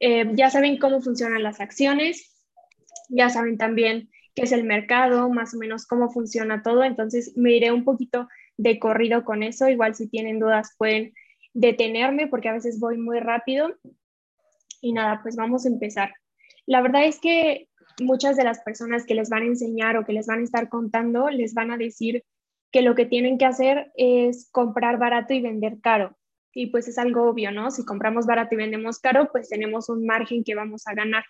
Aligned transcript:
Eh, 0.00 0.30
ya 0.34 0.50
saben 0.50 0.78
cómo 0.78 1.00
funcionan 1.00 1.42
las 1.42 1.60
acciones, 1.60 2.34
ya 3.08 3.30
saben 3.30 3.56
también 3.56 4.10
qué 4.34 4.42
es 4.42 4.52
el 4.52 4.64
mercado, 4.64 5.28
más 5.30 5.54
o 5.54 5.58
menos 5.58 5.86
cómo 5.86 6.10
funciona 6.10 6.62
todo, 6.62 6.84
entonces 6.84 7.32
me 7.36 7.52
iré 7.52 7.72
un 7.72 7.84
poquito 7.84 8.28
de 8.56 8.78
corrido 8.78 9.24
con 9.24 9.42
eso, 9.42 9.68
igual 9.68 9.94
si 9.94 10.08
tienen 10.08 10.38
dudas 10.38 10.74
pueden 10.78 11.14
detenerme 11.54 12.26
porque 12.26 12.50
a 12.50 12.52
veces 12.52 12.78
voy 12.78 12.98
muy 12.98 13.18
rápido. 13.18 13.74
Y 14.82 14.92
nada, 14.92 15.20
pues 15.22 15.36
vamos 15.36 15.64
a 15.64 15.68
empezar. 15.68 16.12
La 16.66 16.82
verdad 16.82 17.04
es 17.06 17.18
que 17.18 17.68
muchas 18.00 18.36
de 18.36 18.44
las 18.44 18.60
personas 18.60 19.06
que 19.06 19.14
les 19.14 19.30
van 19.30 19.42
a 19.42 19.46
enseñar 19.46 19.96
o 19.96 20.04
que 20.04 20.12
les 20.12 20.26
van 20.26 20.40
a 20.40 20.44
estar 20.44 20.68
contando 20.68 21.30
les 21.30 21.54
van 21.54 21.70
a 21.70 21.78
decir 21.78 22.24
que 22.70 22.82
lo 22.82 22.94
que 22.94 23.06
tienen 23.06 23.38
que 23.38 23.46
hacer 23.46 23.90
es 23.96 24.50
comprar 24.52 24.98
barato 24.98 25.32
y 25.32 25.40
vender 25.40 25.80
caro. 25.80 26.16
Y 26.58 26.68
pues 26.68 26.88
es 26.88 26.96
algo 26.96 27.28
obvio, 27.28 27.52
¿no? 27.52 27.70
Si 27.70 27.84
compramos 27.84 28.24
barato 28.24 28.54
y 28.54 28.56
vendemos 28.56 28.98
caro, 28.98 29.28
pues 29.30 29.50
tenemos 29.50 29.90
un 29.90 30.06
margen 30.06 30.42
que 30.42 30.54
vamos 30.54 30.86
a 30.86 30.94
ganar. 30.94 31.22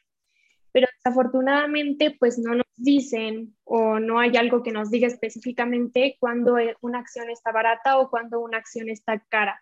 Pero 0.70 0.86
desafortunadamente, 0.98 2.16
pues 2.16 2.38
no 2.38 2.54
nos 2.54 2.66
dicen 2.76 3.56
o 3.64 3.98
no 3.98 4.20
hay 4.20 4.36
algo 4.36 4.62
que 4.62 4.70
nos 4.70 4.88
diga 4.88 5.08
específicamente 5.08 6.16
cuando 6.20 6.54
una 6.80 7.00
acción 7.00 7.28
está 7.28 7.50
barata 7.50 7.98
o 7.98 8.08
cuando 8.08 8.38
una 8.38 8.58
acción 8.58 8.88
está 8.88 9.18
cara. 9.28 9.60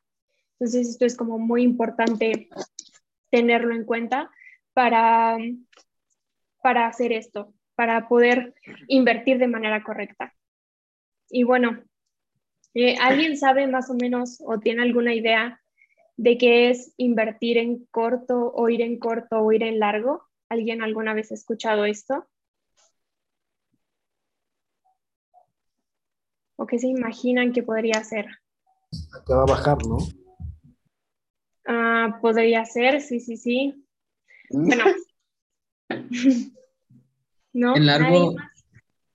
Entonces, 0.59 0.87
esto 0.87 1.07
es 1.07 1.17
como 1.17 1.39
muy 1.39 1.63
importante 1.63 2.51
tenerlo 3.31 3.75
en 3.75 3.85
cuenta 3.85 4.31
para, 4.75 5.39
para 6.63 6.89
hacer 6.89 7.11
esto, 7.15 7.55
para 7.75 8.07
poder 8.07 8.53
invertir 8.89 9.39
de 9.39 9.49
manera 9.49 9.83
correcta. 9.83 10.35
Y 11.31 11.45
bueno, 11.45 11.83
eh, 12.75 12.97
¿alguien 13.01 13.37
sabe 13.37 13.67
más 13.67 13.91
o 13.91 13.95
menos 13.95 14.43
o 14.45 14.59
tiene 14.59 14.83
alguna 14.83 15.15
idea 15.15 15.61
de 16.17 16.39
qué 16.39 16.71
es 16.71 16.93
invertir 16.97 17.59
en 17.59 17.87
corto 17.87 18.53
o 18.55 18.69
ir 18.69 18.83
en 18.83 18.99
corto 18.99 19.41
o 19.41 19.53
ir 19.53 19.63
en 19.63 19.79
largo? 19.79 20.25
¿Alguien 20.49 20.83
alguna 20.83 21.15
vez 21.15 21.31
ha 21.31 21.35
escuchado 21.35 21.85
esto? 21.85 22.27
¿O 26.57 26.67
qué 26.67 26.79
se 26.79 26.89
imaginan 26.89 27.53
que 27.53 27.63
podría 27.63 28.03
ser? 28.05 28.27
Que 29.27 29.35
va 29.35 29.43
a 29.43 29.47
bajar, 29.47 29.79
¿no? 29.87 29.99
Ah, 31.67 32.19
podría 32.21 32.65
ser, 32.65 33.01
sí, 33.01 33.21
sí, 33.21 33.37
sí. 33.37 33.87
Bueno. 34.51 34.85
¿No? 37.53 37.77
En 37.77 37.87
largo, 37.87 38.35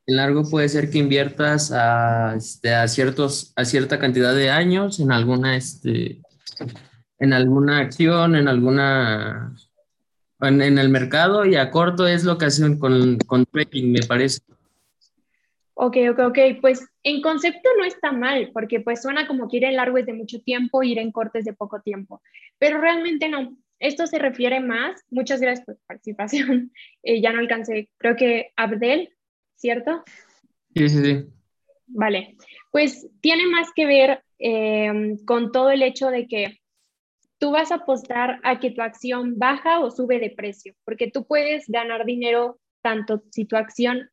en 0.10 0.16
largo 0.16 0.44
puede 0.50 0.68
ser 0.70 0.90
que 0.90 0.98
inviertas 0.98 1.72
a, 1.72 2.34
este, 2.36 2.74
a, 2.74 2.88
ciertos, 2.88 3.54
a 3.56 3.64
cierta 3.64 4.00
cantidad 4.00 4.34
de 4.34 4.50
años 4.50 5.00
en 5.00 5.12
alguna, 5.12 5.56
este, 5.56 6.20
en 7.20 7.32
alguna 7.32 7.78
acción, 7.78 8.36
en 8.36 8.48
alguna 8.48 9.54
en, 10.42 10.62
en, 10.64 10.80
el 10.80 10.90
mercado 10.90 11.46
y 11.46 11.56
a 11.56 11.70
corto 11.70 12.08
es 12.08 12.24
lo 12.24 12.40
que 12.40 12.46
hacen 12.46 12.80
con, 12.80 13.20
con 13.20 13.46
trading, 13.46 13.92
me 13.92 14.00
parece. 14.08 14.42
Ok, 15.76 15.98
ok, 16.12 16.20
ok. 16.26 16.40
Pues 16.60 16.84
en 17.04 17.22
concepto 17.22 17.70
no 17.78 17.86
está 17.86 18.12
mal, 18.12 18.50
porque 18.52 18.80
pues 18.80 19.04
suena 19.04 19.28
como 19.28 19.48
que 19.48 19.58
ir 19.58 19.66
en 19.66 19.76
largo 19.76 20.00
es 20.00 20.08
de 20.08 20.14
mucho 20.14 20.42
tiempo, 20.42 20.82
ir 20.82 20.98
en 20.98 21.12
cortes 21.12 21.46
de 21.46 21.54
poco 21.54 21.82
tiempo, 21.82 22.20
pero 22.58 22.82
realmente 22.82 23.30
no. 23.30 23.56
Esto 23.78 24.08
se 24.08 24.18
refiere 24.18 24.60
más, 24.60 25.06
muchas 25.12 25.40
gracias 25.40 25.66
por 25.68 25.76
su 25.76 25.86
participación, 25.86 26.72
eh, 27.04 27.22
ya 27.22 27.32
no 27.32 27.40
alcancé, 27.40 27.90
creo 27.98 28.16
que 28.16 28.52
Abdel, 28.56 29.12
¿cierto? 29.60 30.04
Sí, 30.76 30.90
sí, 30.90 31.04
sí. 31.04 31.26
Vale, 31.88 32.36
pues 32.72 33.08
tiene 33.22 33.46
más 33.48 33.68
que 33.76 33.86
ver 33.86 34.24
eh, 34.40 35.18
con 35.26 35.52
todo 35.52 35.70
el 35.72 35.84
hecho 35.84 36.10
de 36.10 36.28
que 36.28 36.60
tú 37.38 37.52
vas 37.52 37.72
a 37.72 37.76
apostar 37.76 38.40
a 38.44 38.60
que 38.60 38.72
tu 38.72 38.82
acción 38.82 39.38
baja 39.38 39.80
o 39.80 39.92
sube 39.92 40.20
de 40.20 40.32
precio, 40.32 40.74
porque 40.84 41.10
tú 41.12 41.26
puedes 41.26 41.68
ganar 41.68 42.06
dinero 42.06 42.60
tanto 42.82 43.24
si 43.32 43.46
tu 43.46 43.56
acción 43.56 44.10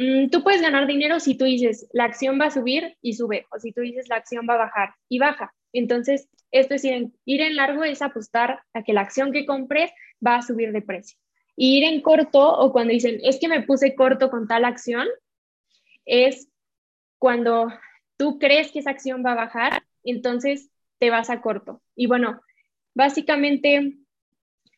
Mm, 0.00 0.30
tú 0.30 0.42
puedes 0.42 0.62
ganar 0.62 0.86
dinero 0.86 1.20
si 1.20 1.36
tú 1.36 1.44
dices 1.44 1.86
la 1.92 2.04
acción 2.04 2.40
va 2.40 2.46
a 2.46 2.50
subir 2.50 2.96
y 3.02 3.12
sube, 3.12 3.46
o 3.50 3.58
si 3.58 3.70
tú 3.70 3.82
dices 3.82 4.08
la 4.08 4.16
acción 4.16 4.46
va 4.48 4.54
a 4.54 4.64
bajar 4.64 4.94
y 5.10 5.18
baja. 5.18 5.52
Entonces, 5.74 6.26
esto 6.50 6.74
es 6.74 6.84
ir 6.84 6.92
en, 6.94 7.14
ir 7.26 7.42
en 7.42 7.54
largo, 7.54 7.84
es 7.84 8.00
apostar 8.00 8.62
a 8.72 8.82
que 8.82 8.94
la 8.94 9.02
acción 9.02 9.30
que 9.30 9.44
compres 9.44 9.90
va 10.26 10.36
a 10.36 10.42
subir 10.42 10.72
de 10.72 10.80
precio. 10.80 11.18
Ir 11.62 11.84
en 11.84 12.00
corto, 12.00 12.40
o 12.40 12.72
cuando 12.72 12.94
dicen, 12.94 13.20
es 13.22 13.38
que 13.38 13.46
me 13.46 13.60
puse 13.60 13.94
corto 13.94 14.30
con 14.30 14.48
tal 14.48 14.64
acción, 14.64 15.06
es 16.06 16.48
cuando 17.18 17.70
tú 18.16 18.38
crees 18.38 18.72
que 18.72 18.78
esa 18.78 18.88
acción 18.88 19.22
va 19.22 19.32
a 19.32 19.44
bajar, 19.44 19.82
entonces 20.02 20.70
te 20.98 21.10
vas 21.10 21.28
a 21.28 21.42
corto. 21.42 21.82
Y 21.94 22.06
bueno, 22.06 22.40
básicamente 22.94 23.98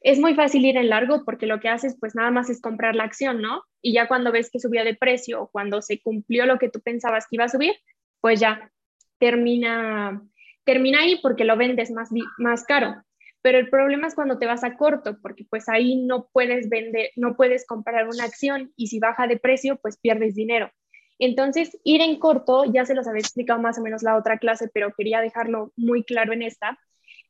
es 0.00 0.18
muy 0.18 0.34
fácil 0.34 0.66
ir 0.66 0.76
en 0.76 0.88
largo 0.88 1.24
porque 1.24 1.46
lo 1.46 1.60
que 1.60 1.68
haces 1.68 1.96
pues 2.00 2.16
nada 2.16 2.32
más 2.32 2.50
es 2.50 2.60
comprar 2.60 2.96
la 2.96 3.04
acción, 3.04 3.40
¿no? 3.40 3.62
Y 3.80 3.92
ya 3.92 4.08
cuando 4.08 4.32
ves 4.32 4.50
que 4.50 4.58
subió 4.58 4.82
de 4.82 4.96
precio 4.96 5.40
o 5.40 5.50
cuando 5.52 5.82
se 5.82 6.00
cumplió 6.00 6.46
lo 6.46 6.58
que 6.58 6.68
tú 6.68 6.80
pensabas 6.80 7.28
que 7.28 7.36
iba 7.36 7.44
a 7.44 7.48
subir, 7.48 7.76
pues 8.20 8.40
ya 8.40 8.72
termina, 9.18 10.20
termina 10.64 11.02
ahí 11.02 11.20
porque 11.22 11.44
lo 11.44 11.56
vendes 11.56 11.92
más, 11.92 12.08
más 12.38 12.64
caro. 12.64 13.04
Pero 13.42 13.58
el 13.58 13.68
problema 13.68 14.06
es 14.06 14.14
cuando 14.14 14.38
te 14.38 14.46
vas 14.46 14.64
a 14.64 14.76
corto, 14.76 15.18
porque 15.20 15.44
pues 15.44 15.68
ahí 15.68 15.96
no 15.96 16.28
puedes 16.32 16.68
vender, 16.68 17.10
no 17.16 17.36
puedes 17.36 17.66
comprar 17.66 18.06
una 18.08 18.24
acción 18.24 18.72
y 18.76 18.86
si 18.86 19.00
baja 19.00 19.26
de 19.26 19.36
precio, 19.36 19.76
pues 19.82 19.98
pierdes 19.98 20.34
dinero. 20.34 20.70
Entonces, 21.18 21.78
ir 21.84 22.00
en 22.00 22.18
corto, 22.18 22.64
ya 22.64 22.84
se 22.84 22.94
los 22.94 23.06
había 23.06 23.20
explicado 23.20 23.60
más 23.60 23.78
o 23.78 23.82
menos 23.82 24.02
la 24.02 24.16
otra 24.16 24.38
clase, 24.38 24.68
pero 24.72 24.92
quería 24.96 25.20
dejarlo 25.20 25.72
muy 25.76 26.04
claro 26.04 26.32
en 26.32 26.42
esta, 26.42 26.78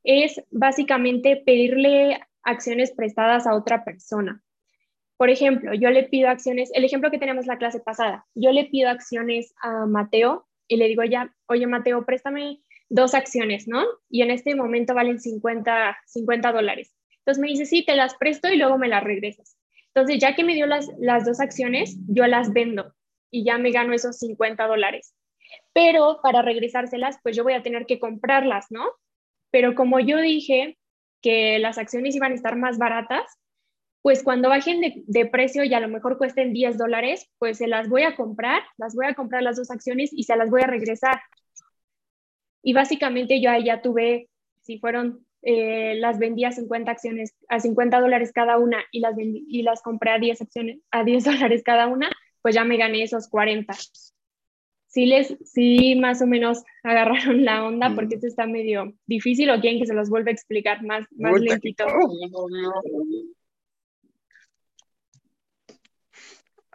es 0.04 0.42
básicamente 0.50 1.42
pedirle 1.44 2.20
acciones 2.42 2.92
prestadas 2.92 3.46
a 3.46 3.54
otra 3.54 3.84
persona. 3.84 4.42
Por 5.16 5.30
ejemplo, 5.30 5.72
yo 5.74 5.90
le 5.90 6.04
pido 6.04 6.28
acciones, 6.28 6.70
el 6.74 6.84
ejemplo 6.84 7.10
que 7.10 7.18
tenemos 7.18 7.46
la 7.46 7.58
clase 7.58 7.80
pasada, 7.80 8.26
yo 8.34 8.50
le 8.50 8.64
pido 8.64 8.88
acciones 8.88 9.54
a 9.62 9.86
Mateo 9.86 10.46
y 10.66 10.76
le 10.76 10.88
digo 10.88 11.04
ya, 11.04 11.34
oye 11.46 11.66
Mateo, 11.66 12.04
préstame 12.04 12.62
dos 12.92 13.14
acciones, 13.14 13.66
¿no? 13.66 13.84
Y 14.08 14.22
en 14.22 14.30
este 14.30 14.54
momento 14.54 14.94
valen 14.94 15.20
50, 15.20 15.98
50 16.06 16.52
dólares. 16.52 16.94
Entonces 17.18 17.40
me 17.40 17.48
dice, 17.48 17.66
sí, 17.66 17.84
te 17.84 17.96
las 17.96 18.14
presto 18.14 18.48
y 18.48 18.56
luego 18.56 18.78
me 18.78 18.88
las 18.88 19.02
regresas. 19.02 19.56
Entonces, 19.94 20.18
ya 20.18 20.34
que 20.34 20.44
me 20.44 20.54
dio 20.54 20.66
las, 20.66 20.88
las 20.98 21.24
dos 21.24 21.40
acciones, 21.40 21.96
yo 22.08 22.26
las 22.26 22.52
vendo 22.52 22.94
y 23.30 23.44
ya 23.44 23.58
me 23.58 23.70
gano 23.70 23.92
esos 23.92 24.18
50 24.18 24.66
dólares. 24.66 25.14
Pero 25.72 26.20
para 26.22 26.42
regresárselas, 26.42 27.18
pues 27.22 27.36
yo 27.36 27.44
voy 27.44 27.54
a 27.54 27.62
tener 27.62 27.86
que 27.86 27.98
comprarlas, 27.98 28.66
¿no? 28.70 28.84
Pero 29.50 29.74
como 29.74 30.00
yo 30.00 30.20
dije, 30.20 30.78
que 31.22 31.58
las 31.58 31.78
acciones 31.78 32.14
iban 32.14 32.32
a 32.32 32.34
estar 32.34 32.56
más 32.56 32.76
baratas, 32.78 33.22
pues 34.02 34.24
cuando 34.24 34.48
bajen 34.48 35.04
de, 35.06 35.26
precio 35.26 35.62
y 35.62 35.72
a 35.72 35.80
lo 35.80 35.88
mejor 35.88 36.18
cuesten 36.18 36.52
10 36.52 36.76
dólares, 36.76 37.30
pues 37.38 37.58
se 37.58 37.68
las 37.68 37.88
voy 37.88 38.02
a 38.02 38.16
comprar, 38.16 38.62
las 38.76 38.94
voy 38.96 39.06
a 39.06 39.14
comprar 39.14 39.44
las 39.44 39.56
dos 39.56 39.70
acciones 39.70 40.10
y 40.12 40.24
se 40.24 40.36
las 40.36 40.50
voy 40.50 40.62
a 40.62 40.66
regresar. 40.66 41.22
Y 42.62 42.72
básicamente 42.72 43.40
yo 43.40 43.50
ahí 43.50 43.64
ya 43.64 43.82
tuve, 43.82 44.28
si 44.60 44.78
fueron, 44.78 45.26
eh, 45.42 45.96
las 45.96 46.18
vendí 46.18 46.44
a 46.44 46.52
50 46.52 46.90
acciones, 46.90 47.34
a 47.48 47.60
50 47.60 48.00
dólares 48.00 48.32
cada 48.32 48.58
una 48.58 48.78
y 48.92 49.00
las, 49.00 49.14
y 49.18 49.62
las 49.62 49.82
compré 49.82 50.12
a 50.12 50.18
10 50.18 50.42
acciones, 50.42 50.78
a 50.90 51.04
10 51.04 51.24
dólares 51.24 51.62
cada 51.64 51.86
una, 51.88 52.10
pues 52.42 52.54
ya 52.54 52.64
me 52.64 52.76
gané 52.76 53.02
esos 53.02 53.28
40 53.28 53.74
sí 54.92 55.06
les, 55.06 55.34
sí 55.44 55.96
más 55.96 56.20
o 56.22 56.26
menos 56.26 56.62
agarraron 56.82 57.44
la 57.44 57.64
onda 57.64 57.94
porque 57.94 58.16
esto 58.16 58.26
está 58.26 58.46
medio 58.46 58.94
difícil 59.06 59.50
o 59.50 59.60
quieren 59.60 59.80
que 59.80 59.86
se 59.86 59.94
los 59.94 60.10
vuelva 60.10 60.30
a 60.30 60.34
explicar 60.34 60.84
más, 60.84 61.06
más 61.16 61.40
lentito. 61.40 61.86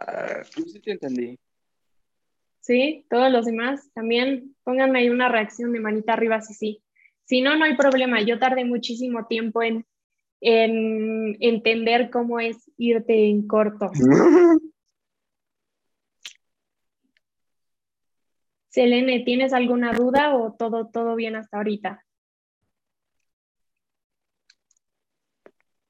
Uh, 0.00 0.44
sí 0.66 0.80
te 0.80 0.92
entendí. 0.92 1.38
Sí, 2.68 3.06
todos 3.08 3.32
los 3.32 3.46
demás 3.46 3.90
también 3.94 4.54
pónganme 4.62 4.98
ahí 4.98 5.08
una 5.08 5.30
reacción 5.30 5.72
de 5.72 5.80
manita 5.80 6.12
arriba 6.12 6.42
si 6.42 6.52
sí. 6.52 6.82
Si 7.24 7.40
no, 7.40 7.56
no 7.56 7.64
hay 7.64 7.78
problema. 7.78 8.20
Yo 8.20 8.38
tardé 8.38 8.66
muchísimo 8.66 9.26
tiempo 9.26 9.62
en, 9.62 9.86
en 10.42 11.38
entender 11.40 12.10
cómo 12.10 12.40
es 12.40 12.70
irte 12.76 13.30
en 13.30 13.46
corto. 13.48 13.90
Selene, 18.68 19.20
¿tienes 19.24 19.54
alguna 19.54 19.94
duda 19.94 20.36
o 20.36 20.52
todo, 20.52 20.88
todo 20.88 21.14
bien 21.16 21.36
hasta 21.36 21.56
ahorita? 21.56 22.04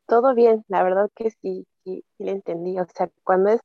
Todo 0.07 0.33
bien, 0.33 0.65
la 0.69 0.85
verdad 0.85 1.11
que 1.17 1.33
sí, 1.33 1.67
sí, 1.83 2.05
sí 2.17 2.23
le 2.23 2.31
entendí. 2.31 2.79
O 2.79 2.87
sea, 2.95 3.11
cuando 3.25 3.51
es 3.51 3.61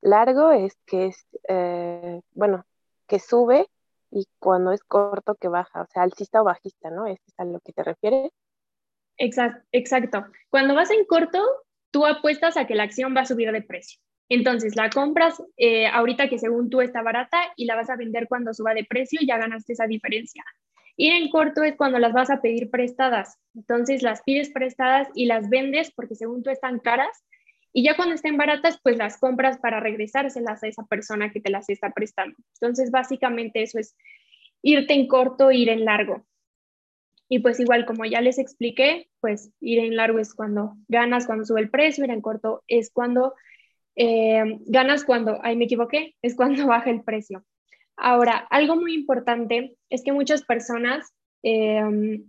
largo 0.00 0.52
es 0.52 0.76
que 0.86 1.06
es, 1.06 1.26
eh, 1.48 2.20
bueno, 2.32 2.64
que 3.06 3.18
sube 3.18 3.68
y 4.10 4.26
cuando 4.38 4.72
es 4.72 4.82
corto 4.82 5.34
que 5.34 5.48
baja, 5.48 5.82
o 5.82 5.86
sea, 5.86 6.02
alcista 6.02 6.40
o 6.40 6.44
bajista, 6.44 6.90
¿no? 6.90 7.06
¿Es 7.06 7.20
a 7.36 7.44
lo 7.44 7.60
que 7.60 7.72
te 7.72 7.82
refieres? 7.82 8.32
Exacto. 9.18 10.26
Cuando 10.48 10.74
vas 10.74 10.90
en 10.90 11.04
corto, 11.04 11.42
tú 11.90 12.06
apuestas 12.06 12.56
a 12.56 12.66
que 12.66 12.74
la 12.74 12.84
acción 12.84 13.14
va 13.16 13.22
a 13.22 13.26
subir 13.26 13.50
de 13.52 13.62
precio. 13.62 14.00
Entonces, 14.28 14.76
la 14.76 14.90
compras 14.90 15.42
eh, 15.56 15.86
ahorita 15.86 16.28
que 16.28 16.38
según 16.38 16.68
tú 16.68 16.80
está 16.80 17.02
barata 17.02 17.38
y 17.56 17.64
la 17.64 17.76
vas 17.76 17.90
a 17.90 17.96
vender 17.96 18.28
cuando 18.28 18.52
suba 18.52 18.74
de 18.74 18.84
precio, 18.84 19.20
ya 19.26 19.38
ganaste 19.38 19.72
esa 19.72 19.86
diferencia. 19.86 20.44
Ir 20.96 21.14
en 21.14 21.30
corto 21.30 21.62
es 21.62 21.76
cuando 21.76 21.98
las 21.98 22.12
vas 22.12 22.28
a 22.28 22.40
pedir 22.40 22.70
prestadas. 22.70 23.38
Entonces 23.54 24.02
las 24.02 24.22
pides 24.22 24.50
prestadas 24.50 25.08
y 25.14 25.26
las 25.26 25.48
vendes 25.48 25.92
porque 25.94 26.14
según 26.14 26.42
tú 26.42 26.50
están 26.50 26.78
caras. 26.78 27.24
Y 27.72 27.84
ya 27.84 27.96
cuando 27.96 28.14
estén 28.14 28.36
baratas, 28.36 28.80
pues 28.82 28.96
las 28.96 29.18
compras 29.18 29.58
para 29.58 29.80
regresárselas 29.80 30.62
a 30.62 30.68
esa 30.68 30.84
persona 30.86 31.30
que 31.30 31.40
te 31.40 31.50
las 31.50 31.68
está 31.68 31.92
prestando. 31.92 32.36
Entonces, 32.54 32.90
básicamente 32.90 33.62
eso 33.62 33.78
es 33.78 33.96
irte 34.62 34.94
en 34.94 35.06
corto, 35.06 35.50
ir 35.50 35.68
en 35.68 35.84
largo. 35.84 36.26
Y 37.28 37.40
pues 37.40 37.60
igual, 37.60 37.84
como 37.84 38.06
ya 38.06 38.20
les 38.20 38.38
expliqué, 38.38 39.10
pues 39.20 39.52
ir 39.60 39.80
en 39.80 39.96
largo 39.96 40.18
es 40.18 40.34
cuando 40.34 40.76
ganas, 40.88 41.26
cuando 41.26 41.44
sube 41.44 41.60
el 41.60 41.70
precio, 41.70 42.04
ir 42.04 42.10
en 42.10 42.22
corto 42.22 42.64
es 42.66 42.90
cuando 42.90 43.34
eh, 44.00 44.60
ganas 44.66 45.02
cuando, 45.02 45.40
ahí 45.42 45.56
me 45.56 45.64
equivoqué, 45.64 46.14
es 46.22 46.36
cuando 46.36 46.66
baja 46.66 46.90
el 46.90 47.02
precio. 47.02 47.44
Ahora, 47.96 48.46
algo 48.50 48.76
muy 48.76 48.94
importante 48.94 49.76
es 49.90 50.04
que 50.04 50.12
muchas 50.12 50.44
personas, 50.44 51.12
eh, 51.42 52.22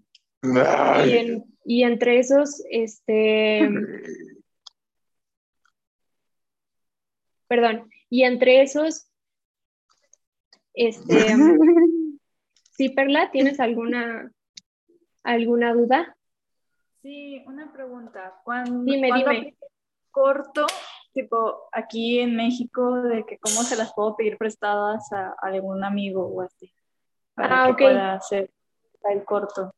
y, 1.66 1.84
entre 1.84 2.20
esos, 2.20 2.64
este, 2.72 3.70
perdón, 7.50 7.90
y 8.10 8.24
entre 8.24 8.62
esos, 8.62 9.10
este, 10.74 11.36
sí, 12.72 12.90
Perla, 12.90 13.32
¿tienes 13.32 13.60
alguna, 13.60 14.32
alguna 15.24 15.74
duda? 15.74 16.16
Sí, 17.02 17.44
una 17.48 17.74
pregunta. 17.74 18.40
Cuando, 18.44 18.84
dime, 18.84 19.10
dime. 19.14 19.58
corto 20.12 20.68
tipo 21.12 21.70
aquí 21.72 22.20
en 22.20 22.36
México 22.36 23.02
de 23.02 23.26
que 23.26 23.40
cómo 23.40 23.64
se 23.64 23.76
las 23.76 23.94
puedo 23.94 24.16
pedir 24.16 24.38
prestadas 24.38 25.12
a, 25.12 25.34
algún 25.42 25.84
amigo 25.84 26.28
o 26.28 26.42
así 26.42 26.72
para 27.34 27.64
ah, 27.64 27.68
que 27.76 27.84
pueda 27.86 28.14
hacer 28.14 28.52
el 29.10 29.26
corto. 29.26 29.74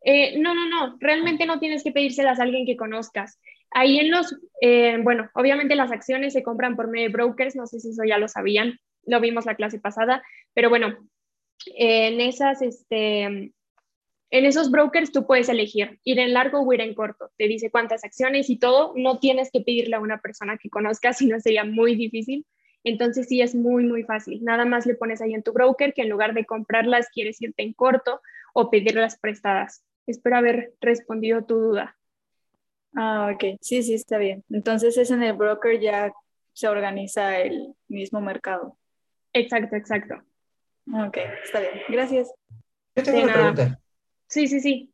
Eh, 0.00 0.38
no, 0.38 0.52
no, 0.54 0.68
no, 0.68 0.96
realmente 0.98 1.46
no 1.46 1.60
tienes 1.60 1.84
que 1.84 1.92
pedírselas 1.92 2.40
a 2.40 2.42
alguien 2.42 2.66
que 2.66 2.76
conozcas. 2.76 3.38
Ahí 3.74 3.98
en 3.98 4.10
los, 4.10 4.34
eh, 4.60 4.98
bueno, 5.02 5.28
obviamente 5.34 5.74
las 5.74 5.92
acciones 5.92 6.32
se 6.32 6.42
compran 6.42 6.76
por 6.76 6.88
medio 6.88 7.08
de 7.08 7.12
brokers, 7.12 7.56
no 7.56 7.66
sé 7.66 7.80
si 7.80 7.90
eso 7.90 8.04
ya 8.04 8.18
lo 8.18 8.28
sabían, 8.28 8.78
lo 9.04 9.20
vimos 9.20 9.46
la 9.46 9.56
clase 9.56 9.78
pasada, 9.78 10.22
pero 10.54 10.70
bueno, 10.70 10.96
en 11.66 12.20
esas, 12.20 12.62
este, 12.62 13.52
en 14.34 14.44
esos 14.44 14.70
brokers 14.70 15.12
tú 15.12 15.26
puedes 15.26 15.48
elegir 15.48 16.00
ir 16.04 16.18
en 16.18 16.32
largo 16.32 16.60
o 16.60 16.72
ir 16.72 16.80
en 16.80 16.94
corto. 16.94 17.30
Te 17.36 17.46
dice 17.46 17.70
cuántas 17.70 18.04
acciones 18.04 18.50
y 18.50 18.58
todo. 18.58 18.92
No 18.96 19.18
tienes 19.18 19.50
que 19.52 19.60
pedirle 19.60 19.96
a 19.96 20.00
una 20.00 20.20
persona 20.20 20.58
que 20.58 20.70
conozcas, 20.70 21.18
si 21.18 21.26
no 21.26 21.40
sería 21.40 21.64
muy 21.64 21.94
difícil. 21.94 22.46
Entonces 22.82 23.28
sí 23.28 23.40
es 23.40 23.54
muy, 23.54 23.84
muy 23.84 24.02
fácil. 24.02 24.42
Nada 24.44 24.64
más 24.64 24.86
le 24.86 24.94
pones 24.94 25.22
ahí 25.22 25.34
en 25.34 25.42
tu 25.42 25.52
broker 25.52 25.94
que 25.94 26.02
en 26.02 26.10
lugar 26.10 26.34
de 26.34 26.44
comprarlas 26.44 27.08
quieres 27.10 27.40
irte 27.40 27.62
en 27.62 27.72
corto 27.72 28.20
o 28.52 28.70
pedirlas 28.70 29.18
prestadas. 29.18 29.84
Espero 30.06 30.36
haber 30.36 30.74
respondido 30.80 31.44
tu 31.44 31.54
duda. 31.54 31.96
Ah, 32.96 33.30
ok. 33.34 33.58
Sí, 33.60 33.82
sí, 33.82 33.94
está 33.94 34.18
bien. 34.18 34.44
Entonces 34.50 34.96
es 34.96 35.10
en 35.10 35.22
el 35.22 35.34
broker 35.34 35.80
ya 35.80 36.12
se 36.52 36.68
organiza 36.68 37.38
el 37.40 37.74
mismo 37.88 38.20
mercado. 38.20 38.78
Exacto, 39.32 39.76
exacto. 39.76 40.14
Ok, 40.92 41.18
está 41.44 41.60
bien. 41.60 41.72
Gracias. 41.88 42.32
Yo 42.94 43.02
tengo 43.02 43.22
una 43.24 43.32
pregunta. 43.32 43.80
Sí, 44.28 44.46
sí, 44.46 44.60
sí. 44.60 44.92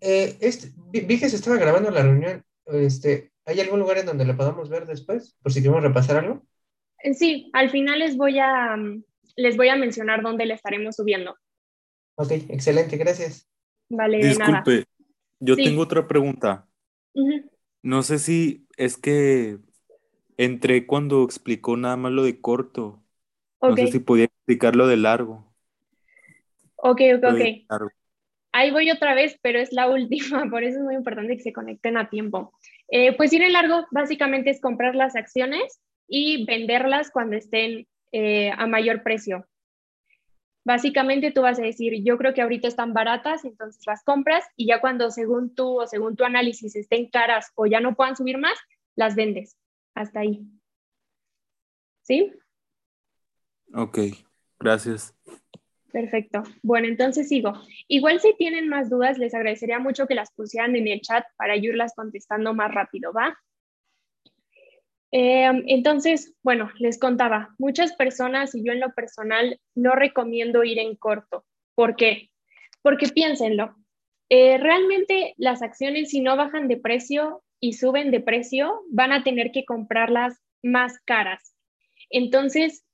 Eh, 0.00 0.36
este, 0.40 0.72
vi 0.90 1.18
que 1.18 1.28
se 1.28 1.36
estaba 1.36 1.56
grabando 1.56 1.90
la 1.90 2.02
reunión. 2.02 2.44
Este, 2.66 3.32
¿Hay 3.44 3.60
algún 3.60 3.80
lugar 3.80 3.98
en 3.98 4.06
donde 4.06 4.24
la 4.24 4.36
podamos 4.36 4.68
ver 4.68 4.86
después? 4.86 5.36
Por 5.42 5.52
si 5.52 5.60
queremos 5.60 5.82
repasar 5.82 6.16
algo. 6.16 6.46
Eh, 7.02 7.14
sí, 7.14 7.50
al 7.52 7.70
final 7.70 7.98
les 7.98 8.16
voy 8.16 8.38
a, 8.38 8.76
mm, 8.76 9.04
les 9.36 9.56
voy 9.56 9.68
a 9.68 9.76
mencionar 9.76 10.22
dónde 10.22 10.46
la 10.46 10.54
estaremos 10.54 10.96
subiendo. 10.96 11.36
Ok, 12.16 12.32
excelente, 12.48 12.96
gracias. 12.96 13.48
Vale, 13.88 14.18
Disculpe, 14.18 14.84
yo 15.44 15.56
tengo 15.56 15.82
otra 15.82 16.06
pregunta. 16.08 16.68
No 17.82 18.02
sé 18.02 18.18
si 18.18 18.66
es 18.76 18.96
que 18.96 19.58
entré 20.36 20.86
cuando 20.86 21.22
explicó 21.24 21.76
nada 21.76 21.96
más 21.96 22.12
lo 22.12 22.24
de 22.24 22.40
corto. 22.40 23.02
No 23.62 23.76
sé 23.76 23.86
si 23.88 23.98
podía 23.98 24.24
explicar 24.24 24.76
lo 24.76 24.86
de 24.86 24.96
largo. 24.96 25.54
Ok, 26.76 27.00
ok, 27.16 27.24
ok. 27.24 27.40
Ahí 28.52 28.70
voy 28.70 28.90
otra 28.90 29.14
vez, 29.14 29.36
pero 29.42 29.58
es 29.58 29.72
la 29.72 29.88
última, 29.88 30.48
por 30.50 30.62
eso 30.62 30.78
es 30.78 30.84
muy 30.84 30.94
importante 30.94 31.36
que 31.36 31.42
se 31.42 31.52
conecten 31.52 31.96
a 31.96 32.08
tiempo. 32.08 32.52
Eh, 32.88 33.16
pues 33.16 33.32
ir 33.32 33.42
en 33.42 33.52
largo 33.52 33.86
básicamente 33.90 34.50
es 34.50 34.60
comprar 34.60 34.94
las 34.94 35.16
acciones 35.16 35.80
y 36.06 36.44
venderlas 36.46 37.10
cuando 37.10 37.36
estén 37.36 37.86
eh, 38.12 38.52
a 38.56 38.66
mayor 38.66 39.02
precio. 39.02 39.46
Básicamente 40.64 41.30
tú 41.30 41.42
vas 41.42 41.58
a 41.58 41.62
decir, 41.62 42.02
yo 42.02 42.16
creo 42.16 42.32
que 42.32 42.40
ahorita 42.40 42.68
están 42.68 42.94
baratas, 42.94 43.44
entonces 43.44 43.82
las 43.86 44.02
compras 44.02 44.44
y 44.56 44.66
ya 44.66 44.80
cuando 44.80 45.10
según 45.10 45.54
tú 45.54 45.80
o 45.80 45.86
según 45.86 46.16
tu 46.16 46.24
análisis 46.24 46.74
estén 46.74 47.10
caras 47.10 47.52
o 47.54 47.66
ya 47.66 47.80
no 47.80 47.94
puedan 47.94 48.16
subir 48.16 48.38
más, 48.38 48.58
las 48.96 49.14
vendes. 49.14 49.58
Hasta 49.94 50.20
ahí. 50.20 50.40
¿Sí? 52.02 52.32
Ok, 53.74 53.98
gracias. 54.58 55.14
Perfecto. 55.92 56.42
Bueno, 56.62 56.88
entonces 56.88 57.28
sigo. 57.28 57.52
Igual 57.86 58.20
si 58.20 58.34
tienen 58.36 58.68
más 58.68 58.90
dudas, 58.90 59.18
les 59.18 59.34
agradecería 59.34 59.78
mucho 59.78 60.06
que 60.06 60.14
las 60.14 60.32
pusieran 60.32 60.74
en 60.74 60.88
el 60.88 61.00
chat 61.00 61.24
para 61.36 61.56
irlas 61.56 61.94
contestando 61.94 62.52
más 62.52 62.74
rápido, 62.74 63.12
¿va? 63.12 63.38
Em, 65.16 65.62
entonces, 65.68 66.34
bueno, 66.42 66.72
les 66.80 66.98
contaba, 66.98 67.54
muchas 67.56 67.94
personas 67.94 68.52
y 68.56 68.64
yo 68.64 68.72
en 68.72 68.80
lo 68.80 68.92
personal 68.94 69.60
no 69.76 69.92
recomiendo 69.94 70.64
ir 70.64 70.80
en 70.80 70.96
corto. 70.96 71.44
¿Por 71.76 71.94
qué? 71.94 72.30
Porque 72.82 73.06
piénsenlo, 73.06 73.76
eh, 74.28 74.58
realmente 74.58 75.34
las 75.36 75.62
acciones 75.62 76.10
si 76.10 76.20
no 76.20 76.36
bajan 76.36 76.66
de 76.66 76.78
precio 76.78 77.44
y 77.60 77.74
suben 77.74 78.10
de 78.10 78.18
precio, 78.18 78.82
van 78.90 79.12
a 79.12 79.22
tener 79.22 79.52
que 79.52 79.64
comprarlas 79.64 80.42
más 80.64 80.98
caras. 81.04 81.54
Entonces, 82.10 82.84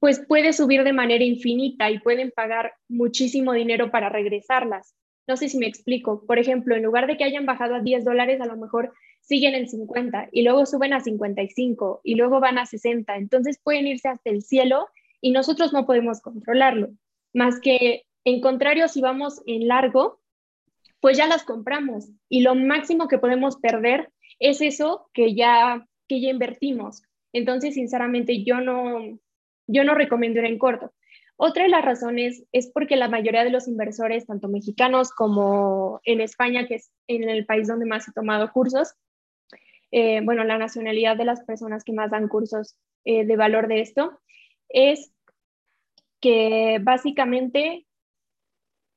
pues 0.00 0.26
puede 0.26 0.52
subir 0.52 0.82
de 0.82 0.92
manera 0.92 1.22
infinita 1.22 1.88
y 1.88 2.00
pueden 2.00 2.32
pagar 2.32 2.74
muchísimo 2.88 3.52
dinero 3.52 3.92
para 3.92 4.08
regresarlas. 4.08 4.96
No 5.28 5.36
sé 5.36 5.48
si 5.48 5.56
me 5.56 5.68
explico. 5.68 6.26
Por 6.26 6.40
ejemplo, 6.40 6.74
en 6.74 6.82
lugar 6.82 7.06
de 7.06 7.16
que 7.16 7.22
hayan 7.22 7.46
bajado 7.46 7.76
a 7.76 7.80
10 7.80 8.04
dólares, 8.04 8.40
a 8.40 8.46
lo 8.46 8.56
mejor 8.56 8.92
siguen 9.22 9.54
en 9.54 9.68
50 9.68 10.28
y 10.32 10.42
luego 10.42 10.66
suben 10.66 10.92
a 10.92 11.00
55 11.00 12.00
y 12.04 12.16
luego 12.16 12.40
van 12.40 12.58
a 12.58 12.66
60. 12.66 13.16
Entonces 13.16 13.58
pueden 13.62 13.86
irse 13.86 14.08
hasta 14.08 14.30
el 14.30 14.42
cielo 14.42 14.88
y 15.20 15.30
nosotros 15.30 15.72
no 15.72 15.86
podemos 15.86 16.20
controlarlo. 16.20 16.90
Más 17.32 17.60
que, 17.60 18.04
en 18.24 18.40
contrario, 18.40 18.88
si 18.88 19.00
vamos 19.00 19.40
en 19.46 19.68
largo, 19.68 20.20
pues 21.00 21.16
ya 21.16 21.26
las 21.26 21.44
compramos 21.44 22.10
y 22.28 22.42
lo 22.42 22.54
máximo 22.54 23.08
que 23.08 23.18
podemos 23.18 23.56
perder 23.56 24.12
es 24.38 24.60
eso 24.60 25.08
que 25.14 25.34
ya, 25.34 25.86
que 26.08 26.20
ya 26.20 26.30
invertimos. 26.30 27.02
Entonces, 27.32 27.74
sinceramente, 27.74 28.44
yo 28.44 28.60
no, 28.60 29.18
yo 29.66 29.84
no 29.84 29.94
recomiendo 29.94 30.40
ir 30.40 30.46
en 30.46 30.58
corto. 30.58 30.92
Otra 31.36 31.64
de 31.64 31.70
las 31.70 31.84
razones 31.84 32.44
es 32.52 32.70
porque 32.70 32.96
la 32.96 33.08
mayoría 33.08 33.42
de 33.42 33.50
los 33.50 33.66
inversores, 33.66 34.26
tanto 34.26 34.48
mexicanos 34.48 35.10
como 35.10 36.00
en 36.04 36.20
España, 36.20 36.66
que 36.66 36.76
es 36.76 36.90
en 37.06 37.28
el 37.28 37.46
país 37.46 37.66
donde 37.66 37.86
más 37.86 38.06
he 38.06 38.12
tomado 38.12 38.52
cursos, 38.52 38.94
eh, 39.92 40.22
bueno, 40.24 40.42
la 40.42 40.56
nacionalidad 40.56 41.16
de 41.16 41.26
las 41.26 41.44
personas 41.44 41.84
que 41.84 41.92
más 41.92 42.10
dan 42.10 42.26
cursos 42.26 42.76
eh, 43.04 43.26
de 43.26 43.36
valor 43.36 43.68
de 43.68 43.82
esto, 43.82 44.20
es 44.70 45.12
que 46.20 46.78
básicamente 46.82 47.86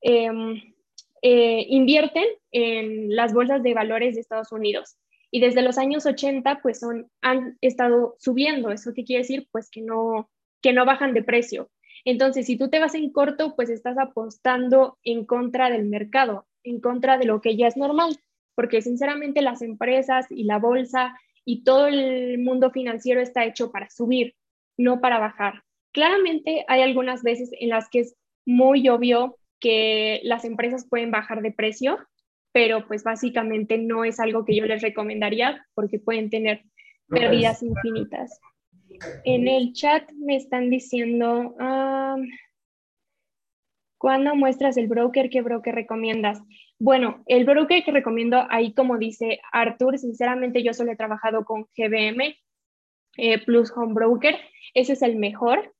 em, 0.01 0.73
eh, 1.21 1.65
invierten 1.67 2.25
en 2.51 3.13
las 3.13 3.33
bolsas 3.33 3.61
de 3.61 3.73
valores 3.73 4.15
de 4.15 4.21
Estados 4.21 4.53
Unidos. 4.53 4.95
Y 5.31 5.41
desde 5.41 5.63
los 5.63 5.77
años 5.77 6.05
80, 6.05 6.61
pues 6.61 6.81
han 7.21 7.57
estado 7.59 8.15
subiendo. 8.17 8.71
¿Eso 8.71 8.93
qué 8.95 9.03
quiere 9.03 9.23
decir? 9.23 9.49
Pues 9.51 9.69
que 9.69 9.81
no, 9.81 10.29
que 10.61 10.71
no 10.71 10.85
bajan 10.85 11.13
de 11.13 11.23
precio. 11.23 11.69
Entonces, 12.05 12.45
si 12.45 12.57
tú 12.57 12.69
te 12.69 12.79
vas 12.79 12.95
en 12.95 13.11
corto, 13.11 13.55
pues 13.55 13.69
estás 13.69 13.97
apostando 13.97 14.97
en 15.03 15.25
contra 15.25 15.69
del 15.69 15.85
mercado, 15.85 16.47
en 16.63 16.79
contra 16.79 17.17
de 17.17 17.25
lo 17.25 17.41
que 17.41 17.57
ya 17.57 17.67
es 17.67 17.75
normal, 17.75 18.17
porque 18.55 18.81
sinceramente 18.81 19.41
las 19.41 19.62
empresas 19.62 20.25
y 20.29 20.45
la 20.45 20.57
bolsa 20.57 21.15
y 21.45 21.63
todo 21.63 21.88
el 21.88 22.39
mundo 22.39 22.71
financiero 22.71 23.21
está 23.21 23.45
hecho 23.45 23.71
para 23.71 23.89
subir, 23.89 24.35
no 24.77 25.00
para 25.01 25.19
bajar. 25.19 25.63
Claramente 25.91 26.65
hay 26.67 26.81
algunas 26.81 27.21
veces 27.21 27.51
en 27.59 27.69
las 27.69 27.88
que 27.89 28.00
es 28.01 28.15
muy 28.45 28.89
obvio 28.89 29.38
que 29.59 30.21
las 30.24 30.45
empresas 30.45 30.88
pueden 30.89 31.12
bajar 31.12 31.41
de 31.41 31.51
precio, 31.51 32.00
pero 32.51 32.88
pues 32.88 33.03
básicamente 33.03 33.77
no 33.77 34.03
es 34.03 34.19
algo 34.19 34.45
que 34.45 34.55
yo 34.55 34.65
les 34.65 34.81
recomendaría 34.81 35.65
porque 35.74 36.00
pueden 36.00 36.29
tener 36.29 36.63
pérdidas 37.07 37.62
infinitas. 37.62 38.39
En 39.24 39.47
el 39.47 39.74
chat 39.74 40.09
me 40.13 40.35
están 40.35 40.69
diciendo, 40.69 41.55
¿cuándo 44.05 44.35
muestras 44.35 44.77
el 44.77 44.85
broker? 44.85 45.31
¿Qué 45.31 45.41
broker 45.41 45.74
recomiendas? 45.74 46.39
Bueno, 46.77 47.24
el 47.25 47.43
broker 47.43 47.83
que 47.83 47.91
recomiendo 47.91 48.45
ahí, 48.51 48.71
como 48.71 49.00
dice 49.00 49.39
Arthur, 49.51 49.97
sinceramente 49.97 50.62
yo 50.62 50.75
solo 50.75 50.91
he 50.91 50.95
trabajado 50.95 51.43
con 51.43 51.65
GBM 51.75 52.35
eh, 53.17 53.43
Plus 53.43 53.74
Home 53.75 53.95
Broker. 53.95 54.35
Ese 54.75 54.93
es 54.93 55.01
el 55.01 55.15
mejor 55.15 55.74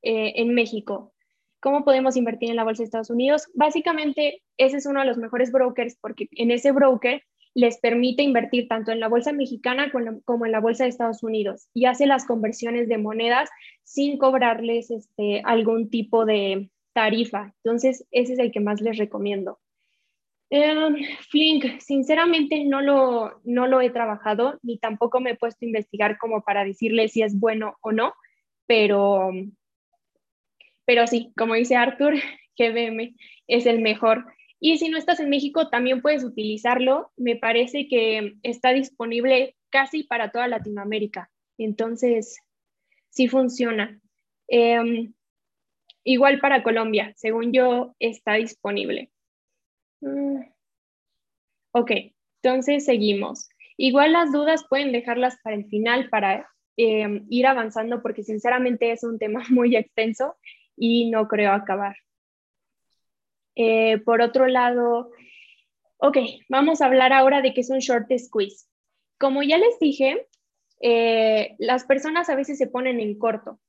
eh, 0.00 0.32
en 0.36 0.54
México. 0.54 1.12
¿Cómo 1.60 1.84
podemos 1.84 2.16
invertir 2.16 2.48
en 2.48 2.56
la 2.56 2.64
bolsa 2.64 2.80
de 2.80 2.86
Estados 2.86 3.10
Unidos? 3.10 3.50
Básicamente, 3.52 4.40
ese 4.56 4.78
es 4.78 4.86
uno 4.86 5.00
de 5.00 5.06
los 5.06 5.18
mejores 5.18 5.52
brokers 5.52 5.98
porque 6.00 6.26
en 6.30 6.50
ese 6.50 6.72
broker 6.72 7.22
les 7.52 7.78
permite 7.80 8.22
invertir 8.22 8.66
tanto 8.68 8.92
en 8.92 9.00
la 9.00 9.08
bolsa 9.08 9.34
mexicana 9.34 9.92
como 10.24 10.46
en 10.46 10.52
la 10.52 10.60
bolsa 10.60 10.84
de 10.84 10.88
Estados 10.88 11.22
Unidos 11.22 11.68
y 11.74 11.84
hace 11.84 12.06
las 12.06 12.24
conversiones 12.24 12.88
de 12.88 12.96
monedas 12.96 13.50
sin 13.82 14.16
cobrarles 14.16 14.90
este, 14.90 15.42
algún 15.44 15.90
tipo 15.90 16.24
de 16.24 16.70
tarifa. 16.98 17.54
Entonces, 17.62 18.04
ese 18.10 18.32
es 18.32 18.38
el 18.40 18.50
que 18.50 18.58
más 18.58 18.80
les 18.80 18.98
recomiendo. 18.98 19.60
Em, 20.50 20.96
Flink, 21.30 21.78
sinceramente 21.78 22.64
no 22.64 22.80
lo, 22.80 23.40
no 23.44 23.68
lo 23.68 23.80
he 23.80 23.90
trabajado 23.90 24.58
ni 24.62 24.78
tampoco 24.78 25.20
me 25.20 25.30
he 25.30 25.36
puesto 25.36 25.64
a 25.64 25.68
investigar 25.68 26.18
como 26.18 26.42
para 26.42 26.64
decirle 26.64 27.06
si 27.08 27.22
es 27.22 27.38
bueno 27.38 27.76
o 27.82 27.92
no, 27.92 28.14
pero 28.66 29.30
pero 30.86 31.06
sí, 31.06 31.32
como 31.36 31.54
dice 31.54 31.76
Arthur, 31.76 32.14
GBM 32.58 33.14
es 33.46 33.66
el 33.66 33.80
mejor. 33.80 34.24
Y 34.58 34.78
si 34.78 34.88
no 34.88 34.98
estás 34.98 35.20
en 35.20 35.30
México, 35.30 35.68
también 35.68 36.02
puedes 36.02 36.24
utilizarlo. 36.24 37.12
Me 37.16 37.36
parece 37.36 37.86
que 37.86 38.34
está 38.42 38.72
disponible 38.72 39.54
casi 39.70 40.02
para 40.02 40.32
toda 40.32 40.48
Latinoamérica. 40.48 41.30
Entonces, 41.58 42.38
sí 43.10 43.28
funciona. 43.28 44.00
Em, 44.48 45.12
igual 46.08 46.40
para 46.40 46.62
Colombia, 46.62 47.12
según 47.16 47.52
yo, 47.52 47.94
está 47.98 48.34
disponible. 48.34 49.10
Mm. 50.00 50.40
Ok, 51.72 51.90
entonces 52.42 52.86
seguimos. 52.86 53.50
Igual 53.76 54.12
las 54.12 54.32
dudas 54.32 54.64
pueden 54.70 54.90
dejarlas 54.90 55.38
para 55.42 55.56
el 55.56 55.66
final 55.66 56.08
para 56.08 56.48
em, 56.78 57.26
ir 57.28 57.46
avanzando 57.46 58.00
porque 58.00 58.22
sinceramente 58.22 58.90
es 58.90 59.04
un 59.04 59.18
tema 59.18 59.42
muy 59.50 59.76
extenso 59.76 60.36
y 60.76 61.10
no 61.10 61.28
creo 61.28 61.52
acabar. 61.52 61.96
Eh, 63.54 63.98
por 63.98 64.22
otro 64.22 64.46
lado, 64.46 65.10
ok, 65.98 66.16
vamos 66.48 66.80
a 66.80 66.86
hablar 66.86 67.12
ahora 67.12 67.42
de 67.42 67.52
qué 67.52 67.60
es 67.60 67.68
un 67.68 67.80
short 67.80 68.10
squeeze. 68.16 68.66
Como 69.18 69.42
ya 69.42 69.58
les 69.58 69.78
dije, 69.78 70.26
eh, 70.80 71.54
las 71.58 71.84
personas 71.84 72.30
a 72.30 72.34
veces 72.34 72.56
se 72.56 72.68
ponen 72.68 72.98
en 72.98 73.18
corto 73.18 73.60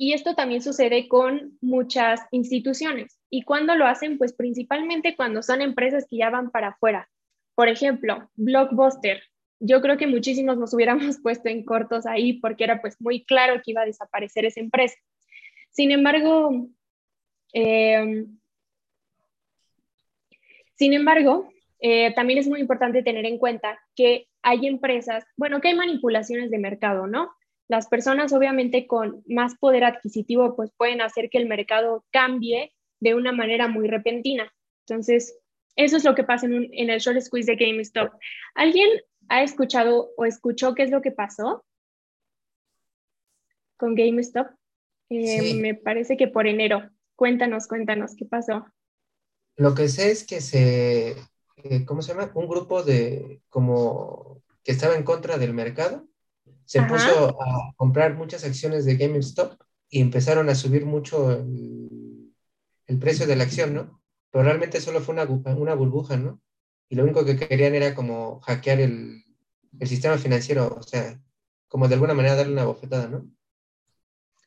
y 0.00 0.12
esto 0.12 0.36
también 0.36 0.62
sucede 0.62 1.08
con 1.08 1.58
muchas 1.60 2.20
instituciones. 2.30 3.18
¿Y 3.28 3.42
cuando 3.42 3.74
lo 3.74 3.84
hacen? 3.84 4.16
Pues 4.16 4.32
principalmente 4.32 5.16
cuando 5.16 5.42
son 5.42 5.60
empresas 5.60 6.06
que 6.08 6.18
ya 6.18 6.30
van 6.30 6.50
para 6.50 6.68
afuera. 6.68 7.10
Por 7.56 7.68
ejemplo, 7.68 8.30
Blockbuster. 8.36 9.20
Yo 9.58 9.82
creo 9.82 9.98
que 9.98 10.06
muchísimos 10.06 10.56
nos 10.56 10.72
hubiéramos 10.72 11.18
puesto 11.22 11.48
en 11.48 11.64
cortos 11.64 12.06
ahí 12.06 12.34
porque 12.34 12.62
era 12.62 12.80
pues 12.80 12.94
muy 13.00 13.24
claro 13.24 13.56
que 13.56 13.72
iba 13.72 13.82
a 13.82 13.86
desaparecer 13.86 14.44
esa 14.44 14.60
empresa. 14.60 14.94
Sin 15.70 15.90
embargo, 15.90 16.68
eh, 17.52 18.24
sin 20.76 20.92
embargo, 20.92 21.48
eh, 21.80 22.14
también 22.14 22.38
es 22.38 22.46
muy 22.46 22.60
importante 22.60 23.02
tener 23.02 23.26
en 23.26 23.38
cuenta 23.38 23.80
que 23.96 24.28
hay 24.42 24.68
empresas, 24.68 25.24
bueno, 25.36 25.60
que 25.60 25.68
hay 25.68 25.74
manipulaciones 25.74 26.52
de 26.52 26.58
mercado, 26.58 27.08
¿no? 27.08 27.32
Las 27.68 27.88
personas 27.88 28.32
obviamente 28.32 28.86
con 28.86 29.22
más 29.26 29.56
poder 29.56 29.84
adquisitivo 29.84 30.56
pues 30.56 30.70
pueden 30.76 31.00
hacer 31.00 31.28
que 31.30 31.38
el 31.38 31.46
mercado 31.46 32.04
cambie 32.10 32.72
de 33.00 33.14
una 33.14 33.32
manera 33.32 33.68
muy 33.68 33.86
repentina. 33.88 34.52
Entonces, 34.86 35.38
eso 35.76 35.96
es 35.96 36.04
lo 36.04 36.14
que 36.14 36.24
pasa 36.24 36.46
en, 36.46 36.68
en 36.72 36.90
el 36.90 36.98
short 36.98 37.20
squeeze 37.20 37.52
de 37.52 37.56
GameStop. 37.56 38.12
¿Alguien 38.54 38.88
ha 39.28 39.42
escuchado 39.42 40.10
o 40.16 40.24
escuchó 40.24 40.74
qué 40.74 40.82
es 40.82 40.90
lo 40.90 41.02
que 41.02 41.12
pasó 41.12 41.64
con 43.76 43.94
GameStop? 43.94 44.48
Eh, 45.10 45.54
me 45.54 45.74
parece 45.74 46.16
que 46.16 46.28
por 46.28 46.46
enero. 46.46 46.90
Cuéntanos, 47.16 47.66
cuéntanos, 47.66 48.14
¿qué 48.16 48.24
pasó? 48.24 48.66
Lo 49.56 49.74
que 49.74 49.88
sé 49.88 50.10
es 50.10 50.24
que 50.24 50.40
se, 50.40 51.16
eh, 51.56 51.84
¿cómo 51.84 52.02
se 52.02 52.12
llama? 52.12 52.30
Un 52.34 52.48
grupo 52.48 52.82
de, 52.82 53.40
como, 53.48 54.42
que 54.62 54.72
estaba 54.72 54.94
en 54.94 55.02
contra 55.02 55.38
del 55.38 55.52
mercado, 55.52 56.07
se 56.68 56.82
puso 56.82 57.40
a 57.42 57.72
comprar 57.76 58.14
muchas 58.14 58.44
acciones 58.44 58.84
de 58.84 58.96
GameStop 58.96 59.58
y 59.88 60.02
empezaron 60.02 60.50
a 60.50 60.54
subir 60.54 60.84
mucho 60.84 61.32
el, 61.32 62.34
el, 62.86 62.98
precio 62.98 63.26
de 63.26 63.36
la 63.36 63.44
acción, 63.44 63.72
¿no? 63.72 64.02
Pero 64.30 64.44
realmente 64.44 64.82
solo 64.82 65.00
fue 65.00 65.14
una, 65.14 65.24
una 65.24 65.74
burbuja, 65.74 66.18
¿no? 66.18 66.42
Y 66.90 66.96
lo 66.96 67.04
único 67.04 67.24
que 67.24 67.38
querían 67.38 67.74
era 67.74 67.94
como 67.94 68.40
hackear 68.40 68.80
el, 68.80 69.24
el 69.80 69.88
sistema 69.88 70.18
financiero, 70.18 70.76
o 70.78 70.82
sea, 70.82 71.18
como 71.68 71.88
de 71.88 71.94
alguna 71.94 72.12
manera 72.12 72.36
darle 72.36 72.52
una 72.52 72.66
bofetada, 72.66 73.08
¿no? 73.08 73.26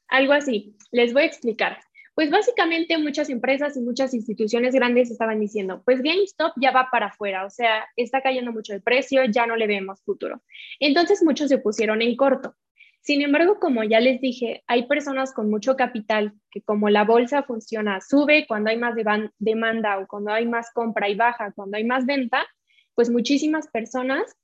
Algo 0.08 0.34
así. 0.34 0.78
Les 0.92 1.14
voy 1.14 1.24
a 1.24 1.26
explicar. 1.26 1.80
Pues 2.22 2.30
básicamente 2.30 3.00
muchas 3.00 3.32
empresas 3.32 3.76
y 3.76 3.82
muchas 3.82 4.14
instituciones 4.14 4.76
grandes 4.76 5.10
estaban 5.10 5.40
diciendo, 5.40 5.82
pues 5.84 6.04
GameStop 6.04 6.54
ya 6.56 6.70
va 6.70 6.90
para 6.92 7.08
afuera, 7.08 7.48
o 7.48 7.50
sea, 7.50 7.88
está 7.96 8.22
cayendo 8.22 8.52
mucho 8.52 8.76
el 8.76 8.84
precio, 8.84 9.26
ya 9.26 9.48
no 9.48 9.56
le 9.56 9.66
vemos 9.66 10.04
futuro. 10.04 10.44
Entonces 10.80 11.24
muchos 11.24 11.50
se 11.50 11.58
pusieron 11.58 12.04
en 12.04 12.16
corto. 12.16 12.54
Sin 13.00 13.24
embargo, 13.24 13.60
como 13.60 13.84
ya 13.84 14.00
les 14.00 14.22
dije, 14.22 14.64
hay 14.68 14.86
personas 14.86 15.34
con 15.34 15.50
mucho 15.50 15.76
capital 15.76 16.34
que 16.52 16.62
como 16.62 16.90
la 16.90 17.06
bolsa 17.06 17.42
funciona, 17.42 18.02
sube 18.02 18.46
cuando 18.48 18.70
hay 18.70 18.78
más 18.78 18.94
demanda 19.40 19.98
o 19.98 20.06
cuando 20.06 20.32
hay 20.32 20.46
más 20.46 20.70
compra 20.76 21.10
y 21.10 21.16
baja 21.16 21.52
cuando 21.54 21.78
hay 21.78 21.86
más 21.86 22.06
venta, 22.06 22.46
pues 22.94 23.10
muchísimas 23.10 23.68
personas 23.68 24.36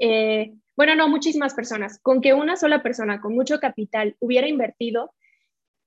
eh, 0.00 0.54
bueno, 0.80 0.94
no, 0.94 1.08
muchísimas 1.08 1.52
personas, 1.52 2.00
con 2.00 2.22
que 2.22 2.32
una 2.32 2.56
sola 2.56 2.82
persona 2.82 3.20
con 3.20 3.34
mucho 3.34 3.60
capital 3.60 4.16
hubiera 4.18 4.48
invertido, 4.48 5.12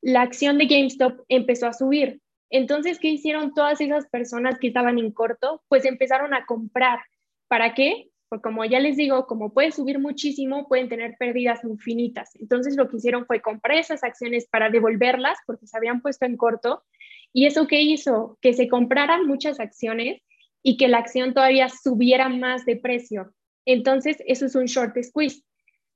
la 0.04 0.22
acción 0.22 0.58
de 0.58 0.66
GameStop 0.66 1.22
empezó 1.30 1.66
a 1.66 1.74
subir. 1.74 2.20
Entonces, 2.50 3.00
¿qué 3.00 3.08
hicieron 3.08 3.54
todas 3.54 3.80
esas 3.80 4.06
personas 4.10 4.60
que 4.60 4.68
estaban 4.68 5.00
en 5.00 5.12
corto? 5.12 5.64
Pues 5.70 5.86
empezaron 5.86 6.34
a 6.34 6.46
comprar. 6.46 7.00
¿Para 7.48 7.74
qué? 7.74 8.10
Pues 8.28 8.42
como 8.42 8.66
ya 8.66 8.82
les 8.82 8.98
digo, 8.98 9.26
como 9.28 9.54
puede 9.54 9.72
subir 9.72 10.00
muchísimo, 10.00 10.68
pueden 10.68 10.90
tener 10.90 11.16
pérdidas 11.18 11.64
infinitas. 11.64 12.32
Entonces, 12.36 12.76
lo 12.76 12.90
que 12.90 12.98
hicieron 12.98 13.26
fue 13.26 13.42
comprar 13.42 13.78
esas 13.78 14.04
acciones 14.04 14.46
para 14.46 14.70
devolverlas 14.70 15.38
porque 15.48 15.68
se 15.68 15.78
habían 15.78 16.02
puesto 16.02 16.26
en 16.26 16.36
corto. 16.36 16.84
¿Y 17.32 17.46
eso 17.46 17.66
qué 17.66 17.82
hizo? 17.82 18.38
Que 18.42 18.54
se 18.54 18.68
compraran 18.68 19.26
muchas 19.26 19.62
acciones 19.62 20.22
y 20.62 20.76
que 20.76 20.90
la 20.90 20.98
acción 20.98 21.34
todavía 21.34 21.70
subiera 21.70 22.28
más 22.28 22.66
de 22.66 22.76
precio. 22.76 23.34
Entonces, 23.66 24.18
eso 24.28 24.48
es 24.48 24.56
un 24.56 24.66
short 24.66 25.02
squeeze. 25.02 25.44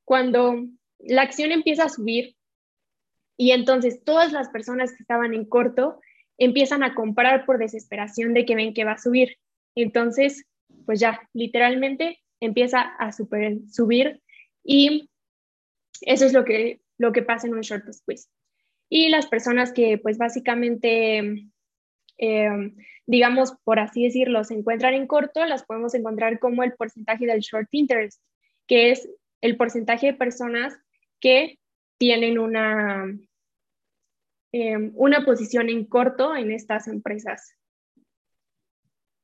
Cuando 0.05 0.65
la 0.99 1.23
acción 1.23 1.51
empieza 1.51 1.83
a 1.83 1.89
subir 1.89 2.36
y 3.37 3.51
entonces 3.51 4.03
todas 4.03 4.31
las 4.33 4.49
personas 4.49 4.91
que 4.91 5.03
estaban 5.03 5.33
en 5.33 5.45
corto 5.45 6.01
empiezan 6.37 6.83
a 6.83 6.95
comprar 6.95 7.45
por 7.45 7.57
desesperación 7.57 8.33
de 8.33 8.45
que 8.45 8.55
ven 8.55 8.73
que 8.73 8.83
va 8.83 8.93
a 8.93 8.97
subir. 8.97 9.37
Entonces, 9.75 10.45
pues 10.85 10.99
ya, 10.99 11.21
literalmente 11.33 12.19
empieza 12.39 12.81
a 12.81 13.11
subir 13.11 14.21
y 14.63 15.09
eso 16.01 16.25
es 16.25 16.33
lo 16.33 16.45
que, 16.45 16.81
lo 16.97 17.11
que 17.11 17.21
pasa 17.21 17.47
en 17.47 17.53
un 17.53 17.61
short 17.61 17.91
squeeze. 17.91 18.27
Y 18.89 19.09
las 19.09 19.27
personas 19.27 19.71
que 19.71 19.97
pues 19.97 20.17
básicamente 20.17 21.49
eh, 22.17 22.73
digamos, 23.05 23.53
por 23.63 23.79
así 23.79 24.03
decirlo, 24.03 24.43
se 24.43 24.53
encuentran 24.53 24.93
en 24.93 25.07
corto, 25.07 25.45
las 25.45 25.63
podemos 25.63 25.93
encontrar 25.93 26.39
como 26.39 26.63
el 26.63 26.73
porcentaje 26.73 27.25
del 27.25 27.39
short 27.39 27.69
interest, 27.71 28.21
que 28.67 28.91
es 28.91 29.09
el 29.41 29.55
porcentaje 29.55 30.07
de 30.07 30.13
personas 30.13 30.77
que 31.19 31.57
tienen 31.97 32.37
una, 32.37 33.05
eh, 34.51 34.91
una 34.93 35.25
posición 35.25 35.69
en 35.69 35.85
corto 35.85 36.35
en 36.35 36.51
estas 36.51 36.87
empresas. 36.87 37.53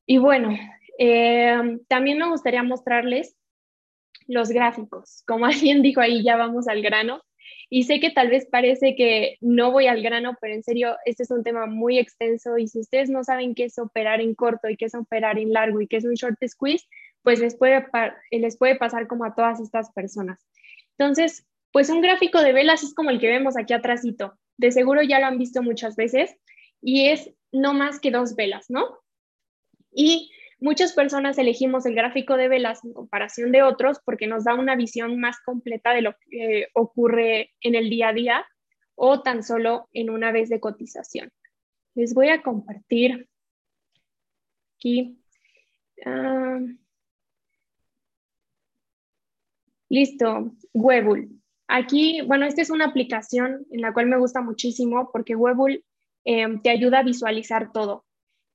Y 0.05 0.17
bueno, 0.17 0.57
eh, 0.99 1.79
también 1.87 2.17
me 2.17 2.29
gustaría 2.29 2.63
mostrarles 2.63 3.35
los 4.27 4.49
gráficos. 4.49 5.23
Como 5.25 5.45
alguien 5.45 5.81
dijo 5.81 6.01
ahí, 6.01 6.23
ya 6.23 6.35
vamos 6.35 6.67
al 6.67 6.81
grano. 6.81 7.21
Y 7.69 7.83
sé 7.83 7.99
que 7.99 8.11
tal 8.11 8.29
vez 8.29 8.45
parece 8.45 8.95
que 8.95 9.37
no 9.41 9.71
voy 9.71 9.87
al 9.87 10.01
grano, 10.03 10.37
pero 10.39 10.53
en 10.53 10.63
serio, 10.63 10.95
este 11.05 11.23
es 11.23 11.31
un 11.31 11.43
tema 11.43 11.65
muy 11.65 11.97
extenso 11.97 12.57
y 12.57 12.67
si 12.67 12.79
ustedes 12.79 13.09
no 13.09 13.23
saben 13.23 13.55
qué 13.55 13.65
es 13.65 13.79
operar 13.79 14.21
en 14.21 14.35
corto 14.35 14.69
y 14.69 14.77
qué 14.77 14.85
es 14.85 14.95
operar 14.95 15.39
en 15.39 15.51
largo 15.51 15.81
y 15.81 15.87
qué 15.87 15.97
es 15.97 16.05
un 16.05 16.13
short 16.13 16.37
squeeze, 16.47 16.85
pues 17.23 17.39
les 17.39 17.57
puede, 17.57 17.85
les 18.31 18.57
puede 18.57 18.75
pasar 18.75 19.07
como 19.07 19.25
a 19.25 19.33
todas 19.33 19.59
estas 19.59 19.91
personas. 19.91 20.45
Entonces, 20.97 21.47
pues 21.71 21.89
un 21.89 22.01
gráfico 22.01 22.41
de 22.41 22.53
velas 22.53 22.83
es 22.83 22.93
como 22.93 23.09
el 23.09 23.19
que 23.19 23.27
vemos 23.27 23.57
aquí 23.57 23.73
atrásito. 23.73 24.37
De 24.57 24.71
seguro 24.71 25.01
ya 25.01 25.19
lo 25.19 25.25
han 25.25 25.37
visto 25.37 25.61
muchas 25.61 25.95
veces 25.95 26.35
y 26.81 27.07
es 27.07 27.31
no 27.51 27.73
más 27.73 27.99
que 27.99 28.11
dos 28.11 28.35
velas, 28.35 28.65
¿no? 28.69 28.99
Y 29.91 30.31
Muchas 30.63 30.93
personas 30.93 31.37
elegimos 31.37 31.85
el 31.85 31.93
gráfico 31.93 32.37
de 32.37 32.47
velas 32.47 32.85
en 32.85 32.93
comparación 32.93 33.51
de 33.51 33.63
otros 33.63 33.99
porque 34.05 34.27
nos 34.27 34.45
da 34.45 34.55
una 34.55 34.77
visión 34.77 35.19
más 35.19 35.41
completa 35.41 35.91
de 35.91 36.01
lo 36.01 36.15
que 36.29 36.67
ocurre 36.73 37.51
en 37.59 37.75
el 37.75 37.89
día 37.89 38.07
a 38.07 38.13
día 38.13 38.45
o 38.95 39.21
tan 39.21 39.43
solo 39.43 39.89
en 39.91 40.09
una 40.09 40.31
vez 40.31 40.47
de 40.47 40.61
cotización. 40.61 41.33
Les 41.95 42.13
voy 42.13 42.29
a 42.29 42.41
compartir 42.41 43.27
aquí. 44.77 45.21
Ah, 46.05 46.61
listo, 49.89 50.55
Webull. 50.73 51.42
Aquí, 51.75 52.21
bueno, 52.21 52.45
esta 52.45 52.61
es 52.61 52.69
una 52.69 52.85
aplicación 52.85 53.65
en 53.71 53.81
la 53.81 53.93
cual 53.93 54.05
me 54.05 54.19
gusta 54.19 54.41
muchísimo 54.41 55.09
porque 55.11 55.35
Webull 55.35 55.83
em, 56.23 56.61
te 56.61 56.69
ayuda 56.69 56.99
a 56.99 57.03
visualizar 57.03 57.71
todo. 57.71 58.05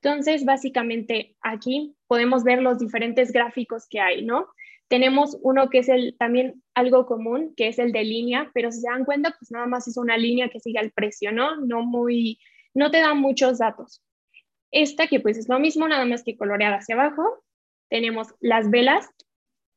Entonces, 0.01 0.45
básicamente 0.45 1.35
aquí 1.41 1.97
podemos 2.07 2.45
ver 2.45 2.63
los 2.63 2.79
diferentes 2.79 3.33
gráficos 3.33 3.89
que 3.91 3.99
hay, 3.99 4.25
¿no? 4.25 4.47
Tenemos 4.87 5.37
uno 5.43 5.69
que 5.69 5.79
es 5.79 5.89
el 5.89 6.17
también 6.17 6.63
algo 6.75 7.07
común, 7.07 7.55
que 7.57 7.67
es 7.67 7.81
el 7.81 7.91
de 7.91 8.05
línea, 8.05 8.53
pero 8.55 8.71
si 8.71 8.83
se 8.83 8.89
dan 8.89 9.05
cuenta, 9.05 9.35
pues 9.37 9.51
nada 9.51 9.67
más 9.67 9.89
es 9.89 9.97
una 9.97 10.17
línea 10.17 10.49
que 10.49 10.61
sigue 10.61 10.79
el 10.79 10.93
precio, 10.93 11.33
¿no? 11.33 11.57
No 11.57 11.83
muy, 11.83 12.39
no 12.73 12.93
te 12.93 13.01
da 13.01 13.15
muchos 13.15 13.59
datos. 13.59 14.01
Esta 14.71 15.09
que 15.09 15.19
pues 15.19 15.39
es 15.39 15.49
lo 15.49 15.59
mismo, 15.59 15.89
nada 15.89 16.05
más 16.05 16.23
que 16.23 16.37
coloreada 16.37 16.77
hacia 16.77 16.95
abajo. 16.95 17.25
Tenemos 17.91 18.29
las 18.39 18.71
velas. 18.71 19.09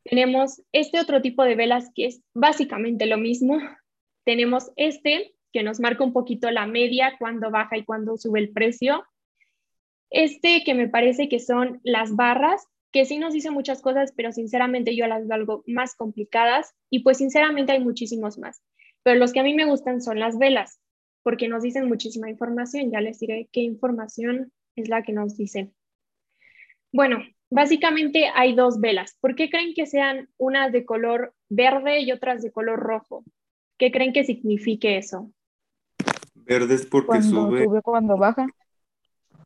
Tenemos 0.04 0.62
este 0.72 1.00
otro 1.00 1.22
tipo 1.22 1.44
de 1.44 1.56
velas 1.56 1.92
que 1.94 2.06
es 2.06 2.22
básicamente 2.34 3.06
lo 3.06 3.18
mismo. 3.18 3.60
Tenemos 4.26 4.72
este 4.76 5.34
que 5.54 5.64
nos 5.64 5.80
marca 5.80 6.04
un 6.04 6.14
poquito 6.14 6.50
la 6.50 6.66
media, 6.66 7.16
cuando 7.20 7.52
baja 7.52 7.78
y 7.78 7.84
cuando 7.84 8.18
sube 8.18 8.40
el 8.40 8.52
precio. 8.52 9.04
Este 10.10 10.64
que 10.64 10.74
me 10.74 10.90
parece 10.90 11.30
que 11.30 11.40
son 11.40 11.80
las 11.84 12.16
barras, 12.16 12.66
que 12.92 13.06
sí 13.06 13.18
nos 13.18 13.34
dice 13.34 13.52
muchas 13.52 13.82
cosas, 13.82 14.14
pero 14.16 14.32
sinceramente 14.32 14.96
yo 14.96 15.08
las 15.08 15.28
veo 15.28 15.36
algo 15.36 15.64
más 15.68 15.96
complicadas 15.96 16.74
y 16.90 17.00
pues 17.00 17.18
sinceramente 17.18 17.72
hay 17.72 17.80
muchísimos 17.80 18.38
más. 18.38 18.62
Pero 19.04 19.20
los 19.20 19.32
que 19.32 19.40
a 19.40 19.44
mí 19.44 19.54
me 19.54 19.66
gustan 19.66 20.02
son 20.02 20.20
las 20.20 20.38
velas, 20.38 20.80
porque 21.24 21.48
nos 21.48 21.64
dicen 21.64 21.88
muchísima 21.88 22.30
información. 22.30 22.92
Ya 22.92 23.02
les 23.02 23.20
diré 23.20 23.50
qué 23.52 23.62
información 23.62 24.52
es 24.76 24.90
la 24.90 25.04
que 25.04 25.14
nos 25.14 25.38
dicen. 25.38 25.74
Bueno, 26.92 27.20
básicamente 27.52 28.32
hay 28.34 28.56
dos 28.56 28.80
velas. 28.80 29.16
¿Por 29.20 29.36
qué 29.36 29.50
creen 29.50 29.76
que 29.76 29.86
sean 29.86 30.30
unas 30.38 30.72
de 30.72 30.86
color 30.86 31.36
verde 31.50 32.00
y 32.00 32.12
otras 32.12 32.42
de 32.42 32.52
color 32.52 32.80
rojo? 32.80 33.24
¿Qué 33.78 33.92
creen 33.92 34.14
que 34.14 34.24
signifique 34.24 34.98
eso? 34.98 35.32
Verde 36.34 36.74
es 36.76 36.86
porque 36.88 37.08
cuando 37.08 37.50
sube. 37.50 37.82
cuando 37.84 38.18
baja. 38.18 38.48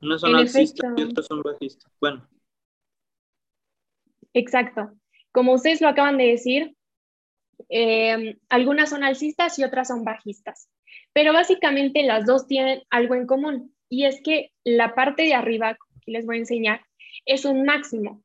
Unas 0.01 0.21
son 0.21 0.35
alcistas 0.35 0.93
y 0.95 1.03
otras 1.03 1.25
son 1.25 1.41
bajistas. 1.41 1.91
Bueno. 1.99 2.27
Exacto. 4.33 4.91
Como 5.31 5.53
ustedes 5.53 5.81
lo 5.81 5.87
acaban 5.87 6.17
de 6.17 6.27
decir, 6.27 6.75
eh, 7.69 8.37
algunas 8.49 8.89
son 8.89 9.03
alcistas 9.03 9.57
y 9.57 9.63
otras 9.63 9.87
son 9.87 10.03
bajistas. 10.03 10.69
Pero 11.13 11.33
básicamente 11.33 12.03
las 12.03 12.25
dos 12.25 12.45
tienen 12.47 12.83
algo 12.89 13.15
en 13.15 13.25
común 13.25 13.73
y 13.89 14.05
es 14.05 14.21
que 14.21 14.51
la 14.63 14.93
parte 14.93 15.23
de 15.23 15.33
arriba, 15.33 15.77
que 16.01 16.11
les 16.11 16.25
voy 16.25 16.35
a 16.35 16.39
enseñar, 16.39 16.81
es 17.25 17.45
un 17.45 17.63
máximo, 17.63 18.23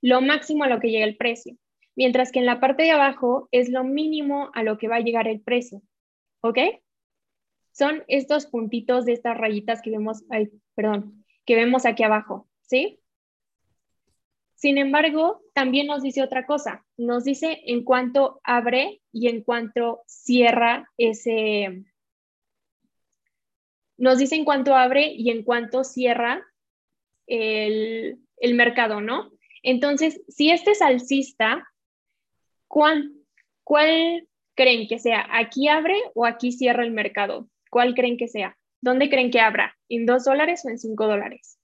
lo 0.00 0.20
máximo 0.20 0.64
a 0.64 0.68
lo 0.68 0.80
que 0.80 0.90
llega 0.90 1.04
el 1.04 1.16
precio, 1.16 1.56
mientras 1.94 2.30
que 2.30 2.38
en 2.38 2.46
la 2.46 2.60
parte 2.60 2.82
de 2.84 2.90
abajo 2.90 3.48
es 3.50 3.68
lo 3.68 3.84
mínimo 3.84 4.50
a 4.54 4.62
lo 4.62 4.78
que 4.78 4.88
va 4.88 4.96
a 4.96 5.00
llegar 5.00 5.28
el 5.28 5.40
precio. 5.40 5.82
¿Ok? 6.40 6.58
Son 7.72 8.04
estos 8.08 8.46
puntitos 8.46 9.04
de 9.04 9.12
estas 9.12 9.36
rayitas 9.36 9.82
que 9.82 9.90
vemos, 9.90 10.24
ay, 10.30 10.50
perdón, 10.74 11.24
que 11.44 11.56
vemos 11.56 11.84
aquí 11.84 12.02
abajo, 12.02 12.48
¿sí? 12.62 13.00
Sin 14.54 14.78
embargo, 14.78 15.42
también 15.52 15.86
nos 15.86 16.02
dice 16.02 16.22
otra 16.22 16.46
cosa, 16.46 16.86
nos 16.96 17.24
dice 17.24 17.60
en 17.66 17.84
cuanto 17.84 18.40
abre 18.44 19.02
y 19.12 19.28
en 19.28 19.42
cuanto 19.42 20.02
cierra 20.06 20.90
ese, 20.96 21.84
nos 23.98 24.18
dice 24.18 24.36
en 24.36 24.44
cuánto 24.44 24.74
abre 24.74 25.12
y 25.12 25.30
en 25.30 25.42
cuánto 25.42 25.84
cierra 25.84 26.46
el, 27.26 28.25
mercado, 28.54 29.00
¿no? 29.00 29.30
Entonces, 29.62 30.20
si 30.28 30.50
este 30.50 30.72
es 30.72 30.82
alcista, 30.82 31.66
¿cuál, 32.68 33.12
¿cuál 33.64 34.28
creen 34.54 34.88
que 34.88 34.98
sea? 34.98 35.26
¿Aquí 35.30 35.68
abre 35.68 35.96
o 36.14 36.24
aquí 36.24 36.52
cierra 36.52 36.84
el 36.84 36.92
mercado? 36.92 37.48
¿Cuál 37.70 37.94
creen 37.94 38.16
que 38.16 38.28
sea? 38.28 38.56
¿Dónde 38.80 39.10
creen 39.10 39.30
que 39.30 39.40
abra? 39.40 39.76
¿En 39.88 40.06
dos 40.06 40.24
dólares 40.24 40.64
o 40.64 40.68
en 40.68 40.78
cinco 40.78 41.06
dólares? 41.06 41.58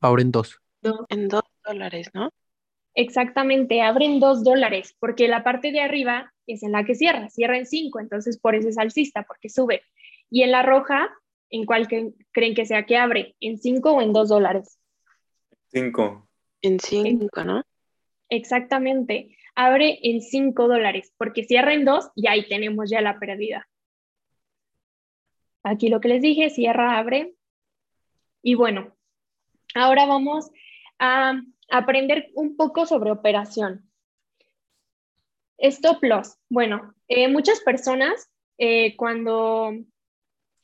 Ahora 0.00 0.22
en 0.22 0.30
dos. 0.30 0.60
En 1.08 1.28
dos 1.28 1.42
dólares, 1.64 2.08
¿no? 2.14 2.30
Exactamente, 2.94 3.80
abren 3.80 4.18
dos 4.20 4.42
dólares, 4.42 4.96
porque 4.98 5.28
la 5.28 5.44
parte 5.44 5.70
de 5.70 5.80
arriba 5.80 6.32
es 6.46 6.62
en 6.62 6.72
la 6.72 6.84
que 6.84 6.94
cierra, 6.94 7.28
cierra 7.28 7.56
en 7.56 7.66
cinco, 7.66 8.00
entonces 8.00 8.38
por 8.38 8.54
eso 8.54 8.68
es 8.68 8.78
alcista, 8.78 9.22
porque 9.22 9.48
sube. 9.48 9.82
Y 10.30 10.42
en 10.42 10.50
la 10.50 10.62
roja, 10.62 11.08
¿en 11.50 11.66
cuál 11.66 11.88
creen 11.88 12.54
que 12.54 12.66
sea 12.66 12.86
que 12.86 12.96
abre? 12.96 13.36
¿En 13.40 13.58
cinco 13.58 13.92
o 13.92 14.02
en 14.02 14.12
dos 14.12 14.28
dólares? 14.28 14.78
Cinco. 15.68 16.28
En 16.62 16.80
cinco, 16.80 17.44
¿no? 17.44 17.62
Exactamente, 18.28 19.36
abre 19.54 19.98
en 20.02 20.20
cinco 20.20 20.68
dólares, 20.68 21.12
porque 21.16 21.44
cierra 21.44 21.72
en 21.72 21.84
dos 21.84 22.10
y 22.14 22.28
ahí 22.28 22.46
tenemos 22.48 22.90
ya 22.90 23.00
la 23.00 23.18
pérdida. 23.18 23.68
Aquí 25.62 25.88
lo 25.88 26.00
que 26.00 26.08
les 26.08 26.22
dije, 26.22 26.50
cierra, 26.50 26.98
abre. 26.98 27.34
Y 28.42 28.54
bueno, 28.54 28.96
ahora 29.74 30.06
vamos 30.06 30.50
a 30.98 31.40
aprender 31.70 32.30
un 32.34 32.56
poco 32.56 32.86
sobre 32.86 33.10
operación. 33.10 33.90
Stop 35.58 36.02
loss. 36.02 36.38
Bueno, 36.48 36.94
eh, 37.08 37.28
muchas 37.28 37.60
personas 37.60 38.30
eh, 38.58 38.96
cuando, 38.96 39.72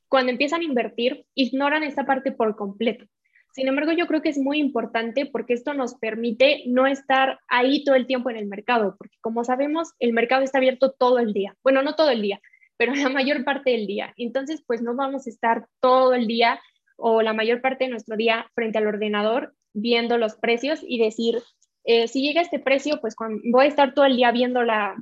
cuando 0.09 0.33
empiezan 0.33 0.61
a 0.61 0.65
invertir 0.65 1.27
ignoran 1.35 1.83
esta 1.83 2.07
parte 2.07 2.33
por 2.33 2.57
completo. 2.57 3.07
Sin 3.55 3.69
embargo, 3.69 3.93
yo 3.93 4.09
creo 4.09 4.21
que 4.21 4.31
es 4.31 4.39
muy 4.39 4.59
importante 4.59 5.27
porque 5.27 5.55
esto 5.55 5.75
nos 5.75 5.95
permite 5.95 6.65
no 6.67 6.89
estar 6.89 7.39
ahí 7.47 7.85
todo 7.85 7.95
el 7.95 8.07
tiempo 8.07 8.29
en 8.29 8.37
el 8.37 8.47
mercado, 8.47 8.97
porque 8.99 9.17
como 9.21 9.45
sabemos, 9.45 9.93
el 10.01 10.13
mercado 10.13 10.43
está 10.43 10.59
abierto 10.59 10.91
todo 10.91 11.21
el 11.21 11.33
día. 11.33 11.55
Bueno, 11.63 11.83
no 11.83 11.95
todo 11.95 12.11
el 12.11 12.21
día, 12.21 12.41
pero 12.77 12.95
la 12.95 13.09
mayor 13.11 13.45
parte 13.45 13.71
del 13.71 13.87
día. 13.87 14.13
Entonces, 14.17 14.65
pues 14.67 14.83
no 14.83 14.97
vamos 14.97 15.27
a 15.27 15.31
estar 15.31 15.69
todo 15.81 16.15
el 16.15 16.27
día 16.27 16.61
o 16.97 17.23
la 17.23 17.33
mayor 17.33 17.61
parte 17.61 17.85
de 17.85 17.91
nuestro 17.91 18.17
día 18.17 18.51
frente 18.55 18.79
al 18.79 18.89
ordenador 18.89 19.55
viendo 19.73 20.19
los 20.19 20.35
precios 20.35 20.81
y 20.87 20.99
decir, 20.99 21.41
eh, 21.85 22.09
si 22.09 22.23
llega 22.23 22.41
este 22.41 22.59
precio, 22.59 23.01
pues 23.01 23.15
voy 23.45 23.67
a 23.67 23.69
estar 23.69 23.95
todo 23.95 24.05
el 24.05 24.17
día 24.17 24.33
viendo 24.33 24.63
la, 24.63 24.97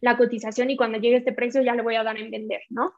la 0.00 0.16
cotización 0.16 0.70
y 0.70 0.76
cuando 0.76 0.98
llegue 0.98 1.16
este 1.16 1.32
precio 1.32 1.62
ya 1.62 1.74
le 1.74 1.82
voy 1.82 1.96
a 1.96 2.04
dar 2.04 2.16
en 2.16 2.30
vender, 2.30 2.62
¿no? 2.68 2.92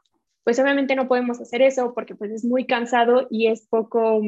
Pues 0.49 0.57
obviamente 0.57 0.95
no 0.95 1.07
podemos 1.07 1.39
hacer 1.39 1.61
eso 1.61 1.93
porque 1.93 2.15
pues 2.15 2.31
es 2.31 2.43
muy 2.43 2.65
cansado 2.65 3.27
y 3.29 3.49
es 3.49 3.67
poco, 3.67 4.19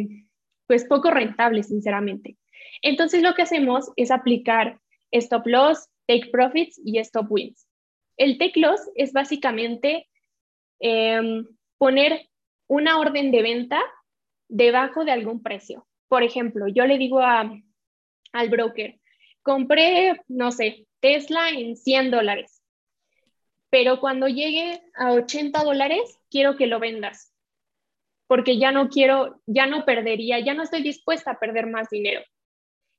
pues 0.67 0.85
poco 0.85 1.09
rentable, 1.09 1.63
sinceramente. 1.63 2.37
Entonces 2.83 3.23
lo 3.23 3.33
que 3.33 3.41
hacemos 3.41 3.91
es 3.95 4.11
aplicar 4.11 4.79
stop 5.09 5.47
loss, 5.47 5.89
take 6.05 6.29
profits 6.31 6.79
y 6.85 6.99
stop 6.99 7.25
wins. 7.31 7.67
El 8.17 8.37
take 8.37 8.59
loss 8.59 8.81
es 8.93 9.13
básicamente 9.13 10.07
em, 10.79 11.43
poner 11.79 12.29
una 12.67 12.99
orden 12.99 13.31
de 13.31 13.41
venta 13.41 13.81
debajo 14.47 15.03
de 15.03 15.13
algún 15.13 15.41
precio. 15.41 15.87
Por 16.07 16.21
ejemplo, 16.21 16.67
yo 16.67 16.85
le 16.85 16.99
digo 16.99 17.19
al 17.19 17.63
broker, 18.51 18.99
compré, 19.41 20.21
no 20.27 20.51
sé, 20.51 20.85
Tesla 20.99 21.49
en 21.49 21.75
100 21.75 22.11
dólares, 22.11 22.60
pero 23.71 23.99
cuando 23.99 24.27
llegue 24.27 24.83
a 24.93 25.13
80 25.13 25.63
dólares, 25.63 26.19
quiero 26.29 26.55
que 26.55 26.67
lo 26.67 26.79
vendas, 26.79 27.33
porque 28.27 28.59
ya 28.59 28.71
no 28.71 28.89
quiero, 28.89 29.41
ya 29.47 29.65
no 29.65 29.83
perdería, 29.83 30.39
ya 30.39 30.53
no 30.53 30.61
estoy 30.61 30.83
dispuesta 30.83 31.31
a 31.31 31.39
perder 31.39 31.65
más 31.65 31.89
dinero. 31.89 32.21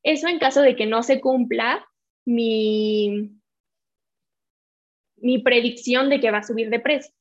Eso 0.03 0.27
en 0.27 0.41
caso 0.41 0.61
de 0.61 0.75
que 0.75 0.87
no 0.87 1.05
se 1.05 1.21
cumpla 1.21 1.87
mi, 2.25 3.31
mi 5.17 5.39
predicción 5.39 6.11
de 6.11 6.19
que 6.19 6.33
va 6.33 6.39
a 6.39 6.43
subir 6.43 6.71
de 6.71 6.81
precio. 6.81 7.15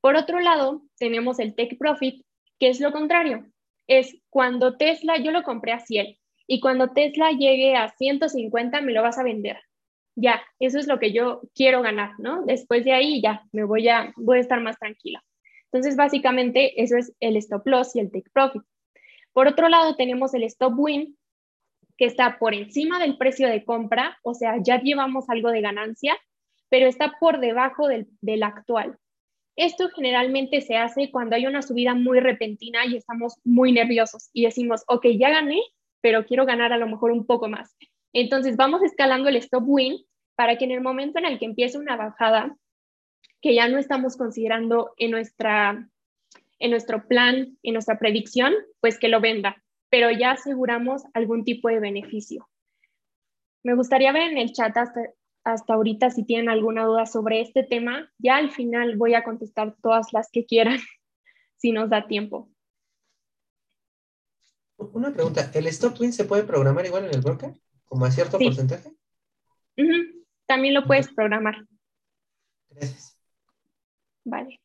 Por 0.00 0.16
otro 0.16 0.40
lado, 0.40 0.82
tenemos 0.96 1.38
el 1.38 1.54
take 1.54 1.76
profit, 1.76 2.24
que 2.58 2.70
es 2.70 2.80
lo 2.80 2.92
contrario 2.92 3.46
es 3.86 4.16
cuando 4.30 4.76
Tesla, 4.76 5.18
yo 5.18 5.30
lo 5.30 5.42
compré 5.42 5.72
a 5.72 5.80
100 5.80 6.16
y 6.46 6.60
cuando 6.60 6.92
Tesla 6.92 7.30
llegue 7.30 7.76
a 7.76 7.90
150 7.90 8.80
me 8.80 8.92
lo 8.92 9.02
vas 9.02 9.18
a 9.18 9.22
vender. 9.22 9.58
Ya, 10.16 10.42
eso 10.60 10.78
es 10.78 10.86
lo 10.86 10.98
que 10.98 11.12
yo 11.12 11.42
quiero 11.54 11.82
ganar, 11.82 12.12
¿no? 12.18 12.44
Después 12.44 12.84
de 12.84 12.92
ahí 12.92 13.20
ya 13.20 13.42
me 13.52 13.64
voy 13.64 13.88
a, 13.88 14.12
voy 14.16 14.38
a 14.38 14.40
estar 14.40 14.60
más 14.60 14.78
tranquila. 14.78 15.22
Entonces, 15.72 15.96
básicamente, 15.96 16.80
eso 16.82 16.96
es 16.96 17.12
el 17.18 17.36
stop 17.36 17.66
loss 17.66 17.96
y 17.96 18.00
el 18.00 18.12
take 18.12 18.30
profit. 18.32 18.62
Por 19.32 19.48
otro 19.48 19.68
lado, 19.68 19.96
tenemos 19.96 20.32
el 20.34 20.44
stop 20.44 20.74
win, 20.76 21.18
que 21.96 22.04
está 22.04 22.38
por 22.38 22.54
encima 22.54 23.00
del 23.00 23.16
precio 23.18 23.48
de 23.48 23.64
compra, 23.64 24.18
o 24.22 24.34
sea, 24.34 24.56
ya 24.62 24.80
llevamos 24.80 25.28
algo 25.28 25.50
de 25.50 25.60
ganancia, 25.60 26.16
pero 26.68 26.86
está 26.86 27.14
por 27.18 27.40
debajo 27.40 27.88
del, 27.88 28.06
del 28.20 28.44
actual. 28.44 28.96
Esto 29.56 29.88
generalmente 29.94 30.60
se 30.60 30.76
hace 30.76 31.10
cuando 31.10 31.36
hay 31.36 31.46
una 31.46 31.62
subida 31.62 31.94
muy 31.94 32.20
repentina 32.20 32.86
y 32.86 32.96
estamos 32.96 33.34
muy 33.44 33.72
nerviosos 33.72 34.30
y 34.32 34.44
decimos, 34.44 34.82
ok, 34.88 35.06
ya 35.18 35.30
gané, 35.30 35.60
pero 36.00 36.24
quiero 36.24 36.46
ganar 36.46 36.72
a 36.72 36.78
lo 36.78 36.88
mejor 36.88 37.12
un 37.12 37.26
poco 37.26 37.48
más. 37.48 37.76
Entonces 38.14 38.56
vamos 38.56 38.82
escalando 38.82 39.28
el 39.28 39.36
stop 39.36 39.64
win 39.66 39.98
para 40.34 40.56
que 40.56 40.64
en 40.64 40.70
el 40.70 40.80
momento 40.80 41.18
en 41.18 41.26
el 41.26 41.38
que 41.38 41.44
empiece 41.44 41.76
una 41.76 41.96
bajada, 41.96 42.56
que 43.42 43.54
ya 43.54 43.68
no 43.68 43.76
estamos 43.76 44.16
considerando 44.16 44.94
en, 44.96 45.10
nuestra, 45.10 45.90
en 46.58 46.70
nuestro 46.70 47.06
plan, 47.06 47.58
en 47.62 47.74
nuestra 47.74 47.98
predicción, 47.98 48.54
pues 48.80 48.98
que 48.98 49.08
lo 49.08 49.20
venda, 49.20 49.62
pero 49.90 50.10
ya 50.10 50.30
aseguramos 50.30 51.02
algún 51.12 51.44
tipo 51.44 51.68
de 51.68 51.80
beneficio. 51.80 52.48
Me 53.62 53.74
gustaría 53.74 54.12
ver 54.12 54.30
en 54.30 54.38
el 54.38 54.52
chat 54.52 54.74
hasta 54.76 55.10
hasta 55.44 55.74
ahorita 55.74 56.10
si 56.10 56.24
tienen 56.24 56.48
alguna 56.48 56.84
duda 56.84 57.06
sobre 57.06 57.40
este 57.40 57.62
tema. 57.62 58.10
Ya 58.18 58.36
al 58.36 58.50
final 58.50 58.96
voy 58.96 59.14
a 59.14 59.22
contestar 59.22 59.76
todas 59.82 60.12
las 60.12 60.30
que 60.32 60.46
quieran, 60.46 60.78
si 61.56 61.70
nos 61.70 61.90
da 61.90 62.06
tiempo. 62.06 62.48
Una 64.76 65.12
pregunta, 65.12 65.50
¿el 65.54 65.66
stop 65.68 66.00
win 66.00 66.12
se 66.12 66.24
puede 66.24 66.42
programar 66.42 66.84
igual 66.84 67.04
en 67.04 67.14
el 67.14 67.20
broker? 67.20 67.52
¿Como 67.86 68.04
a 68.04 68.10
cierto 68.10 68.38
porcentaje? 68.38 68.90
También 70.46 70.74
lo 70.74 70.84
puedes 70.84 71.12
programar. 71.12 71.66
Gracias. 72.70 73.18
Vale. 74.24 74.60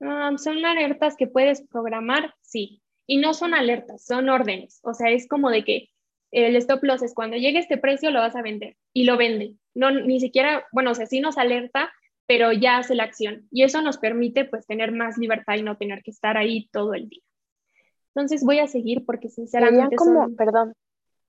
Ah, 0.00 0.32
¿Son 0.36 0.64
alertas 0.64 1.16
que 1.16 1.26
puedes 1.26 1.62
programar? 1.68 2.34
Sí. 2.40 2.82
Y 3.06 3.18
no 3.18 3.34
son 3.34 3.54
alertas, 3.54 4.04
son 4.04 4.28
órdenes. 4.28 4.80
O 4.82 4.94
sea, 4.94 5.10
es 5.10 5.28
como 5.28 5.50
de 5.50 5.64
que 5.64 5.90
el 6.30 6.56
stop 6.56 6.82
loss 6.82 7.02
es 7.02 7.14
cuando 7.14 7.36
llegue 7.36 7.58
este 7.58 7.76
precio 7.78 8.10
lo 8.10 8.20
vas 8.20 8.34
a 8.34 8.42
vender 8.42 8.76
y 8.92 9.04
lo 9.04 9.16
vende. 9.16 9.54
No, 9.74 9.90
ni 9.90 10.18
siquiera, 10.18 10.66
bueno, 10.72 10.92
o 10.92 10.94
sea, 10.94 11.06
sí 11.06 11.20
nos 11.20 11.38
alerta, 11.38 11.92
pero 12.26 12.52
ya 12.52 12.78
hace 12.78 12.94
la 12.94 13.04
acción. 13.04 13.46
Y 13.50 13.62
eso 13.64 13.82
nos 13.82 13.98
permite 13.98 14.44
pues 14.44 14.66
tener 14.66 14.92
más 14.92 15.18
libertad 15.18 15.56
y 15.56 15.62
no 15.62 15.76
tener 15.76 16.02
que 16.02 16.10
estar 16.10 16.36
ahí 16.36 16.68
todo 16.72 16.94
el 16.94 17.08
día. 17.08 17.22
Entonces 18.14 18.44
voy 18.44 18.58
a 18.58 18.66
seguir 18.66 19.04
porque 19.06 19.28
sinceramente... 19.28 19.96
Serían 19.96 20.24
como, 20.24 20.36
perdón, 20.36 20.74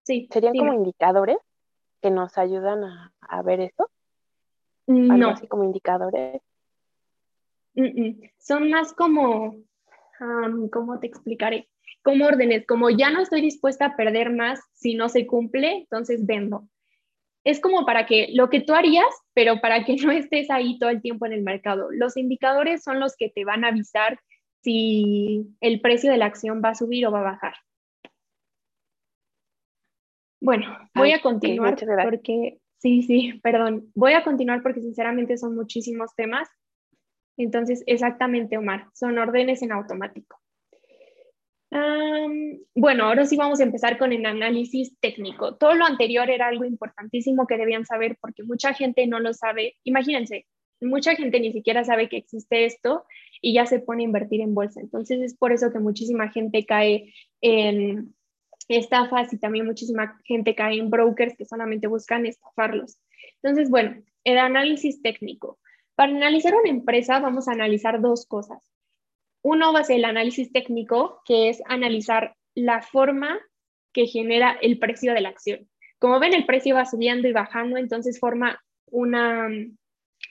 sí, 0.04 0.28
serían 0.32 0.54
como 0.56 0.74
indicadores 0.74 1.38
que 2.02 2.12
nos 2.12 2.38
ayudan 2.38 2.84
a, 3.22 3.42
ver 3.44 3.62
eso. 3.62 3.90
no. 4.88 5.30
así 5.30 5.48
como 5.48 5.64
indicadores. 5.64 6.42
Son 8.38 8.70
más 8.70 8.94
como, 8.94 9.56
¿cómo 10.72 11.00
te 11.00 11.08
explicaré? 11.08 11.70
Como 12.04 12.26
órdenes, 12.26 12.68
como 12.68 12.90
ya 12.90 13.10
no 13.10 13.22
estoy 13.22 13.40
dispuesta 13.40 13.86
a 13.86 13.96
perder 13.96 14.32
más 14.32 14.60
si 14.74 14.96
no 14.96 15.08
se 15.08 15.26
cumple, 15.26 15.78
entonces 15.78 16.26
vendo. 16.26 16.68
Es 17.46 17.62
como 17.62 17.86
para 17.86 18.06
que 18.06 18.30
lo 18.34 18.50
que 18.50 18.62
tú 18.62 18.74
harías, 18.74 19.08
pero 19.34 19.62
para 19.62 19.86
que 19.86 19.96
no 20.06 20.12
estés 20.12 20.50
ahí 20.50 20.78
todo 20.80 20.90
el 20.90 21.02
tiempo 21.02 21.26
en 21.26 21.34
el 21.34 21.42
mercado. 21.42 21.88
Los 21.92 22.18
indicadores 22.18 22.84
son 22.84 23.00
los 23.00 23.16
que 23.16 23.30
te 23.30 23.46
van 23.46 23.64
a 23.64 23.70
avisar 23.70 24.20
si 24.64 25.56
el 25.62 25.82
precio 25.82 26.12
de 26.12 26.18
la 26.18 26.26
acción 26.26 26.62
va 26.64 26.70
a 26.70 26.76
subir 26.76 27.06
o 27.06 27.12
va 27.12 27.20
a 27.20 27.32
bajar. 27.32 27.54
Bueno, 30.42 30.78
voy 30.96 31.12
a 31.12 31.22
continuar 31.22 31.78
porque, 32.04 32.60
sí, 32.80 33.04
sí, 33.04 33.40
perdón, 33.44 33.92
voy 33.96 34.14
a 34.14 34.24
continuar 34.24 34.62
porque 34.62 34.82
sinceramente 34.82 35.38
son 35.38 35.56
muchísimos 35.56 36.14
temas 36.16 36.50
entonces, 37.38 37.84
exactamente, 37.88 38.58
Omar, 38.58 38.88
son 38.94 39.18
órdenes 39.18 39.62
en 39.62 39.72
automático. 39.72 40.40
bueno, 42.76 43.06
ahora 43.06 43.26
sí 43.26 43.36
vamos 43.36 43.60
a 43.60 43.64
empezar 43.64 43.98
con 43.98 44.14
el 44.14 44.26
análisis 44.26 44.96
técnico. 45.00 45.56
Todo 45.56 45.74
lo 45.74 45.86
anterior 45.86 46.30
era 46.30 46.48
algo 46.48 46.66
importantísimo 46.66 47.48
que 47.48 47.58
debían 47.58 47.86
saber 47.86 48.18
porque 48.22 48.44
mucha 48.44 48.74
gente 48.74 49.08
no 49.08 49.20
lo 49.20 49.34
sabe. 49.34 49.76
Imagínense, 49.84 50.46
mucha 50.82 51.16
gente 51.16 51.40
ni 51.40 51.52
siquiera 51.52 51.84
sabe 51.84 52.10
que 52.10 52.18
existe 52.18 52.66
esto 52.66 53.06
y 53.46 53.54
ya 53.54 53.66
se 53.66 53.80
pone 53.80 54.04
a 54.04 54.06
invertir 54.06 54.40
en 54.40 54.56
bolsa. 54.56 54.80
Entonces 54.80 55.22
es 55.22 55.36
por 55.36 55.52
eso 55.52 55.72
que 55.72 55.80
muchísima 55.80 56.30
gente 56.30 56.66
cae 56.66 57.14
en 57.42 58.16
estafas 58.70 59.34
y 59.34 59.38
también 59.38 59.66
muchísima 59.66 60.18
gente 60.24 60.56
cae 60.56 60.80
en 60.80 60.90
brokers 60.90 61.36
que 61.36 61.44
solamente 61.44 61.88
buscan 61.88 62.26
estafarlos. 62.26 62.98
Entonces, 63.42 63.70
bueno, 63.70 64.02
el 64.24 64.38
análisis 64.38 65.02
técnico. 65.02 65.60
Para 65.96 66.14
analizar 66.14 66.56
una 66.56 66.70
empresa 66.70 67.20
vamos 67.20 67.50
a 67.50 67.52
analizar 67.52 68.00
dos 68.00 68.26
cosas. 68.26 68.64
Uno 69.42 69.74
va 69.74 69.82
a 69.82 69.84
ser 69.84 69.98
el 69.98 70.06
análisis 70.06 70.54
técnico, 70.54 71.22
que 71.26 71.50
es 71.50 71.62
analizar 71.66 72.38
la 72.56 72.82
forma 72.82 73.42
que 73.92 74.08
genera 74.08 74.58
el 74.62 74.80
precio 74.80 75.14
de 75.14 75.20
la 75.20 75.30
acción. 75.30 75.70
Como 76.00 76.22
ven, 76.22 76.34
el 76.34 76.46
precio 76.46 76.76
va 76.76 76.86
subiendo 76.86 77.28
y 77.28 77.34
bajando, 77.34 77.76
entonces 77.76 78.22
forma 78.22 78.64
una, 78.86 79.50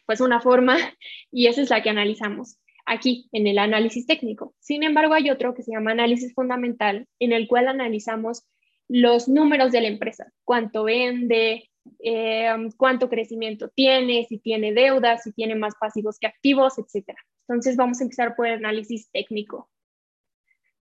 pues 0.06 0.22
una 0.22 0.40
forma 0.40 0.78
y 1.30 1.48
esa 1.48 1.60
es 1.60 1.68
la 1.68 1.82
que 1.82 1.90
analizamos 1.90 2.56
aquí 2.86 3.28
en 3.32 3.46
el 3.46 3.58
análisis 3.58 4.06
técnico. 4.06 4.54
Sin 4.58 4.82
embargo, 4.82 5.14
hay 5.14 5.30
otro 5.30 5.54
que 5.54 5.62
se 5.62 5.72
llama 5.72 5.92
análisis 5.92 6.34
fundamental, 6.34 7.06
en 7.18 7.32
el 7.32 7.48
cual 7.48 7.68
analizamos 7.68 8.44
los 8.88 9.28
números 9.28 9.72
de 9.72 9.80
la 9.80 9.88
empresa, 9.88 10.32
cuánto 10.44 10.84
vende, 10.84 11.70
eh, 12.00 12.54
cuánto 12.76 13.08
crecimiento 13.08 13.68
tiene, 13.68 14.26
si 14.28 14.38
tiene 14.38 14.72
deudas, 14.72 15.22
si 15.22 15.32
tiene 15.32 15.54
más 15.54 15.74
pasivos 15.80 16.18
que 16.18 16.26
activos, 16.26 16.74
etc. 16.78 17.16
Entonces 17.48 17.76
vamos 17.76 18.00
a 18.00 18.04
empezar 18.04 18.36
por 18.36 18.46
el 18.46 18.54
análisis 18.54 19.10
técnico. 19.10 19.70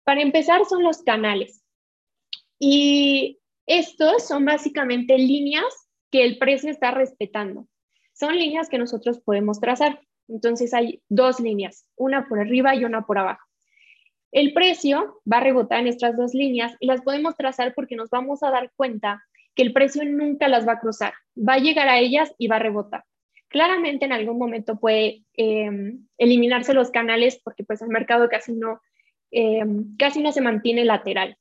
Para 0.03 0.21
empezar 0.21 0.65
son 0.65 0.83
los 0.83 1.03
canales. 1.03 1.63
Y 2.57 3.39
estos 3.65 4.27
son 4.27 4.45
básicamente 4.45 5.17
líneas 5.17 5.65
que 6.11 6.23
el 6.25 6.37
precio 6.37 6.71
está 6.71 6.91
respetando. 6.91 7.67
Son 8.13 8.35
líneas 8.35 8.69
que 8.69 8.77
nosotros 8.77 9.19
podemos 9.19 9.59
trazar. 9.59 10.01
Entonces 10.29 10.73
hay 10.73 11.01
dos 11.09 11.39
líneas, 11.39 11.85
una 11.95 12.27
por 12.27 12.39
arriba 12.39 12.75
y 12.75 12.85
una 12.85 13.05
por 13.05 13.17
abajo. 13.17 13.45
El 14.31 14.53
precio 14.53 15.21
va 15.31 15.37
a 15.37 15.43
rebotar 15.43 15.79
en 15.79 15.87
estas 15.87 16.15
dos 16.15 16.33
líneas 16.33 16.75
y 16.79 16.87
las 16.87 17.01
podemos 17.01 17.35
trazar 17.35 17.73
porque 17.73 17.95
nos 17.95 18.09
vamos 18.09 18.43
a 18.43 18.51
dar 18.51 18.71
cuenta 18.75 19.23
que 19.55 19.63
el 19.63 19.73
precio 19.73 20.03
nunca 20.05 20.47
las 20.47 20.67
va 20.67 20.73
a 20.73 20.79
cruzar, 20.79 21.13
va 21.35 21.53
a 21.53 21.59
llegar 21.59 21.89
a 21.89 21.99
ellas 21.99 22.33
y 22.37 22.47
va 22.47 22.57
a 22.57 22.59
rebotar. 22.59 23.03
Claramente 23.47 24.05
en 24.05 24.13
algún 24.13 24.37
momento 24.37 24.79
puede 24.79 25.23
em, 25.33 26.05
eliminarse 26.19 26.75
los 26.75 26.91
canales 26.91 27.41
porque 27.43 27.63
pues 27.63 27.81
el 27.81 27.89
mercado 27.89 28.29
casi 28.29 28.53
no, 28.53 28.79
em, 29.31 29.97
casi 29.97 30.21
no 30.21 30.31
se 30.31 30.41
mantiene 30.41 30.85
lateral. 30.85 31.35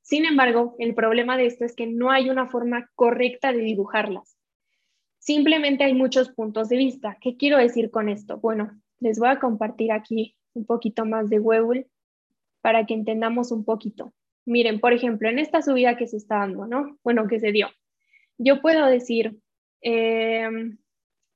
Sin 0.00 0.24
embargo, 0.24 0.74
el 0.78 0.94
problema 0.94 1.36
de 1.36 1.46
esto 1.46 1.66
es 1.66 1.76
que 1.76 1.86
no 1.86 2.10
hay 2.10 2.30
una 2.30 2.48
forma 2.48 2.90
correcta 2.94 3.52
de 3.52 3.60
dibujarlas. 3.60 4.36
Simplemente 5.22 5.84
hay 5.84 5.94
muchos 5.94 6.30
puntos 6.30 6.68
de 6.68 6.76
vista. 6.76 7.16
¿Qué 7.20 7.36
quiero 7.36 7.56
decir 7.56 7.92
con 7.92 8.08
esto? 8.08 8.38
Bueno, 8.38 8.72
les 8.98 9.20
voy 9.20 9.28
a 9.28 9.38
compartir 9.38 9.92
aquí 9.92 10.36
un 10.52 10.66
poquito 10.66 11.04
más 11.04 11.30
de 11.30 11.38
Webull 11.38 11.86
para 12.60 12.86
que 12.86 12.94
entendamos 12.94 13.52
un 13.52 13.64
poquito. 13.64 14.12
Miren, 14.46 14.80
por 14.80 14.92
ejemplo, 14.92 15.28
en 15.28 15.38
esta 15.38 15.62
subida 15.62 15.96
que 15.96 16.08
se 16.08 16.16
está 16.16 16.38
dando, 16.38 16.66
¿no? 16.66 16.98
Bueno, 17.04 17.28
que 17.28 17.38
se 17.38 17.52
dio. 17.52 17.68
Yo 18.36 18.60
puedo 18.60 18.84
decir, 18.86 19.38
em, 19.80 20.78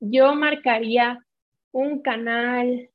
yo 0.01 0.35
marcaría 0.35 1.25
un 1.71 2.03
canal, 2.03 2.91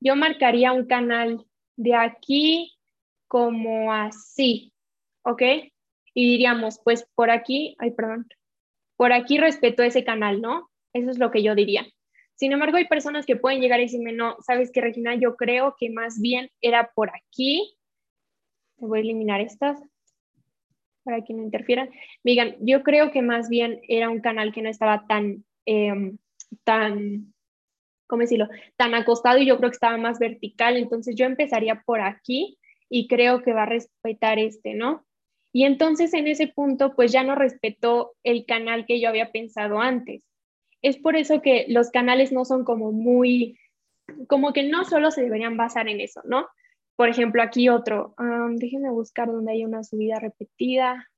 yo 0.00 0.16
marcaría 0.16 0.72
un 0.72 0.86
canal 0.86 1.44
de 1.76 1.94
aquí 1.94 2.72
como 3.26 3.92
así, 3.92 4.72
¿ok? 5.24 5.42
Y 6.18 6.26
diríamos, 6.26 6.80
pues 6.82 7.08
por 7.14 7.30
aquí, 7.30 7.76
ay, 7.78 7.92
perdón, 7.92 8.26
por 8.96 9.12
aquí 9.12 9.38
respeto 9.38 9.84
ese 9.84 10.02
canal, 10.02 10.40
¿no? 10.40 10.68
Eso 10.92 11.12
es 11.12 11.18
lo 11.20 11.30
que 11.30 11.44
yo 11.44 11.54
diría. 11.54 11.86
Sin 12.34 12.50
embargo, 12.50 12.76
hay 12.76 12.88
personas 12.88 13.24
que 13.24 13.36
pueden 13.36 13.60
llegar 13.60 13.78
y 13.78 13.84
decirme, 13.84 14.12
no, 14.12 14.34
sabes 14.44 14.72
que 14.72 14.80
Regina, 14.80 15.14
yo 15.14 15.36
creo 15.36 15.76
que 15.78 15.90
más 15.90 16.20
bien 16.20 16.50
era 16.60 16.90
por 16.92 17.10
aquí. 17.14 17.72
Te 18.80 18.86
voy 18.86 18.98
a 18.98 19.02
eliminar 19.02 19.40
estas 19.40 19.80
para 21.04 21.22
que 21.22 21.34
no 21.34 21.44
interfieran. 21.44 21.88
digan, 22.24 22.56
yo 22.62 22.82
creo 22.82 23.12
que 23.12 23.22
más 23.22 23.48
bien 23.48 23.80
era 23.86 24.10
un 24.10 24.20
canal 24.20 24.52
que 24.52 24.62
no 24.62 24.70
estaba 24.70 25.06
tan, 25.06 25.44
em, 25.66 26.18
tan, 26.64 27.32
¿cómo 28.08 28.22
decirlo? 28.22 28.48
Tan 28.76 28.92
acostado 28.96 29.38
y 29.38 29.46
yo 29.46 29.56
creo 29.58 29.70
que 29.70 29.74
estaba 29.74 29.98
más 29.98 30.18
vertical. 30.18 30.78
Entonces 30.78 31.14
yo 31.14 31.26
empezaría 31.26 31.80
por 31.86 32.00
aquí 32.00 32.58
y 32.88 33.06
creo 33.06 33.40
que 33.40 33.52
va 33.52 33.62
a 33.62 33.66
respetar 33.66 34.40
este, 34.40 34.74
¿no? 34.74 35.04
Y 35.52 35.64
entonces 35.64 36.14
en 36.14 36.26
ese 36.26 36.48
punto, 36.48 36.94
pues 36.94 37.12
ya 37.12 37.24
no 37.24 37.34
respetó 37.34 38.12
el 38.22 38.44
canal 38.46 38.86
que 38.86 39.00
yo 39.00 39.08
había 39.08 39.32
pensado 39.32 39.80
antes 39.80 40.22
es 40.82 40.96
por 40.98 41.16
eso 41.16 41.42
que 41.42 41.66
los 41.68 41.90
canales 41.90 42.32
no 42.32 42.44
son 42.44 42.64
como 42.64 42.92
muy, 42.92 43.58
como 44.28 44.52
que 44.52 44.62
no 44.62 44.84
solo 44.84 45.10
se 45.10 45.22
deberían 45.22 45.56
basar 45.56 45.88
en 45.88 46.00
eso, 46.00 46.20
¿no? 46.24 46.46
Por 46.96 47.08
ejemplo, 47.08 47.42
aquí 47.42 47.68
otro, 47.68 48.14
déjenme 48.56 48.90
buscar 48.90 49.28
donde 49.28 49.52
hay 49.52 49.64
una 49.64 49.84
subida 49.84 50.18
repetida. 50.18 51.08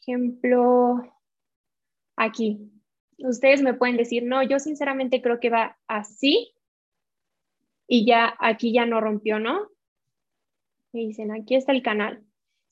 Ejemplo, 0.00 0.96
aquí. 2.16 2.72
Ustedes 3.18 3.62
me 3.62 3.74
pueden 3.74 3.96
decir, 3.96 4.24
no, 4.24 4.42
yo 4.42 4.58
sinceramente 4.58 5.22
creo 5.22 5.38
que 5.38 5.50
va 5.50 5.78
así 5.86 6.52
y 7.86 8.04
ya 8.04 8.34
aquí 8.40 8.72
ya 8.72 8.84
no 8.84 9.00
rompió, 9.00 9.38
¿no? 9.38 9.68
Me 10.92 11.00
dicen, 11.00 11.30
aquí 11.30 11.54
está 11.54 11.72
el 11.72 11.82
canal. 11.82 12.25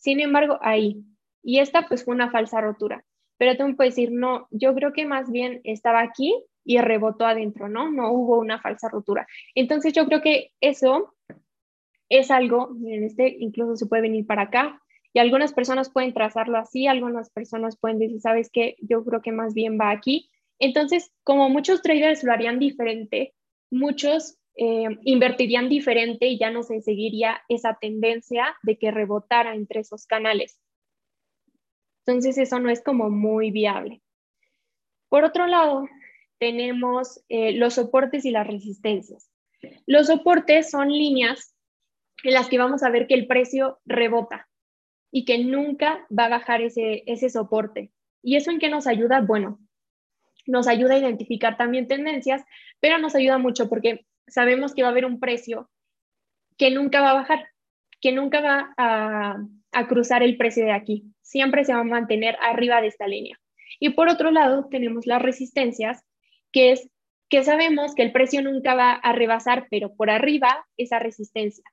Sin 0.04 0.20
embargo, 0.20 0.58
ahí. 0.60 1.02
Y 1.42 1.58
esta 1.58 1.88
pues 1.88 2.04
fue 2.04 2.14
una 2.14 2.30
falsa 2.30 2.60
rotura 2.60 3.04
pero 3.38 3.56
tú 3.56 3.64
me 3.64 3.74
puedes 3.74 3.94
decir, 3.94 4.12
no, 4.12 4.48
yo 4.50 4.74
creo 4.74 4.92
que 4.92 5.06
más 5.06 5.30
bien 5.30 5.60
estaba 5.64 6.00
aquí 6.00 6.34
y 6.64 6.78
rebotó 6.78 7.26
adentro, 7.26 7.68
¿no? 7.68 7.90
No 7.90 8.12
hubo 8.12 8.38
una 8.38 8.60
falsa 8.60 8.88
rotura. 8.88 9.26
Entonces 9.54 9.92
yo 9.92 10.06
creo 10.06 10.22
que 10.22 10.52
eso 10.60 11.14
es 12.08 12.30
algo, 12.30 12.70
miren, 12.70 13.04
este 13.04 13.36
incluso 13.38 13.76
se 13.76 13.86
puede 13.86 14.02
venir 14.02 14.26
para 14.26 14.42
acá 14.42 14.80
y 15.12 15.18
algunas 15.18 15.52
personas 15.52 15.90
pueden 15.90 16.14
trazarlo 16.14 16.58
así, 16.58 16.86
algunas 16.86 17.30
personas 17.30 17.76
pueden 17.76 17.98
decir, 17.98 18.20
¿sabes 18.20 18.50
qué? 18.52 18.76
Yo 18.80 19.04
creo 19.04 19.22
que 19.22 19.32
más 19.32 19.54
bien 19.54 19.78
va 19.78 19.90
aquí. 19.90 20.30
Entonces, 20.58 21.12
como 21.24 21.48
muchos 21.50 21.82
traders 21.82 22.24
lo 22.24 22.32
harían 22.32 22.58
diferente, 22.58 23.34
muchos 23.70 24.38
eh, 24.56 24.86
invertirían 25.02 25.68
diferente 25.68 26.26
y 26.26 26.38
ya 26.38 26.50
no 26.50 26.62
se 26.62 26.80
seguiría 26.80 27.42
esa 27.48 27.76
tendencia 27.80 28.56
de 28.62 28.78
que 28.78 28.92
rebotara 28.92 29.54
entre 29.54 29.80
esos 29.80 30.06
canales. 30.06 30.60
Entonces 32.06 32.38
eso 32.38 32.60
no 32.60 32.70
es 32.70 32.82
como 32.82 33.10
muy 33.10 33.50
viable. 33.50 34.00
Por 35.08 35.24
otro 35.24 35.46
lado, 35.46 35.88
tenemos 36.38 37.24
eh, 37.28 37.52
los 37.52 37.74
soportes 37.74 38.24
y 38.24 38.30
las 38.30 38.46
resistencias. 38.46 39.30
Los 39.86 40.06
soportes 40.06 40.70
son 40.70 40.88
líneas 40.88 41.56
en 42.22 42.34
las 42.34 42.48
que 42.48 42.58
vamos 42.58 42.82
a 42.82 42.90
ver 42.90 43.06
que 43.06 43.14
el 43.14 43.26
precio 43.26 43.80
rebota 43.84 44.48
y 45.10 45.24
que 45.24 45.38
nunca 45.38 46.06
va 46.16 46.26
a 46.26 46.30
bajar 46.30 46.62
ese, 46.62 47.02
ese 47.06 47.30
soporte. 47.30 47.92
¿Y 48.22 48.36
eso 48.36 48.50
en 48.50 48.58
qué 48.58 48.68
nos 48.68 48.86
ayuda? 48.86 49.20
Bueno, 49.20 49.58
nos 50.46 50.68
ayuda 50.68 50.94
a 50.94 50.98
identificar 50.98 51.56
también 51.56 51.88
tendencias, 51.88 52.44
pero 52.80 52.98
nos 52.98 53.14
ayuda 53.14 53.38
mucho 53.38 53.68
porque 53.68 54.06
sabemos 54.26 54.74
que 54.74 54.82
va 54.82 54.88
a 54.88 54.90
haber 54.90 55.06
un 55.06 55.20
precio 55.20 55.70
que 56.56 56.70
nunca 56.70 57.00
va 57.00 57.10
a 57.10 57.14
bajar, 57.14 57.48
que 58.00 58.12
nunca 58.12 58.40
va 58.40 58.74
a, 58.76 59.38
cruzar 59.88 60.22
el 60.22 60.36
precio 60.36 60.64
de 60.64 60.72
aquí. 60.72 61.04
Siempre 61.20 61.64
se 61.64 61.74
va 61.74 61.80
a 61.80 61.84
mantener 61.84 62.36
arriba 62.40 62.80
de 62.80 62.86
esta 62.86 63.08
línea. 63.08 63.40
Y 63.80 63.90
por 63.90 64.08
otro 64.08 64.30
lado, 64.30 64.68
tenemos 64.70 65.04
las 65.06 65.20
resistencias, 65.20 66.04
que 66.52 66.70
es 66.70 66.88
que 67.28 67.42
sabemos 67.42 67.94
que 67.94 68.02
el 68.02 68.12
precio 68.12 68.40
nunca 68.40 68.74
va 68.76 68.92
a 68.92 69.12
rebasar, 69.12 69.66
pero 69.70 69.94
por 69.96 70.10
arriba 70.10 70.64
esa 70.76 71.00
resistencia. 71.00 71.64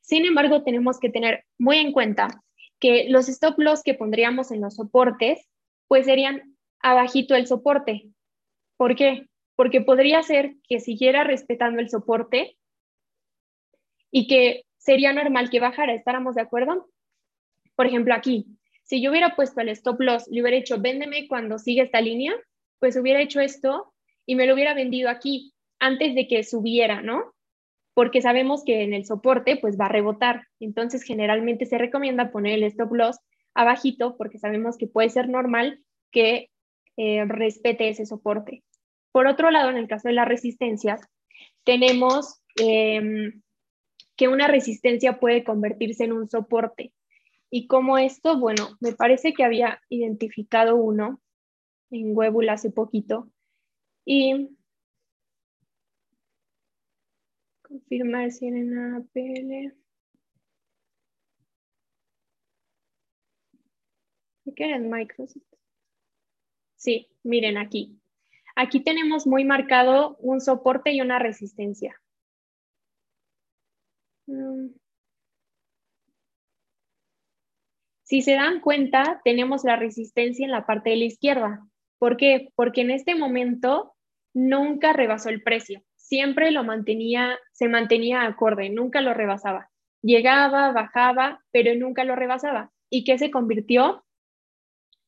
Sin 0.00 0.24
embargo, 0.24 0.64
tenemos 0.64 0.98
que 0.98 1.08
tener 1.08 1.44
muy 1.56 1.78
en 1.78 1.92
cuenta 1.92 2.42
que 2.80 3.06
los 3.08 3.28
stop 3.28 3.58
loss 3.58 3.82
que 3.84 3.94
pondríamos 3.94 4.50
en 4.50 4.60
los 4.60 4.74
soportes, 4.74 5.46
pues 5.86 6.06
serían 6.06 6.56
abajito 6.80 7.36
el 7.36 7.46
soporte. 7.46 8.08
¿Por 8.76 8.96
qué? 8.96 9.28
Porque 9.56 9.80
podría 9.80 10.22
ser 10.22 10.54
que 10.68 10.80
siguiera 10.80 11.24
respetando 11.24 11.80
el 11.80 11.90
soporte 11.90 12.56
y 14.10 14.28
que 14.28 14.64
sería 14.76 15.12
normal 15.12 15.50
que 15.50 15.60
bajara, 15.60 15.94
¿estáramos 15.94 16.36
de 16.36 16.42
acuerdo? 16.42 16.88
Por 17.74 17.86
ejemplo, 17.86 18.14
aquí, 18.14 18.46
si 18.84 19.02
yo 19.02 19.10
hubiera 19.10 19.34
puesto 19.34 19.60
el 19.60 19.68
stop 19.70 20.00
loss, 20.00 20.28
le 20.28 20.40
hubiera 20.40 20.56
hecho, 20.56 20.80
véndeme 20.80 21.26
cuando 21.26 21.58
sigue 21.58 21.82
esta 21.82 22.00
línea, 22.00 22.32
pues 22.78 22.96
hubiera 22.96 23.20
hecho 23.20 23.40
esto 23.40 23.92
y 24.24 24.36
me 24.36 24.46
lo 24.46 24.54
hubiera 24.54 24.74
vendido 24.74 25.10
aquí 25.10 25.52
antes 25.78 26.14
de 26.14 26.28
que 26.28 26.44
subiera, 26.44 27.02
¿no? 27.02 27.34
Porque 27.94 28.22
sabemos 28.22 28.62
que 28.64 28.82
en 28.82 28.94
el 28.94 29.04
soporte 29.04 29.56
pues 29.56 29.78
va 29.78 29.86
a 29.86 29.90
rebotar. 29.90 30.46
Entonces 30.60 31.02
generalmente 31.02 31.66
se 31.66 31.78
recomienda 31.78 32.30
poner 32.30 32.54
el 32.54 32.64
stop 32.64 32.92
loss 32.92 33.18
abajito 33.54 34.16
porque 34.16 34.38
sabemos 34.38 34.76
que 34.76 34.86
puede 34.86 35.08
ser 35.08 35.28
normal 35.28 35.80
que 36.12 36.50
eh, 36.96 37.24
respete 37.26 37.88
ese 37.88 38.06
soporte. 38.06 38.62
Por 39.16 39.28
otro 39.28 39.50
lado, 39.50 39.70
en 39.70 39.78
el 39.78 39.88
caso 39.88 40.08
de 40.08 40.14
las 40.14 40.28
resistencias, 40.28 41.00
tenemos 41.64 42.42
em, 42.56 43.40
que 44.14 44.28
una 44.28 44.46
resistencia 44.46 45.18
puede 45.18 45.42
convertirse 45.42 46.04
en 46.04 46.12
un 46.12 46.28
soporte. 46.28 46.92
Y 47.48 47.66
como 47.66 47.96
esto, 47.96 48.38
bueno, 48.38 48.76
me 48.78 48.92
parece 48.92 49.32
que 49.32 49.42
había 49.42 49.80
identificado 49.88 50.76
uno 50.76 51.22
en 51.90 52.14
Webul 52.14 52.50
hace 52.50 52.70
poquito. 52.70 53.32
Y 54.04 54.50
confirmar 57.62 58.30
si 58.32 58.48
en 58.48 58.78
APL. 58.96 59.74
¿Qué 64.54 64.64
era 64.64 64.76
en 64.76 64.90
Microsoft? 64.90 65.42
Sí, 66.74 67.08
miren 67.22 67.56
aquí. 67.56 67.98
Aquí 68.56 68.80
tenemos 68.80 69.26
muy 69.26 69.44
marcado 69.44 70.16
un 70.18 70.40
soporte 70.40 70.90
y 70.90 71.02
una 71.02 71.18
resistencia. 71.18 72.00
Mm. 74.26 74.68
Si 78.02 78.22
se 78.22 78.32
dan 78.32 78.60
cuenta, 78.60 79.20
tenemos 79.24 79.64
la 79.64 79.76
resistencia 79.76 80.44
en 80.44 80.52
la 80.52 80.64
parte 80.64 80.90
de 80.90 80.96
la 80.96 81.04
izquierda. 81.04 81.66
¿Por 81.98 82.16
qué? 82.16 82.48
Porque 82.54 82.80
en 82.80 82.90
este 82.90 83.14
momento 83.14 83.94
nunca 84.32 84.94
rebasó 84.94 85.28
el 85.28 85.42
precio. 85.42 85.82
Siempre 85.96 86.50
lo 86.50 86.64
mantenía, 86.64 87.38
se 87.52 87.68
mantenía 87.68 88.24
acorde, 88.24 88.70
nunca 88.70 89.02
lo 89.02 89.12
rebasaba. 89.12 89.70
Llegaba, 90.02 90.72
bajaba, 90.72 91.44
pero 91.50 91.74
nunca 91.74 92.04
lo 92.04 92.16
rebasaba. 92.16 92.70
¿Y 92.88 93.04
qué 93.04 93.18
se 93.18 93.30
convirtió? 93.30 94.04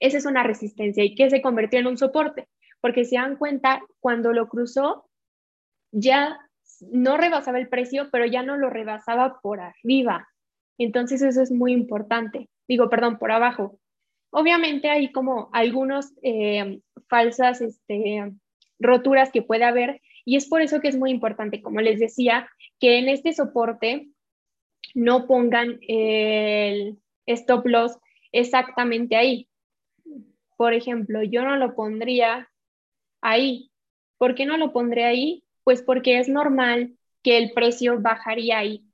Esa 0.01 0.19
es 0.19 0.27
una 0.27 0.43
resistencia. 0.43 1.03
¿Y 1.05 1.15
qué 1.15 1.31
se 1.31 1.41
convirtió 1.41 1.79
en 1.79 1.87
un 1.87 1.97
soporte? 1.97 2.49
Porque 2.81 3.05
se 3.05 3.17
dan 3.17 3.37
cuenta, 3.37 3.83
cuando 4.01 4.33
lo 4.33 4.49
cruzó, 4.49 5.09
ya 5.91 6.39
no 6.81 7.17
rebasaba 7.17 7.59
el 7.59 7.69
precio, 7.69 8.09
pero 8.11 8.27
ya 8.27 8.43
no 8.43 8.57
lo 8.57 8.71
rebasaba 8.71 9.41
por 9.41 9.61
arriba. 9.61 10.29
Entonces 10.79 11.23
eso 11.23 11.43
es 11.43 11.51
muy 11.51 11.73
importante 11.73 12.49
digo, 12.69 12.91
perdón, 12.91 13.19
por 13.19 13.33
abajo. 13.33 13.81
Obviamente 14.31 14.91
hay 14.91 15.11
como 15.11 15.49
algunos 15.53 16.13
eh, 16.23 16.81
falsas 17.09 17.63
este, 17.63 18.31
roturas 18.79 19.33
que 19.33 19.43
puede 19.43 19.65
haber 19.65 20.03
y 20.25 20.37
es 20.37 20.47
por 20.47 20.61
eso 20.61 20.81
que 20.81 20.89
es 20.89 20.97
muy 20.97 21.11
importante, 21.11 21.63
como 21.63 21.81
les 21.81 21.99
decía, 21.99 22.49
que 22.79 22.99
en 22.99 23.09
este 23.09 23.33
soporte 23.33 24.09
no 24.95 25.27
pongan 25.27 25.79
el 25.89 26.99
stop 27.27 27.67
loss 27.67 27.99
exactamente 28.31 29.17
ahí. 29.17 29.49
Por 30.59 30.75
ejemplo, 30.75 31.23
yo 31.23 31.43
no 31.43 31.57
lo 31.57 31.75
pondría 31.75 32.48
ahí. 33.21 33.71
¿Por 34.17 34.35
qué 34.35 34.47
no 34.47 34.57
lo 34.57 34.73
pondré 34.73 35.05
ahí? 35.05 35.45
Pues 35.65 35.83
porque 35.83 36.19
es 36.19 36.29
normal 36.29 36.97
que 37.23 37.39
el 37.39 37.53
precio 37.53 38.01
bajaría 38.01 38.59
ahí 38.59 38.89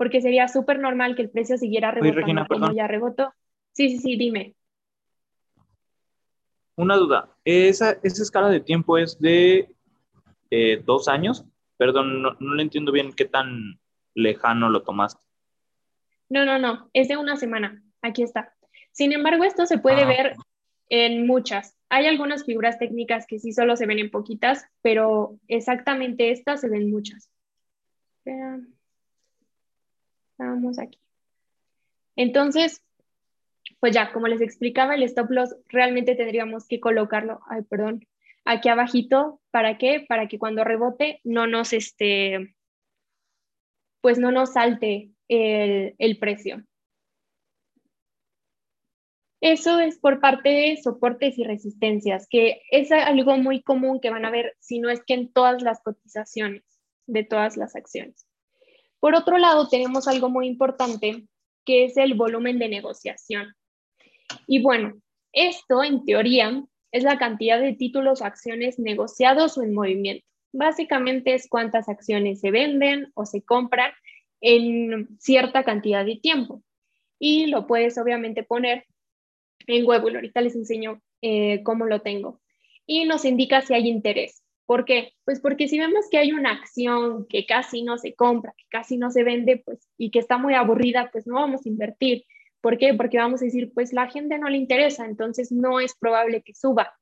porque 0.00 0.22
sería 0.22 0.48
súper 0.48 0.78
normal 0.78 1.14
que 1.14 1.20
el 1.20 1.28
precio 1.28 1.58
siguiera 1.58 1.90
rebotando 1.90 2.46
como 2.48 2.72
ya 2.72 2.86
rebotó. 2.86 3.34
Sí, 3.72 3.90
sí, 3.90 3.98
sí, 3.98 4.16
dime. 4.16 4.54
Una 6.74 6.96
duda, 6.96 7.28
¿esa, 7.44 7.98
esa 8.02 8.22
escala 8.22 8.48
de 8.48 8.60
tiempo 8.60 8.96
es 8.96 9.20
de 9.20 9.68
eh, 10.50 10.82
dos 10.86 11.06
años? 11.06 11.44
Perdón, 11.76 12.22
no, 12.22 12.34
no 12.40 12.54
le 12.54 12.62
entiendo 12.62 12.92
bien 12.92 13.12
qué 13.12 13.26
tan 13.26 13.78
lejano 14.14 14.70
lo 14.70 14.84
tomaste. 14.84 15.22
No, 16.30 16.46
no, 16.46 16.58
no, 16.58 16.88
es 16.94 17.08
de 17.08 17.18
una 17.18 17.36
semana. 17.36 17.82
Aquí 18.00 18.22
está. 18.22 18.54
Sin 18.92 19.12
embargo, 19.12 19.44
esto 19.44 19.66
se 19.66 19.76
puede 19.76 20.04
ah, 20.04 20.08
ver 20.08 20.36
en 20.88 21.26
muchas. 21.26 21.76
Hay 21.90 22.06
algunas 22.06 22.44
figuras 22.44 22.78
técnicas 22.78 23.26
que 23.26 23.40
sí 23.40 23.52
solo 23.52 23.76
se 23.76 23.86
ven 23.86 23.98
en 23.98 24.10
poquitas, 24.10 24.64
pero 24.80 25.38
exactamente 25.48 26.30
estas 26.30 26.60
se 26.60 26.68
ven 26.68 26.90
muchas. 26.90 27.28
Vamos 30.38 30.78
aquí. 30.78 31.00
Entonces, 32.16 32.82
pues 33.80 33.92
ya, 33.92 34.12
como 34.12 34.28
les 34.28 34.40
explicaba, 34.40 34.94
el 34.94 35.02
stop 35.02 35.30
loss 35.30 35.56
realmente 35.66 36.14
tendríamos 36.14 36.68
que 36.68 36.80
colocarlo, 36.80 37.40
ay, 37.48 37.62
perdón, 37.62 38.06
aquí 38.44 38.68
abajito. 38.68 39.40
¿Para 39.50 39.76
qué? 39.76 40.04
Para 40.08 40.28
que 40.28 40.38
cuando 40.38 40.62
rebote 40.62 41.20
no 41.24 41.48
nos, 41.48 41.72
este, 41.72 42.54
pues 44.00 44.18
no 44.18 44.30
nos 44.30 44.52
salte 44.52 45.10
el, 45.28 45.96
el 45.98 46.18
precio. 46.18 46.62
Eso 49.40 49.80
es 49.80 49.98
por 49.98 50.20
parte 50.20 50.50
de 50.50 50.76
soportes 50.82 51.38
y 51.38 51.44
resistencias, 51.44 52.26
que 52.28 52.60
es 52.70 52.92
algo 52.92 53.38
muy 53.38 53.62
común 53.62 54.00
que 54.00 54.10
van 54.10 54.26
a 54.26 54.30
ver, 54.30 54.54
si 54.58 54.80
no 54.80 54.90
es 54.90 55.02
que 55.02 55.14
en 55.14 55.32
todas 55.32 55.62
las 55.62 55.80
cotizaciones 55.82 56.62
de 57.06 57.24
todas 57.24 57.56
las 57.56 57.74
acciones. 57.74 58.26
Por 59.00 59.14
otro 59.14 59.38
lado, 59.38 59.68
tenemos 59.68 60.08
algo 60.08 60.28
muy 60.28 60.46
importante, 60.46 61.26
que 61.64 61.84
es 61.84 61.96
el 61.96 62.14
volumen 62.14 62.58
de 62.58 62.68
negociación. 62.68 63.54
Y 64.46 64.62
bueno, 64.62 65.00
esto 65.32 65.82
en 65.82 66.04
teoría 66.04 66.62
es 66.92 67.02
la 67.02 67.18
cantidad 67.18 67.58
de 67.60 67.72
títulos 67.72 68.20
o 68.20 68.24
acciones 68.24 68.78
negociados 68.78 69.56
o 69.56 69.62
en 69.62 69.72
movimiento. 69.72 70.26
Básicamente 70.52 71.34
es 71.34 71.48
cuántas 71.48 71.88
acciones 71.88 72.40
se 72.40 72.50
venden 72.50 73.10
o 73.14 73.24
se 73.24 73.42
compran 73.42 73.92
en 74.40 75.08
cierta 75.18 75.64
cantidad 75.64 76.04
de 76.04 76.16
tiempo. 76.16 76.62
Y 77.18 77.46
lo 77.46 77.66
puedes 77.66 77.96
obviamente 77.96 78.42
poner 78.42 78.84
en 79.66 79.86
Webull. 79.86 80.16
Ahorita 80.16 80.40
les 80.40 80.54
enseño 80.54 81.00
eh, 81.22 81.62
cómo 81.62 81.86
lo 81.86 82.00
tengo. 82.00 82.40
Y 82.86 83.04
nos 83.04 83.24
indica 83.24 83.60
si 83.62 83.74
hay 83.74 83.88
interés. 83.88 84.42
¿Por 84.66 84.84
qué? 84.84 85.14
Pues 85.24 85.40
porque 85.40 85.66
si 85.66 85.78
vemos 85.78 86.06
que 86.10 86.18
hay 86.18 86.32
una 86.32 86.52
acción 86.52 87.26
que 87.28 87.44
casi 87.44 87.82
no 87.82 87.98
se 87.98 88.14
compra, 88.14 88.54
que 88.56 88.64
casi 88.68 88.98
no 88.98 89.10
se 89.10 89.24
vende, 89.24 89.62
pues 89.64 89.88
y 89.98 90.10
que 90.10 90.20
está 90.20 90.38
muy 90.38 90.54
aburrida, 90.54 91.10
pues 91.10 91.26
no 91.26 91.34
vamos 91.34 91.66
a 91.66 91.68
invertir. 91.68 92.24
¿Por 92.60 92.78
qué? 92.78 92.94
Porque 92.94 93.18
vamos 93.18 93.42
a 93.42 93.46
decir, 93.46 93.72
pues 93.74 93.92
la 93.92 94.08
gente 94.08 94.38
no 94.38 94.48
le 94.48 94.58
interesa, 94.58 95.06
entonces 95.06 95.50
no 95.50 95.80
es 95.80 95.96
probable 95.96 96.42
que 96.42 96.54
suba. 96.54 96.92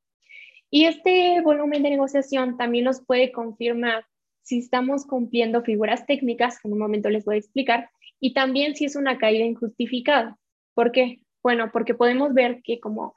Y 0.71 0.85
este 0.85 1.41
volumen 1.43 1.83
de 1.83 1.91
negociación 1.91 2.57
también 2.57 2.85
nos 2.85 3.05
puede 3.05 3.33
confirmar 3.33 4.07
si 4.43 4.59
estamos 4.59 5.05
cumpliendo 5.05 5.63
figuras 5.63 6.07
técnicas, 6.07 6.59
que 6.59 6.69
en 6.69 6.73
un 6.73 6.81
momento 6.81 7.11
les 7.11 7.27
voy 7.27 7.35
a 7.37 7.39
explicar, 7.39 7.91
y 8.19 8.33
también 8.33 8.77
si 8.77 8.87
es 8.87 8.97
una 8.97 9.19
caída 9.19 9.45
injustificada. 9.45 10.39
¿Por 10.75 10.91
qué? 10.91 11.21
Bueno, 11.43 11.71
porque 11.73 11.95
podemos 11.95 12.35
ver 12.35 12.61
que 12.63 12.81
como, 12.81 13.15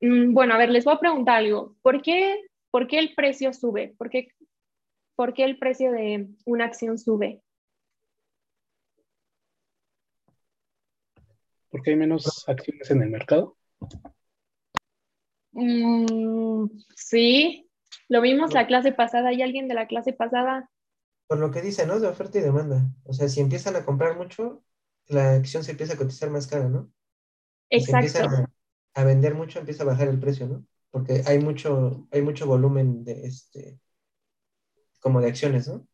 mm, 0.00 0.32
bueno, 0.32 0.54
a 0.54 0.58
ver, 0.58 0.70
les 0.70 0.84
voy 0.84 0.94
a 0.94 1.00
preguntar 1.00 1.36
algo. 1.36 1.76
¿Por 1.82 2.02
qué 2.02 2.40
¿Por 2.74 2.88
qué 2.88 2.98
el 2.98 3.14
precio 3.14 3.52
sube? 3.52 3.94
¿Por 3.96 4.10
qué, 4.10 4.32
por 5.14 5.32
qué 5.32 5.44
el 5.44 5.60
precio 5.60 5.92
de 5.92 6.26
una 6.44 6.64
acción 6.64 6.98
sube. 6.98 7.40
¿Porque 11.70 11.90
hay 11.90 11.96
menos 11.96 12.48
acciones 12.48 12.90
en 12.90 13.00
el 13.00 13.10
mercado? 13.10 13.56
Mm, 15.52 16.66
sí, 16.96 17.70
lo 18.08 18.20
vimos 18.20 18.52
la 18.52 18.66
clase 18.66 18.90
pasada. 18.90 19.28
¿Hay 19.28 19.40
alguien 19.40 19.68
de 19.68 19.74
la 19.74 19.86
clase 19.86 20.12
pasada? 20.12 20.68
Por 21.28 21.38
lo 21.38 21.52
que 21.52 21.62
dice, 21.62 21.86
¿no? 21.86 22.00
De 22.00 22.08
oferta 22.08 22.40
y 22.40 22.42
demanda. 22.42 22.90
O 23.04 23.12
sea, 23.12 23.28
si 23.28 23.38
empiezan 23.38 23.76
a 23.76 23.84
comprar 23.84 24.16
mucho, 24.16 24.64
la 25.06 25.34
acción 25.34 25.62
se 25.62 25.70
empieza 25.70 25.94
a 25.94 25.96
cotizar 25.96 26.28
más 26.28 26.48
cara, 26.48 26.68
¿no? 26.68 26.90
Exacto. 27.70 28.08
Si 28.08 28.18
empiezan 28.18 28.44
a, 28.44 29.00
a, 29.00 29.04
vender 29.04 29.34
mucho, 29.34 29.58
empieza 29.58 29.82
a 29.82 29.86
bajar 29.86 30.08
el 30.08 30.18
precio, 30.20 30.46
¿no? 30.46 30.64
Porque 30.90 31.22
hay 31.26 31.38
mucho, 31.38 32.06
hay 32.10 32.22
mucho 32.22 32.46
volumen 32.46 33.04
de 33.04 33.26
este, 33.26 33.80
como 35.00 35.20
de 35.20 35.28
acciones, 35.28 35.68
¿no? 35.68 35.86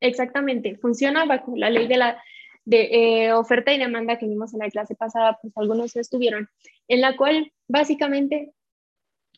Exactamente. 0.00 0.76
Funciona 0.76 1.24
bajo 1.24 1.56
la 1.56 1.70
ley 1.70 1.86
de 1.88 1.96
la 1.96 2.22
de 2.64 3.24
eh, 3.24 3.32
oferta 3.32 3.72
y 3.72 3.78
demanda 3.78 4.18
que 4.18 4.26
vimos 4.26 4.52
en 4.52 4.58
la 4.58 4.68
clase 4.68 4.94
pasada, 4.94 5.38
pues 5.40 5.56
algunos 5.56 5.96
no 5.96 6.00
estuvieron, 6.02 6.50
en 6.86 7.00
la 7.00 7.16
cual 7.16 7.50
básicamente 7.66 8.52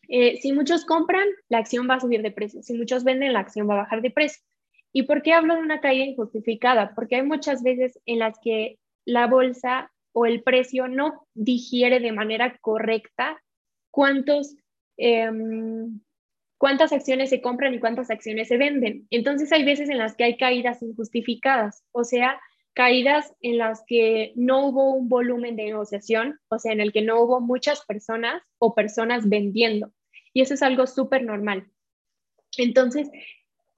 eh, 0.09 0.41
si 0.41 0.51
muchos 0.51 0.83
compran, 0.83 1.25
la 1.47 1.59
acción 1.59 1.87
va 1.89 1.95
a 1.95 1.99
subir 2.01 2.21
de 2.21 2.31
precio. 2.31 2.61
Si 2.61 2.73
muchos 2.73 3.05
venden, 3.05 3.31
la 3.31 3.39
acción 3.39 3.69
va 3.69 3.75
a 3.75 3.83
bajar 3.83 4.01
de 4.01 4.11
precio. 4.11 4.43
¿Y 4.91 5.03
por 5.03 5.21
qué 5.21 5.31
hablo 5.31 5.55
de 5.55 5.61
una 5.61 5.79
caída 5.79 6.03
injustificada? 6.03 6.93
Porque 6.93 7.15
hay 7.15 7.23
muchas 7.23 7.63
veces 7.63 7.97
en 8.05 8.19
las 8.19 8.37
que 8.43 8.77
la 9.05 9.27
bolsa 9.27 9.89
o 10.13 10.25
el 10.25 10.43
precio 10.43 10.87
no 10.87 11.27
digiere 11.33 11.99
de 11.99 12.11
manera 12.11 12.57
correcta 12.61 13.41
cuántos, 13.91 14.55
em, 14.97 15.99
cuántas 16.57 16.91
acciones 16.91 17.29
se 17.29 17.41
compran 17.41 17.73
y 17.73 17.79
cuántas 17.79 18.09
acciones 18.09 18.47
se 18.47 18.57
venden. 18.57 19.07
Entonces 19.09 19.51
hay 19.51 19.63
veces 19.63 19.89
en 19.89 19.97
las 19.97 20.15
que 20.15 20.23
hay 20.23 20.37
caídas 20.37 20.81
injustificadas, 20.81 21.83
o 21.91 22.03
sea, 22.03 22.39
caídas 22.73 23.33
en 23.41 23.57
las 23.57 23.83
que 23.85 24.33
no 24.35 24.67
hubo 24.67 24.93
un 24.93 25.09
volumen 25.09 25.55
de 25.55 25.65
negociación, 25.65 26.39
o 26.49 26.57
sea, 26.57 26.71
en 26.71 26.81
el 26.81 26.93
que 26.93 27.01
no 27.01 27.21
hubo 27.21 27.41
muchas 27.41 27.85
personas 27.85 28.41
o 28.59 28.73
personas 28.73 29.27
vendiendo. 29.27 29.91
Y 30.33 30.41
eso 30.41 30.53
es 30.53 30.61
algo 30.61 30.87
súper 30.87 31.23
normal. 31.23 31.67
Entonces, 32.57 33.09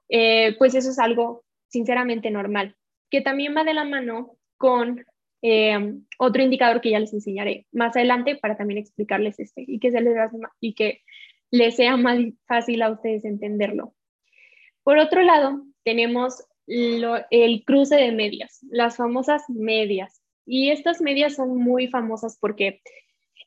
eh, 0.10 0.56
pues 0.58 0.76
eso 0.76 0.90
es 0.90 1.00
algo 1.00 1.44
sinceramente 1.70 2.30
normal, 2.30 2.76
que 3.10 3.22
también 3.22 3.56
va 3.56 3.64
de 3.64 3.74
la 3.74 3.84
mano 3.84 4.38
con 4.58 5.04
eh, 5.46 5.78
otro 6.18 6.42
indicador 6.42 6.80
que 6.80 6.92
ya 6.92 7.00
les 7.02 7.14
enseñaré 7.14 7.68
más 7.74 7.98
adelante 7.98 8.38
para 8.38 8.56
también 8.56 8.78
explicarles 8.78 9.40
este 9.40 9.66
y 9.68 9.78
que, 9.78 9.92
se 9.92 10.00
les, 10.00 10.16
y 10.62 10.74
que 10.74 11.02
les 11.52 11.76
sea 11.76 11.98
más 11.98 12.18
fácil 12.48 12.82
a 12.82 12.90
ustedes 12.90 13.26
entenderlo. 13.26 13.94
Por 14.84 15.00
otro 15.00 15.22
lado, 15.22 15.62
tenemos 15.84 16.46
el 16.66 17.64
cruce 17.66 17.96
de 17.98 18.14
medias, 18.14 18.60
las 18.70 18.96
famosas 18.96 19.44
medias. 19.50 20.22
Y 20.46 20.70
estas 20.70 21.02
medias 21.02 21.36
son 21.36 21.58
muy 21.58 21.90
famosas 21.90 22.38
porque 22.40 22.82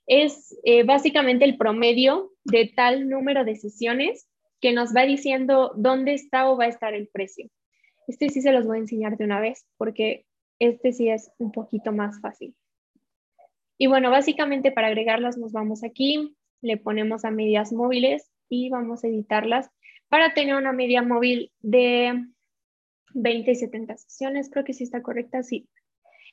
es 0.06 0.54
eh, 0.64 0.82
básicamente 0.82 1.46
el 1.46 1.56
promedio 1.56 2.30
de 2.44 2.70
tal 2.76 3.08
número 3.08 3.46
de 3.46 3.56
sesiones 3.56 4.28
que 4.60 4.72
nos 4.72 4.94
va 4.94 5.06
diciendo 5.06 5.72
dónde 5.76 6.12
está 6.12 6.50
o 6.50 6.58
va 6.58 6.64
a 6.64 6.68
estar 6.68 6.92
el 6.92 7.08
precio. 7.08 7.48
Este 8.06 8.28
sí 8.28 8.42
se 8.42 8.52
los 8.52 8.66
voy 8.66 8.76
a 8.76 8.80
enseñar 8.80 9.16
de 9.16 9.24
una 9.24 9.40
vez 9.40 9.64
porque 9.78 10.25
este 10.58 10.92
sí 10.92 11.08
es 11.08 11.30
un 11.38 11.52
poquito 11.52 11.92
más 11.92 12.20
fácil. 12.20 12.54
Y 13.78 13.88
bueno, 13.88 14.10
básicamente 14.10 14.72
para 14.72 14.88
agregarlas 14.88 15.36
nos 15.36 15.52
vamos 15.52 15.84
aquí, 15.84 16.36
le 16.62 16.76
ponemos 16.76 17.24
a 17.24 17.30
medias 17.30 17.72
móviles 17.72 18.30
y 18.48 18.70
vamos 18.70 19.04
a 19.04 19.08
editarlas 19.08 19.70
para 20.08 20.34
tener 20.34 20.54
una 20.54 20.72
media 20.72 21.02
móvil 21.02 21.52
de 21.60 22.24
20 23.14 23.50
y 23.50 23.54
70 23.54 23.96
sesiones, 23.96 24.50
creo 24.50 24.64
que 24.64 24.72
sí 24.72 24.84
está 24.84 25.02
correcta, 25.02 25.42
sí. 25.42 25.68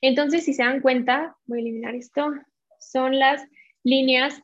Entonces, 0.02 0.44
si 0.46 0.54
se 0.54 0.64
dan 0.64 0.82
cuenta, 0.82 1.38
voy 1.46 1.60
a 1.60 1.62
eliminar 1.62 1.96
esto, 1.96 2.32
son 2.80 3.18
las 3.20 3.42
líneas 3.84 4.42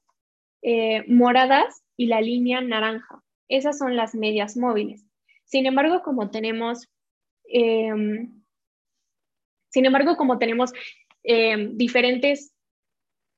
eh, 0.61 1.03
moradas 1.07 1.83
y 1.97 2.07
la 2.07 2.21
línea 2.21 2.61
naranja. 2.61 3.23
Esas 3.49 3.77
son 3.77 3.95
las 3.95 4.15
medias 4.15 4.55
móviles. 4.55 5.05
Sin 5.45 5.65
embargo, 5.65 6.01
como 6.01 6.29
tenemos, 6.29 6.87
em, 7.45 8.38
sin 9.69 9.85
embargo, 9.85 10.17
como 10.17 10.37
tenemos 10.37 10.71
em, 11.23 11.77
diferentes 11.77 12.53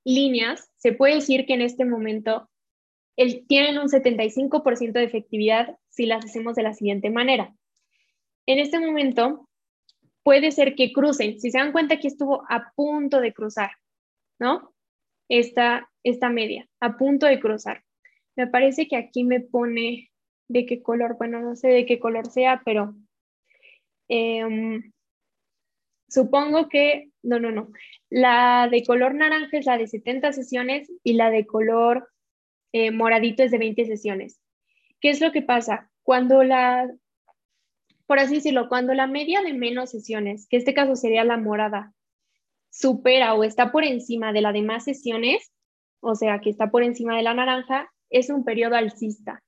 líneas, 0.03 0.69
se 0.77 0.93
puede 0.93 1.15
decir 1.15 1.45
que 1.45 1.53
en 1.53 1.61
este 1.61 1.85
momento 1.85 2.49
el, 3.17 3.45
tienen 3.47 3.77
un 3.77 3.87
75% 3.87 4.93
de 4.93 5.03
efectividad 5.03 5.77
si 5.89 6.05
las 6.05 6.25
hacemos 6.25 6.55
de 6.55 6.63
la 6.63 6.73
siguiente 6.73 7.09
manera. 7.09 7.53
En 8.45 8.59
este 8.59 8.79
momento 8.79 9.47
puede 10.23 10.51
ser 10.51 10.75
que 10.75 10.91
crucen. 10.91 11.39
Si 11.39 11.51
se 11.51 11.57
dan 11.57 11.71
cuenta, 11.71 11.95
aquí 11.95 12.07
estuvo 12.07 12.43
a 12.49 12.71
punto 12.75 13.21
de 13.21 13.33
cruzar, 13.33 13.71
¿no? 14.39 14.71
esta, 15.31 15.89
esta 16.03 16.29
media, 16.29 16.67
a 16.81 16.97
punto 16.97 17.25
de 17.25 17.39
cruzar. 17.39 17.83
Me 18.35 18.47
parece 18.47 18.87
que 18.89 18.97
aquí 18.97 19.23
me 19.23 19.39
pone 19.39 20.11
de 20.49 20.65
qué 20.65 20.81
color, 20.83 21.15
bueno, 21.17 21.39
no 21.39 21.55
sé 21.55 21.69
de 21.69 21.85
qué 21.85 21.99
color 21.99 22.29
sea, 22.29 22.61
pero 22.65 22.93
em, 24.09 24.91
supongo 26.11 26.67
que, 26.67 27.09
no, 27.23 27.39
no, 27.39 27.51
no, 27.51 27.71
la 28.09 28.67
de 28.69 28.83
color 28.83 29.15
naranja 29.15 29.57
es 29.57 29.65
la 29.65 29.77
de 29.77 29.87
70 29.87 30.33
sesiones 30.33 30.91
y 31.03 31.13
la 31.13 31.29
de 31.29 31.45
color 31.45 32.09
eh, 32.73 32.91
moradito 32.91 33.43
es 33.43 33.51
de 33.51 33.57
20 33.57 33.85
sesiones. 33.85 34.39
¿Qué 34.99 35.09
es 35.09 35.21
lo 35.21 35.31
que 35.31 35.41
pasa? 35.41 35.89
Cuando 36.03 36.43
la, 36.43 36.91
por 38.05 38.19
así 38.19 38.35
decirlo, 38.35 38.67
cuando 38.67 38.93
la 38.93 39.07
media 39.07 39.41
de 39.41 39.53
menos 39.53 39.91
sesiones, 39.91 40.47
que 40.49 40.57
este 40.57 40.73
caso 40.73 40.95
sería 40.95 41.23
la 41.23 41.37
morada, 41.37 41.93
supera 42.69 43.33
o 43.33 43.43
está 43.43 43.71
por 43.71 43.85
encima 43.85 44.33
de 44.33 44.41
las 44.41 44.53
demás 44.53 44.83
sesiones, 44.83 45.51
o 46.01 46.15
sea, 46.15 46.41
que 46.41 46.49
está 46.49 46.71
por 46.71 46.83
encima 46.83 47.15
de 47.15 47.23
la 47.23 47.33
naranja, 47.33 47.89
es 48.09 48.29
un 48.29 48.43
periodo 48.43 48.75
alcista. 48.75 49.41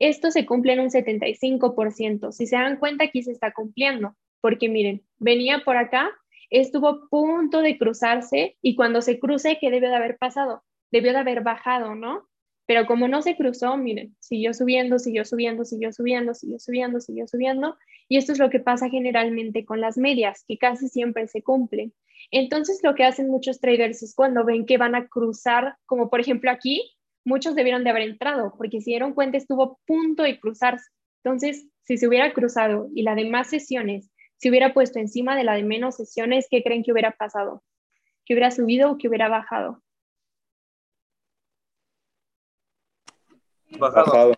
Esto 0.00 0.32
se 0.32 0.44
cumple 0.44 0.72
en 0.72 0.80
un 0.80 0.90
75%. 0.90 2.32
Si 2.32 2.46
se 2.46 2.56
dan 2.56 2.78
cuenta, 2.78 3.04
aquí 3.04 3.22
se 3.22 3.32
está 3.32 3.52
cumpliendo, 3.52 4.16
porque 4.40 4.68
miren, 4.68 5.02
venía 5.18 5.62
por 5.64 5.76
acá, 5.76 6.10
estuvo 6.50 6.88
a 6.88 7.08
punto 7.08 7.62
de 7.62 7.78
cruzarse 7.78 8.56
y 8.60 8.74
cuando 8.74 9.02
se 9.02 9.18
cruce, 9.18 9.58
¿qué 9.60 9.70
debió 9.70 9.88
de 9.88 9.96
haber 9.96 10.18
pasado? 10.18 10.62
Debió 10.90 11.12
de 11.12 11.18
haber 11.18 11.42
bajado, 11.42 11.94
¿no? 11.94 12.28
Pero 12.66 12.86
como 12.86 13.08
no 13.08 13.20
se 13.22 13.36
cruzó, 13.36 13.76
miren, 13.76 14.14
siguió 14.20 14.54
subiendo, 14.54 14.98
siguió 14.98 15.24
subiendo, 15.24 15.64
siguió 15.64 15.92
subiendo, 15.92 16.34
siguió 16.34 16.58
subiendo, 16.60 17.00
siguió 17.00 17.26
subiendo. 17.26 17.76
Y 18.08 18.16
esto 18.16 18.32
es 18.32 18.38
lo 18.38 18.48
que 18.48 18.60
pasa 18.60 18.88
generalmente 18.88 19.64
con 19.64 19.80
las 19.80 19.98
medias, 19.98 20.44
que 20.46 20.56
casi 20.56 20.88
siempre 20.88 21.26
se 21.26 21.42
cumplen. 21.42 21.92
Entonces, 22.30 22.80
lo 22.84 22.94
que 22.94 23.04
hacen 23.04 23.28
muchos 23.28 23.60
traders 23.60 24.02
es 24.02 24.14
cuando 24.14 24.44
ven 24.44 24.66
que 24.66 24.78
van 24.78 24.94
a 24.94 25.08
cruzar, 25.08 25.76
como 25.86 26.10
por 26.10 26.20
ejemplo 26.20 26.50
aquí, 26.50 26.92
muchos 27.24 27.54
debieron 27.54 27.82
de 27.82 27.90
haber 27.90 28.02
entrado, 28.02 28.54
porque 28.56 28.80
si 28.80 28.92
dieron 28.92 29.14
cuenta 29.14 29.36
estuvo 29.36 29.62
a 29.64 29.76
punto 29.84 30.22
de 30.22 30.38
cruzarse. 30.38 30.90
Entonces, 31.24 31.66
si 31.82 31.96
se 31.96 32.06
hubiera 32.06 32.32
cruzado 32.32 32.88
y 32.94 33.02
la 33.02 33.14
de 33.14 33.28
más 33.28 33.50
sesiones 33.50 34.10
se 34.40 34.48
hubiera 34.48 34.72
puesto 34.72 34.98
encima 34.98 35.36
de 35.36 35.44
la 35.44 35.52
de 35.52 35.62
menos 35.62 35.96
sesiones, 35.96 36.46
¿qué 36.50 36.62
creen 36.62 36.82
que 36.82 36.92
hubiera 36.92 37.10
pasado? 37.10 37.62
¿Que 38.24 38.32
hubiera 38.32 38.50
subido 38.50 38.90
o 38.90 38.96
que 38.96 39.06
hubiera 39.06 39.28
bajado? 39.28 39.82
Bajado. 43.78 44.34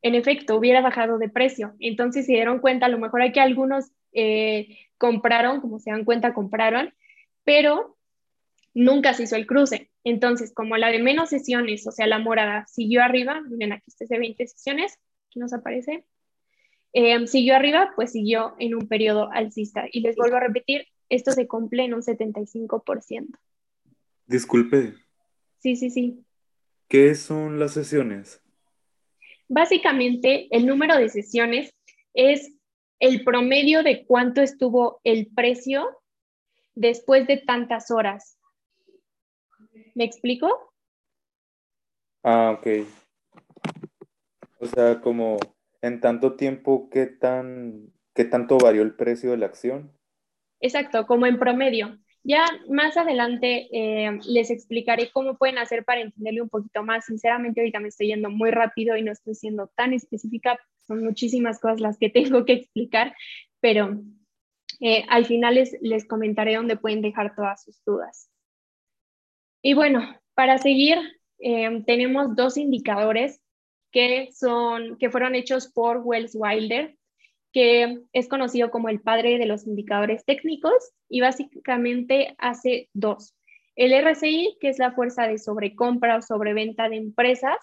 En 0.00 0.14
efecto, 0.14 0.56
hubiera 0.56 0.80
bajado 0.80 1.18
de 1.18 1.28
precio. 1.28 1.74
Entonces, 1.80 2.26
si 2.26 2.34
dieron 2.34 2.60
cuenta, 2.60 2.86
a 2.86 2.88
lo 2.88 2.98
mejor 2.98 3.20
aquí 3.20 3.40
algunos 3.40 3.90
eh, 4.12 4.78
compraron, 4.96 5.60
como 5.60 5.80
se 5.80 5.90
dan 5.90 6.04
cuenta, 6.04 6.32
compraron, 6.32 6.94
pero 7.42 7.96
nunca 8.74 9.12
se 9.12 9.24
hizo 9.24 9.34
el 9.34 9.48
cruce. 9.48 9.90
Entonces, 10.04 10.54
como 10.54 10.76
la 10.76 10.92
de 10.92 11.00
menos 11.00 11.30
sesiones, 11.30 11.84
o 11.88 11.90
sea, 11.90 12.06
la 12.06 12.20
morada 12.20 12.64
siguió 12.68 13.02
arriba, 13.02 13.40
miren 13.40 13.72
aquí 13.72 13.86
está 13.88 14.04
de 14.08 14.20
20 14.20 14.46
sesiones, 14.46 15.00
aquí 15.26 15.40
nos 15.40 15.52
aparece, 15.52 16.04
em, 16.92 17.26
siguió 17.26 17.56
arriba, 17.56 17.92
pues 17.96 18.12
siguió 18.12 18.54
en 18.58 18.74
un 18.74 18.88
periodo 18.88 19.30
alcista. 19.32 19.86
Y 19.90 20.00
les 20.00 20.16
vuelvo 20.16 20.36
a 20.36 20.40
repetir, 20.40 20.86
esto 21.08 21.32
se 21.32 21.46
cumple 21.46 21.84
en 21.84 21.94
un 21.94 22.02
75%. 22.02 23.38
Disculpe. 24.26 24.94
Sí, 25.58 25.76
sí, 25.76 25.90
sí. 25.90 26.24
¿Qué 26.88 27.14
son 27.14 27.58
las 27.58 27.72
sesiones? 27.72 28.42
Básicamente, 29.48 30.48
el 30.50 30.66
número 30.66 30.96
de 30.96 31.08
sesiones 31.08 31.74
es 32.14 32.54
el 33.00 33.24
promedio 33.24 33.82
de 33.82 34.04
cuánto 34.04 34.42
estuvo 34.42 35.00
el 35.04 35.28
precio 35.34 35.88
después 36.74 37.26
de 37.26 37.38
tantas 37.38 37.90
horas. 37.90 38.38
¿Me 39.94 40.04
explico? 40.04 40.72
Ah, 42.22 42.56
ok. 42.58 42.86
O 44.60 44.66
sea, 44.66 45.00
como 45.00 45.38
en 45.82 46.00
tanto 46.00 46.36
tiempo, 46.36 46.88
¿qué, 46.90 47.06
tan, 47.06 47.92
qué 48.14 48.24
tanto 48.24 48.58
varió 48.58 48.82
el 48.82 48.94
precio 48.94 49.30
de 49.30 49.38
la 49.38 49.46
acción? 49.46 49.92
Exacto, 50.60 51.06
como 51.06 51.26
en 51.26 51.38
promedio. 51.38 51.98
Ya 52.24 52.44
más 52.68 52.96
adelante 52.96 53.68
eh, 53.72 54.18
les 54.26 54.50
explicaré 54.50 55.10
cómo 55.12 55.38
pueden 55.38 55.56
hacer 55.58 55.84
para 55.84 56.00
entenderle 56.00 56.42
un 56.42 56.48
poquito 56.48 56.82
más. 56.82 57.06
Sinceramente, 57.06 57.60
ahorita 57.60 57.80
me 57.80 57.88
estoy 57.88 58.08
yendo 58.08 58.28
muy 58.28 58.50
rápido 58.50 58.96
y 58.96 59.02
no 59.02 59.12
estoy 59.12 59.34
siendo 59.34 59.68
tan 59.68 59.92
específica. 59.92 60.58
son 60.86 61.04
muchísimas 61.04 61.60
cosas 61.60 61.80
las 61.80 61.98
que 61.98 62.10
tengo 62.10 62.44
que 62.44 62.54
explicar, 62.54 63.14
pero 63.60 64.00
eh, 64.80 65.04
al 65.08 65.24
final 65.26 65.54
les, 65.54 65.76
les 65.80 66.06
comentaré 66.06 66.56
dónde 66.56 66.76
pueden 66.76 67.02
dejar 67.02 67.34
todas 67.34 67.64
sus 67.64 67.82
dudas. 67.84 68.30
Y 69.62 69.74
bueno, 69.74 70.02
para 70.34 70.58
seguir, 70.58 70.98
eh, 71.38 71.82
tenemos 71.86 72.34
dos 72.34 72.56
indicadores 72.56 73.40
que, 73.92 74.30
son, 74.32 74.96
que 74.98 75.10
fueron 75.10 75.34
hechos 75.34 75.68
por 75.72 75.98
Wells 75.98 76.32
Wilder, 76.34 76.96
que 77.52 78.00
es 78.12 78.28
conocido 78.28 78.70
como 78.70 78.88
el 78.88 79.00
padre 79.00 79.38
de 79.38 79.46
los 79.46 79.66
indicadores 79.66 80.24
técnicos 80.24 80.92
y 81.08 81.20
básicamente 81.20 82.34
hace 82.38 82.88
dos. 82.92 83.34
El 83.76 83.92
RSI, 83.92 84.56
que 84.60 84.68
es 84.68 84.78
la 84.78 84.92
fuerza 84.92 85.26
de 85.26 85.38
sobrecompra 85.38 86.16
o 86.16 86.22
sobreventa 86.22 86.88
de 86.88 86.96
empresas, 86.96 87.56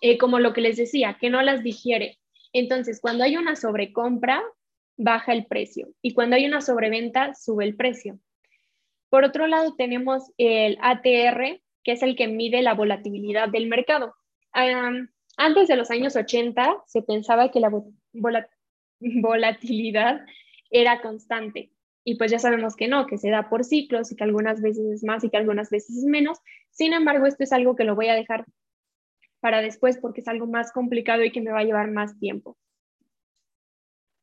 eh, 0.00 0.18
como 0.18 0.38
lo 0.38 0.52
que 0.52 0.60
les 0.60 0.76
decía, 0.76 1.18
que 1.20 1.30
no 1.30 1.42
las 1.42 1.62
digiere. 1.62 2.18
Entonces, 2.52 3.00
cuando 3.00 3.24
hay 3.24 3.36
una 3.36 3.56
sobrecompra, 3.56 4.42
baja 4.96 5.32
el 5.32 5.46
precio 5.46 5.88
y 6.02 6.14
cuando 6.14 6.36
hay 6.36 6.46
una 6.46 6.60
sobreventa, 6.60 7.34
sube 7.34 7.64
el 7.64 7.76
precio. 7.76 8.18
Por 9.08 9.24
otro 9.24 9.46
lado, 9.46 9.74
tenemos 9.76 10.32
el 10.38 10.78
ATR, 10.80 11.60
que 11.82 11.92
es 11.92 12.02
el 12.02 12.16
que 12.16 12.26
mide 12.26 12.62
la 12.62 12.74
volatilidad 12.74 13.48
del 13.48 13.68
mercado. 13.68 14.14
Antes 15.36 15.68
de 15.68 15.76
los 15.76 15.90
años 15.90 16.16
80 16.16 16.82
se 16.86 17.02
pensaba 17.02 17.50
que 17.50 17.60
la 17.60 17.70
volatilidad 19.00 20.24
era 20.70 21.00
constante 21.02 21.70
y 22.04 22.16
pues 22.16 22.30
ya 22.30 22.38
sabemos 22.38 22.76
que 22.76 22.86
no, 22.86 23.06
que 23.06 23.18
se 23.18 23.30
da 23.30 23.48
por 23.48 23.64
ciclos 23.64 24.12
y 24.12 24.16
que 24.16 24.24
algunas 24.24 24.60
veces 24.60 24.84
es 24.86 25.04
más 25.04 25.24
y 25.24 25.30
que 25.30 25.38
algunas 25.38 25.70
veces 25.70 25.96
es 25.96 26.04
menos. 26.04 26.38
Sin 26.70 26.92
embargo, 26.92 27.26
esto 27.26 27.42
es 27.44 27.52
algo 27.52 27.76
que 27.76 27.84
lo 27.84 27.94
voy 27.94 28.08
a 28.08 28.14
dejar 28.14 28.44
para 29.40 29.62
después 29.62 29.98
porque 29.98 30.20
es 30.20 30.28
algo 30.28 30.46
más 30.46 30.70
complicado 30.70 31.24
y 31.24 31.32
que 31.32 31.40
me 31.40 31.50
va 31.50 31.60
a 31.60 31.64
llevar 31.64 31.90
más 31.90 32.18
tiempo. 32.18 32.58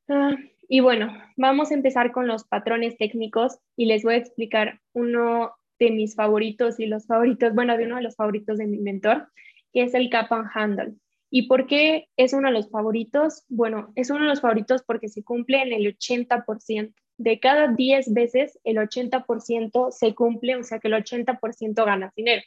Ah, 0.08 0.36
y 0.68 0.80
bueno, 0.80 1.12
vamos 1.38 1.72
a 1.72 1.74
empezar 1.74 2.12
con 2.12 2.28
los 2.28 2.44
patrones 2.44 2.98
técnicos 2.98 3.60
y 3.76 3.86
les 3.86 4.04
voy 4.04 4.14
a 4.14 4.18
explicar 4.18 4.80
uno 4.94 5.54
de 5.80 5.92
mis 5.92 6.16
favoritos 6.16 6.80
y 6.80 6.86
los 6.86 7.08
favoritos, 7.08 7.56
bueno, 7.56 7.76
de 7.78 7.86
uno 7.86 7.96
de 7.96 8.04
los 8.04 8.16
favoritos 8.16 8.60
de 8.60 8.68
mi 8.68 8.78
mentor, 8.78 9.28
que 9.74 9.84
es 9.84 9.94
el 9.94 10.10
cap 10.10 10.32
and 10.32 10.50
handle. 10.54 10.94
¿Y 11.30 11.48
por 11.48 11.68
qué 11.68 12.10
es 12.18 12.34
uno 12.34 12.50
de 12.50 12.54
los 12.54 12.70
favoritos? 12.70 13.46
Bueno, 13.48 13.94
es 13.96 14.10
uno 14.10 14.22
de 14.22 14.28
los 14.28 14.42
favoritos 14.42 14.84
porque 14.84 15.08
se 15.08 15.24
cumple 15.24 15.62
en 15.62 15.72
el 15.72 15.98
80%. 15.98 16.94
De 17.18 17.40
cada 17.40 17.68
10 17.68 18.14
veces, 18.14 18.60
el 18.64 18.78
80% 18.78 19.92
se 19.92 20.16
cumple, 20.16 20.56
o 20.56 20.64
sea 20.64 20.80
que 20.80 20.88
el 20.88 20.96
80% 20.96 21.86
gana 21.86 22.12
dinero. 22.16 22.42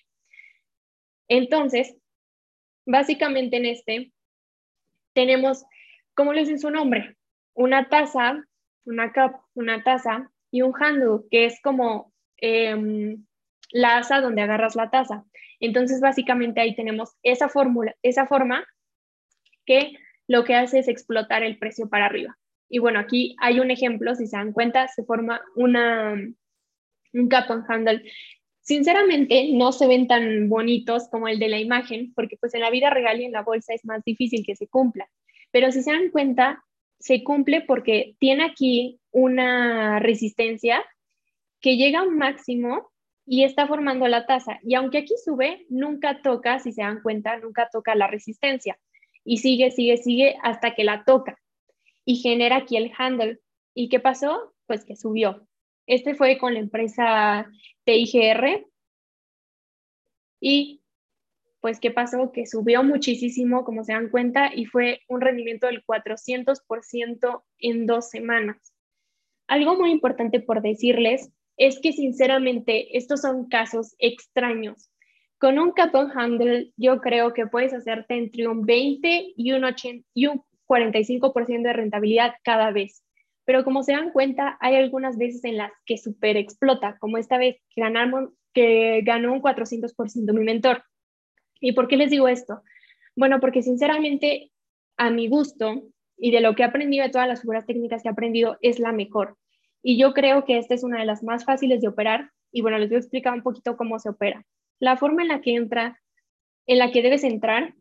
Entonces, 1.29 1.97
Básicamente 2.87 3.57
en 3.57 3.66
este 3.66 4.12
tenemos, 5.14 5.64
como 6.14 6.33
les 6.33 6.49
dice 6.49 6.61
su 6.61 6.70
nombre, 6.70 7.16
una 7.55 7.89
taza, 7.89 8.45
una 8.85 9.12
cup, 9.12 9.41
una 9.55 9.83
taza 9.83 10.31
y 10.51 10.62
un 10.62 10.75
handle, 10.79 11.20
que 11.31 11.47
es 11.47 11.61
como 11.62 12.12
em, 12.37 13.25
la 13.75 13.99
asa 13.99 14.20
donde 14.20 14.41
agarras 14.41 14.77
la 14.77 14.89
taza. 14.89 15.25
Entonces, 15.59 16.01
básicamente 16.01 16.61
ahí 16.61 16.77
tenemos 16.77 17.16
esa 17.25 17.49
fórmula, 17.49 17.95
esa 18.03 18.27
forma 18.27 18.64
que 19.66 19.95
lo 20.29 20.45
que 20.45 20.55
hace 20.55 20.79
es 20.79 20.89
explotar 20.89 21.43
el 21.43 21.59
precio 21.59 21.89
para 21.89 22.07
arriba. 22.07 22.39
Y 22.68 22.79
bueno, 22.79 23.01
aquí 23.01 23.35
hay 23.41 23.59
un 23.59 23.72
ejemplo, 23.72 24.14
si 24.14 24.29
se 24.29 24.37
dan 24.37 24.53
cuenta, 24.53 24.87
se 24.89 25.05
forma 25.05 25.43
una, 25.57 26.14
un 27.12 27.29
cap 27.29 27.51
and 27.51 27.64
handle 27.68 28.03
Sinceramente, 28.61 29.51
no 29.53 29.72
se 29.72 29.87
ven 29.87 30.07
tan 30.07 30.49
bonitos 30.49 31.09
como 31.11 31.29
el 31.29 31.39
de 31.39 31.49
la 31.49 31.59
imagen, 31.59 32.14
porque 32.14 32.39
pues 32.39 32.55
en 32.55 32.62
la 32.62 32.70
vida 32.70 32.89
real 32.89 33.20
y 33.20 33.25
en 33.25 33.33
la 33.33 33.43
bolsa 33.43 33.75
es 33.75 33.85
más 33.85 34.03
difícil 34.05 34.43
que 34.47 34.57
se 34.57 34.68
cumpla. 34.68 35.07
Pero 35.51 35.70
si 35.70 35.83
se 35.83 35.93
dan 35.93 36.09
cuenta, 36.11 36.64
se 36.99 37.22
cumple 37.25 37.61
porque 37.61 38.14
tiene 38.18 38.45
aquí 38.45 39.01
una 39.11 39.99
resistencia 39.99 40.83
que 41.61 41.77
llega 41.77 42.01
a 42.01 42.05
un 42.05 42.16
máximo 42.16 42.91
y 43.27 43.45
está 43.45 43.66
formando 43.66 44.07
la 44.09 44.27
tasa. 44.27 44.59
Y 44.62 44.75
aunque 44.75 44.99
aquí 44.99 45.14
sube, 45.22 45.66
nunca 45.68 46.20
toca, 46.22 46.59
si 46.59 46.72
se 46.72 46.83
dan 46.83 47.03
cuenta, 47.03 47.39
nunca 47.39 47.68
toca 47.72 47.95
la 47.95 48.07
resistencia. 48.07 48.79
Y 49.25 49.39
sigue, 49.39 49.70
sigue, 49.70 49.97
sigue 49.97 50.37
hasta 50.43 50.75
que 50.75 50.85
la 50.85 51.05
toca. 51.05 51.39
Y 52.05 52.16
genera 52.16 52.57
aquí 52.57 52.77
el 52.77 52.93
handle. 52.97 53.41
¿Y 53.75 53.89
qué 53.89 54.01
pasó? 54.01 54.55
Pues 54.66 54.85
que 54.85 54.97
subió. 54.97 55.47
Este 55.87 56.14
fue 56.14 56.39
con 56.39 56.55
la 56.55 56.61
empresa 56.61 57.51
TIGR. 57.85 58.66
Y 60.41 60.83
pues, 61.61 61.81
¿qué 61.81 61.91
pasó? 61.91 62.31
Que 62.31 62.47
subió 62.47 62.83
muchísimo, 62.83 63.64
como 63.64 63.85
se 63.85 63.95
dan 63.95 64.11
cuenta, 64.11 64.51
y 64.55 64.66
fue 64.66 65.01
un 65.09 65.22
rendimiento 65.22 65.66
del 65.66 65.83
400% 65.83 67.43
en 67.59 67.87
dos 67.87 68.11
semanas. 68.11 68.75
Algo 69.47 69.75
muy 69.75 69.91
importante 69.91 70.41
por 70.41 70.61
decirles 70.61 71.33
es 71.57 71.81
que 71.81 71.93
sinceramente 71.93 72.97
estos 72.97 73.21
son 73.21 73.49
casos 73.49 73.95
extraños. 73.99 74.91
Con 75.39 75.59
un 75.59 75.73
cap 75.73 75.95
handle 75.95 76.73
yo 76.77 77.01
creo 77.01 77.33
que 77.33 77.47
puedes 77.47 77.75
hacerte 77.75 78.17
entre 78.17 78.49
un 78.49 78.65
20 78.65 79.35
y 79.37 79.53
un, 79.53 79.65
80, 79.65 80.07
y 80.15 80.27
un 80.27 80.43
45% 80.67 81.63
de 81.63 81.73
rentabilidad 81.73 82.35
cada 82.43 82.71
vez. 82.71 83.05
Pero 83.45 83.63
como 83.63 83.83
se 83.83 83.93
dan 83.93 84.11
cuenta, 84.11 84.57
hay 84.61 84.77
algunas 84.77 85.19
veces 85.19 85.45
en 85.45 85.59
las 85.59 85.71
que 85.85 85.99
super 85.99 86.37
explota, 86.37 86.97
como 86.99 87.19
esta 87.19 87.37
vez 87.37 87.57
que, 87.75 87.83
ganamos, 87.83 88.31
que 88.55 89.03
ganó 89.05 89.33
un 89.33 89.43
400% 89.43 90.33
mi 90.33 90.45
mentor. 90.45 90.83
¿Y 91.61 91.73
por 91.73 91.89
qué 91.89 91.97
les 91.97 92.11
digo 92.11 92.29
esto? 92.29 92.63
Bueno, 93.17 93.41
porque 93.41 93.63
sinceramente, 93.63 94.51
a 94.97 95.11
mi 95.11 95.29
gusto 95.29 95.83
y 96.17 96.31
de 96.31 96.41
lo 96.41 96.55
que 96.55 96.63
he 96.63 96.67
aprendido, 96.67 97.05
de 97.05 97.11
todas 97.11 97.29
las 97.29 97.43
figuras 97.43 97.67
técnicas 97.67 98.03
que 98.03 98.09
he 98.09 98.13
aprendido, 98.13 98.57
es 98.63 98.79
la 98.79 98.93
mejor. 98.93 99.37
Y 99.87 99.99
yo 99.99 100.14
creo 100.14 100.47
que 100.47 100.57
esta 100.57 100.74
es 100.74 100.82
una 100.82 100.99
de 100.99 101.05
las 101.05 101.22
más 101.22 101.45
fáciles 101.45 101.82
de 101.82 101.89
operar. 101.89 102.30
Y 102.51 102.62
bueno, 102.62 102.78
les 102.78 102.89
voy 102.89 102.97
a 102.97 103.01
explicar 103.01 103.35
un 103.35 103.43
poquito 103.43 103.76
cómo 103.76 103.99
se 103.99 104.09
opera. 104.09 104.47
La 104.80 104.97
forma 104.97 105.20
en 105.20 105.28
la 105.28 105.43
que 105.43 105.55
entra, 105.55 106.01
en 106.66 106.78
la 106.78 106.91
que 106.91 107.03
debes 107.03 107.22
entrar, 107.22 107.74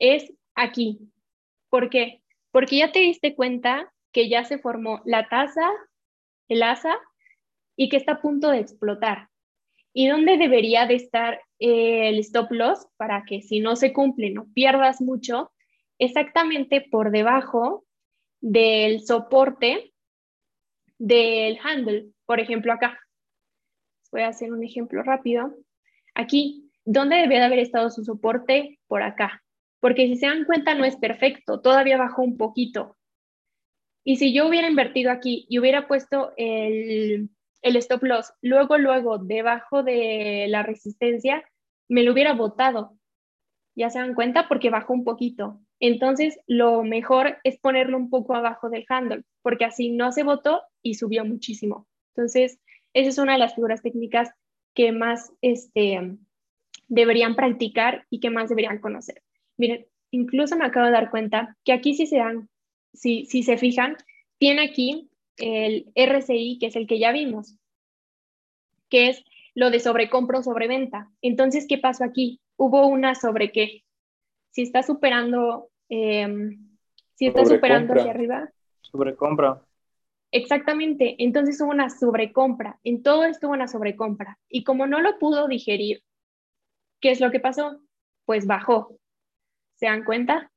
es 0.00 0.32
aquí. 0.56 0.98
¿Por 1.70 1.88
qué? 1.88 2.20
Porque 2.50 2.78
ya 2.78 2.90
te 2.90 2.98
diste 2.98 3.36
cuenta 3.36 3.92
que 4.12 4.28
ya 4.28 4.44
se 4.44 4.58
formó 4.58 5.02
la 5.04 5.28
taza, 5.28 5.70
el 6.48 6.64
asa, 6.64 6.98
y 7.76 7.90
que 7.90 7.96
está 7.96 8.12
a 8.12 8.20
punto 8.20 8.50
de 8.50 8.58
explotar. 8.58 9.28
¿Y 9.92 10.08
dónde 10.08 10.38
debería 10.38 10.86
de 10.86 10.96
estar 10.96 11.40
el 11.60 12.18
stop 12.18 12.50
loss 12.50 12.88
para 12.96 13.24
que 13.24 13.40
si 13.40 13.60
no 13.60 13.76
se 13.76 13.92
cumple 13.92 14.30
no 14.30 14.46
pierdas 14.52 15.00
mucho? 15.00 15.52
Exactamente 15.98 16.80
por 16.80 17.12
debajo 17.12 17.84
del 18.40 19.02
soporte 19.02 19.92
del 20.98 21.58
handle. 21.62 22.10
Por 22.24 22.40
ejemplo, 22.40 22.72
acá. 22.72 22.98
Voy 24.12 24.22
a 24.22 24.28
hacer 24.28 24.52
un 24.52 24.62
ejemplo 24.62 25.02
rápido. 25.02 25.54
Aquí, 26.14 26.70
¿dónde 26.84 27.16
debería 27.16 27.40
de 27.40 27.46
haber 27.46 27.58
estado 27.58 27.90
su 27.90 28.04
soporte? 28.04 28.78
Por 28.86 29.02
acá. 29.02 29.42
Porque 29.80 30.06
si 30.06 30.16
se 30.16 30.26
dan 30.26 30.44
cuenta, 30.44 30.74
no 30.74 30.84
es 30.84 30.96
perfecto. 30.96 31.60
Todavía 31.60 31.98
bajó 31.98 32.22
un 32.22 32.36
poquito. 32.36 32.96
Y 34.08 34.16
si 34.16 34.32
yo 34.32 34.46
hubiera 34.46 34.68
invertido 34.68 35.10
aquí 35.10 35.46
y 35.48 35.58
hubiera 35.58 35.88
puesto 35.88 36.32
el, 36.36 37.28
stop 37.62 38.04
loss 38.04 38.32
luego, 38.40 38.78
luego, 38.78 39.18
debajo 39.18 39.82
de 39.82 40.46
la 40.48 40.62
resistencia, 40.62 41.42
me 41.88 42.04
lo 42.04 42.12
hubiera 42.12 42.32
botado. 42.32 42.96
Ya 43.74 43.90
se 43.90 43.98
dan 43.98 44.14
cuenta 44.14 44.46
porque 44.46 44.70
bajó 44.70 44.92
un 44.92 45.02
poquito. 45.02 45.60
Entonces, 45.80 46.38
lo 46.46 46.84
mejor 46.84 47.38
es 47.42 47.58
ponerlo 47.58 47.96
un 47.96 48.08
poco 48.08 48.36
abajo 48.36 48.70
del 48.70 48.86
handle, 48.88 49.24
porque 49.42 49.64
así 49.64 49.90
no 49.90 50.12
se 50.12 50.22
botó 50.22 50.62
y 50.86 50.94
subió 50.94 51.24
muchísimo. 51.24 51.86
Entonces, 52.14 52.58
esa 52.92 53.08
es 53.08 53.18
una 53.18 53.32
de 53.32 53.38
las 53.38 53.54
figuras 53.54 53.82
técnicas 53.82 54.30
que 54.74 54.92
más 54.92 55.32
este, 55.42 56.16
deberían 56.88 57.34
practicar 57.34 58.06
y 58.10 58.20
que 58.20 58.30
más 58.30 58.48
deberían 58.48 58.78
conocer. 58.78 59.22
Miren, 59.56 59.86
incluso 60.10 60.56
me 60.56 60.64
acabo 60.64 60.86
de 60.86 60.92
dar 60.92 61.10
cuenta 61.10 61.56
que 61.64 61.72
aquí 61.72 61.94
sí 61.94 62.06
se 62.06 62.18
dan 62.18 62.48
si, 62.94 63.26
se 63.26 63.58
fijan, 63.58 63.96
tiene 64.38 64.62
aquí 64.62 65.10
el 65.36 65.92
RCI, 65.94 66.58
que 66.58 66.66
es 66.66 66.76
el 66.76 66.86
que 66.86 66.98
ya 66.98 67.12
vimos, 67.12 67.58
que 68.88 69.08
es 69.08 69.24
lo 69.54 69.70
de 69.70 69.80
sobrecompra 69.80 70.38
o 70.38 70.42
sobreventa. 70.42 71.10
Entonces, 71.20 71.66
¿qué 71.68 71.78
pasó 71.78 72.04
aquí? 72.04 72.40
Hubo 72.56 72.86
una 72.86 73.14
sobre 73.14 73.52
qué. 73.52 73.84
Si 74.50 74.62
está 74.62 74.82
superando, 74.82 75.68
em, 75.88 76.70
si 77.14 77.26
está 77.26 77.44
superando 77.44 77.94
hacia 77.94 78.10
arriba. 78.10 78.50
Sobrecompra. 78.80 79.65
Exactamente. 80.30 81.16
Entonces 81.18 81.60
hubo 81.60 81.70
una 81.70 81.90
sobrecompra. 81.90 82.78
En 82.84 83.02
todo 83.02 83.24
esto 83.24 83.46
hubo 83.48 83.54
una 83.54 83.68
sobrecompra. 83.68 84.38
Y 84.48 84.64
como 84.64 84.86
no 84.86 85.00
lo 85.00 85.18
pudo 85.18 85.48
digerir, 85.48 86.02
¿qué 87.00 87.10
es 87.12 87.20
lo 87.20 87.30
que 87.30 87.40
pasó? 87.40 87.80
Pues 88.26 88.46
bajó. 88.46 88.98
¿Se 89.76 89.86
dan 89.86 90.04
cuenta? 90.04 90.52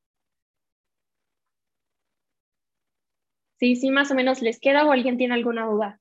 Sí, 3.59 3.75
sí, 3.75 3.91
más 3.91 4.09
o 4.09 4.15
menos 4.15 4.41
les 4.41 4.59
queda 4.59 4.87
o 4.87 4.91
alguien 4.91 5.17
tiene 5.17 5.35
alguna 5.35 5.67
duda. 5.67 5.99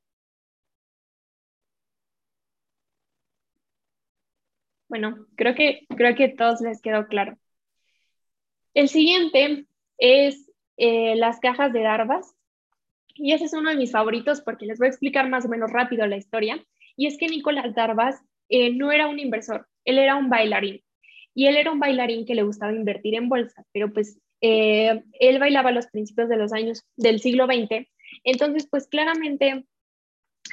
Bueno, 4.89 5.27
creo 5.37 5.55
que, 5.55 5.87
creo 5.97 6.15
que 6.15 6.29
todos 6.29 6.61
les 6.61 6.81
quedó 6.83 7.07
claro. 7.09 7.39
El 8.73 8.89
siguiente 8.89 9.67
es 9.99 10.51
eh, 10.79 11.17
las 11.17 11.39
cajas 11.41 11.71
de 11.75 11.83
Darvas. 11.83 12.35
Y 13.19 13.33
ese 13.33 13.45
es 13.45 13.53
uno 13.53 13.71
de 13.71 13.77
mis 13.77 13.93
favoritos 13.93 14.41
porque 14.41 14.67
les 14.67 14.79
voy 14.79 14.87
a 14.87 14.91
explicar 14.91 15.29
más 15.29 15.45
o 15.45 15.49
menos 15.49 15.71
rápido 15.71 16.07
la 16.07 16.17
historia. 16.17 16.65
Y 16.97 17.07
es 17.07 17.19
que 17.19 17.29
Nicolás 17.29 17.75
Darvas 17.75 18.23
eh, 18.49 18.73
no 18.75 18.93
era 18.93 19.09
un 19.09 19.19
inversor, 19.19 19.67
él 19.85 19.99
era 19.99 20.17
un 20.17 20.31
bailarín. 20.31 20.83
Y 21.35 21.47
él 21.47 21.57
era 21.57 21.71
un 21.71 21.79
bailarín 21.79 22.25
que 22.27 22.35
le 22.35 22.43
gustaba 22.43 22.73
invertir 22.73 23.15
en 23.15 23.29
bolsa, 23.29 23.65
pero 23.73 23.93
pues 23.93 24.19
eh, 24.41 25.03
él 25.21 25.39
bailaba 25.39 25.71
a 25.71 25.73
los 25.73 25.87
principios 25.89 26.29
de 26.29 26.37
los 26.37 26.53
años 26.53 26.85
del 26.97 27.21
siglo 27.21 27.47
XX. 27.47 27.87
Entonces, 28.25 28.67
pues 28.71 28.89
claramente 28.89 29.65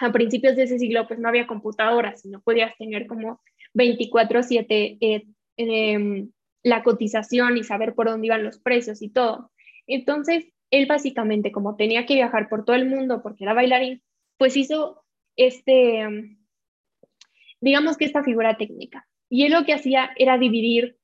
a 0.01 0.11
principios 0.11 0.55
de 0.55 0.63
ese 0.63 0.79
siglo 0.79 1.07
pues 1.07 1.19
no 1.19 1.29
había 1.29 1.47
computadoras, 1.47 2.25
no 2.25 2.41
podías 2.41 2.75
tener 2.77 3.07
como 3.07 3.41
24/7 3.73 4.97
eh, 4.99 5.25
em, 5.57 6.31
la 6.63 6.83
cotización 6.83 7.57
y 7.57 7.63
saber 7.63 7.93
por 7.93 8.09
dónde 8.09 8.27
iban 8.27 8.43
los 8.43 8.59
precios 8.59 9.01
y 9.01 9.09
todo. 9.09 9.51
Entonces, 9.87 10.45
él 10.71 10.85
básicamente, 10.87 11.51
como 11.51 11.75
tenía 11.75 12.05
que 12.05 12.15
viajar 12.15 12.49
por 12.49 12.65
todo 12.65 12.75
el 12.75 12.87
mundo 12.87 13.21
porque 13.21 13.43
era 13.43 13.53
bailarín, 13.53 14.01
pues 14.37 14.57
hizo 14.57 15.03
este, 15.35 16.37
digamos 17.61 17.97
que 17.97 18.05
esta 18.05 18.23
figura 18.23 18.57
técnica. 18.57 19.07
Y 19.29 19.45
él 19.45 19.53
lo 19.53 19.65
que 19.65 19.73
hacía 19.73 20.11
era 20.17 20.37
dividir 20.37 20.97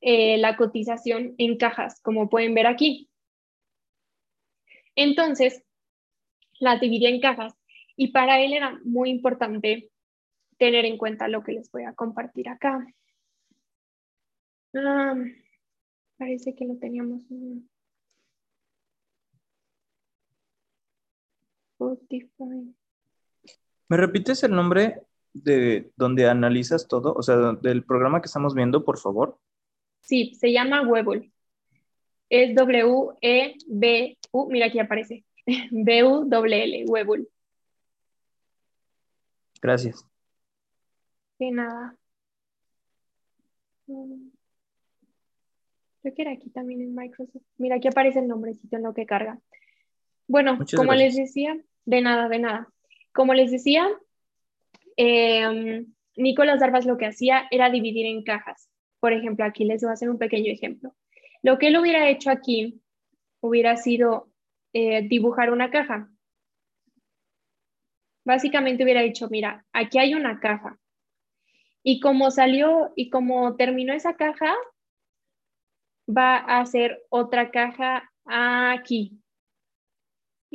eh, 0.00 0.36
la 0.38 0.56
cotización 0.56 1.34
en 1.38 1.56
cajas, 1.56 2.00
como 2.02 2.28
pueden 2.28 2.54
ver 2.54 2.66
aquí. 2.66 3.08
Entonces, 4.94 5.64
las 6.58 6.80
dividía 6.80 7.08
en 7.08 7.20
cajas 7.20 7.54
y 7.96 8.08
para 8.08 8.40
él 8.40 8.52
era 8.52 8.78
muy 8.84 9.10
importante 9.10 9.90
tener 10.58 10.84
en 10.84 10.98
cuenta 10.98 11.28
lo 11.28 11.42
que 11.42 11.52
les 11.52 11.70
voy 11.70 11.84
a 11.84 11.94
compartir 11.94 12.48
acá. 12.48 12.86
Ah, 14.74 15.14
parece 16.18 16.54
que 16.54 16.66
lo 16.66 16.76
teníamos. 16.78 17.22
¿Me 23.88 23.96
repites 23.96 24.42
el 24.44 24.52
nombre 24.52 25.02
de 25.32 25.90
donde 25.96 26.28
analizas 26.28 26.88
todo? 26.88 27.14
O 27.14 27.22
sea, 27.22 27.36
del 27.60 27.84
programa 27.84 28.20
que 28.20 28.26
estamos 28.26 28.54
viendo, 28.54 28.84
por 28.84 28.98
favor. 28.98 29.38
Sí, 30.00 30.34
se 30.34 30.52
llama 30.52 30.82
Webul. 30.82 31.32
Es 32.28 32.54
W-E-B-U, 32.54 34.50
mira 34.50 34.66
aquí 34.66 34.78
aparece. 34.78 35.24
B-U-L-L, 35.70 36.84
Webul. 36.88 37.28
Gracias. 39.60 40.06
De 41.38 41.50
nada. 41.50 41.96
Creo 43.86 44.32
que 46.14 46.22
era 46.22 46.32
aquí 46.32 46.50
también 46.50 46.80
en 46.80 46.94
Microsoft. 46.94 47.42
Mira, 47.58 47.76
aquí 47.76 47.88
aparece 47.88 48.18
el 48.18 48.28
nombrecito 48.28 48.76
en 48.76 48.82
lo 48.82 48.94
que 48.94 49.06
carga. 49.06 49.38
Bueno, 50.26 50.58
como 50.76 50.94
les 50.94 51.16
decía, 51.16 51.56
de 51.84 52.00
nada, 52.00 52.28
de 52.28 52.38
nada. 52.38 52.68
Como 53.12 53.34
les 53.34 53.50
decía, 53.50 53.88
eh, 54.96 55.84
Nicolás 56.16 56.60
Darvas 56.60 56.86
lo 56.86 56.96
que 56.96 57.06
hacía 57.06 57.46
era 57.50 57.70
dividir 57.70 58.06
en 58.06 58.22
cajas. 58.22 58.68
Por 59.00 59.12
ejemplo, 59.12 59.44
aquí 59.44 59.64
les 59.64 59.82
voy 59.82 59.90
a 59.90 59.94
hacer 59.94 60.10
un 60.10 60.18
pequeño 60.18 60.52
ejemplo. 60.52 60.94
Lo 61.42 61.58
que 61.58 61.68
él 61.68 61.78
hubiera 61.78 62.08
hecho 62.08 62.30
aquí 62.30 62.80
hubiera 63.40 63.76
sido 63.76 64.30
eh, 64.72 65.06
dibujar 65.08 65.50
una 65.50 65.70
caja. 65.70 66.08
Básicamente 68.24 68.84
hubiera 68.84 69.00
dicho, 69.02 69.28
mira, 69.28 69.66
aquí 69.72 69.98
hay 69.98 70.14
una 70.14 70.38
caja. 70.38 70.78
Y 71.82 71.98
como 71.98 72.30
salió 72.30 72.92
y 72.94 73.10
como 73.10 73.56
terminó 73.56 73.92
esa 73.92 74.14
caja, 74.14 74.54
va 76.08 76.36
a 76.36 76.60
hacer 76.60 77.02
otra 77.08 77.50
caja 77.50 78.12
aquí. 78.24 79.20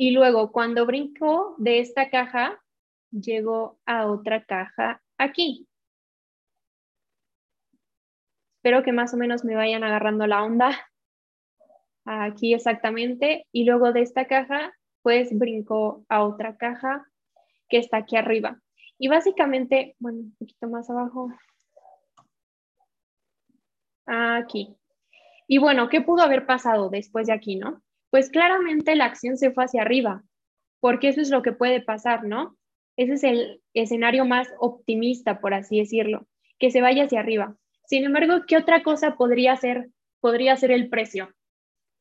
Y 0.00 0.12
luego, 0.12 0.52
cuando 0.52 0.86
brincó 0.86 1.56
de 1.58 1.80
esta 1.80 2.08
caja, 2.08 2.62
llegó 3.10 3.80
a 3.84 4.06
otra 4.06 4.44
caja 4.44 5.02
aquí. 5.18 5.66
Espero 8.58 8.84
que 8.84 8.92
más 8.92 9.12
o 9.12 9.16
menos 9.16 9.44
me 9.44 9.56
vayan 9.56 9.82
agarrando 9.82 10.28
la 10.28 10.44
onda. 10.44 10.70
Aquí 12.04 12.54
exactamente. 12.54 13.48
Y 13.50 13.64
luego 13.64 13.92
de 13.92 14.02
esta 14.02 14.26
caja, 14.26 14.72
pues 15.02 15.36
brincó 15.36 16.04
a 16.08 16.22
otra 16.22 16.56
caja 16.56 17.04
que 17.68 17.78
está 17.78 17.96
aquí 17.96 18.16
arriba. 18.16 18.60
Y 18.98 19.08
básicamente, 19.08 19.96
bueno, 19.98 20.20
un 20.20 20.36
poquito 20.38 20.68
más 20.68 20.88
abajo. 20.90 21.32
Aquí. 24.06 24.76
Y 25.48 25.58
bueno, 25.58 25.88
¿qué 25.88 26.00
pudo 26.02 26.22
haber 26.22 26.46
pasado 26.46 26.88
después 26.88 27.26
de 27.26 27.32
aquí, 27.32 27.56
no? 27.56 27.82
Pues 28.10 28.30
claramente 28.30 28.96
la 28.96 29.04
acción 29.04 29.36
se 29.36 29.50
fue 29.50 29.64
hacia 29.64 29.82
arriba, 29.82 30.22
porque 30.80 31.08
eso 31.08 31.20
es 31.20 31.30
lo 31.30 31.42
que 31.42 31.52
puede 31.52 31.80
pasar, 31.80 32.24
¿no? 32.24 32.56
Ese 32.96 33.14
es 33.14 33.24
el 33.24 33.62
escenario 33.74 34.24
más 34.24 34.48
optimista, 34.58 35.40
por 35.40 35.54
así 35.54 35.78
decirlo, 35.78 36.26
que 36.58 36.70
se 36.70 36.80
vaya 36.80 37.04
hacia 37.04 37.20
arriba. 37.20 37.56
Sin 37.86 38.04
embargo, 38.04 38.44
¿qué 38.46 38.56
otra 38.56 38.82
cosa 38.82 39.16
podría 39.16 39.56
ser, 39.56 39.90
podría 40.20 40.56
ser 40.56 40.72
el 40.72 40.88
precio? 40.88 41.32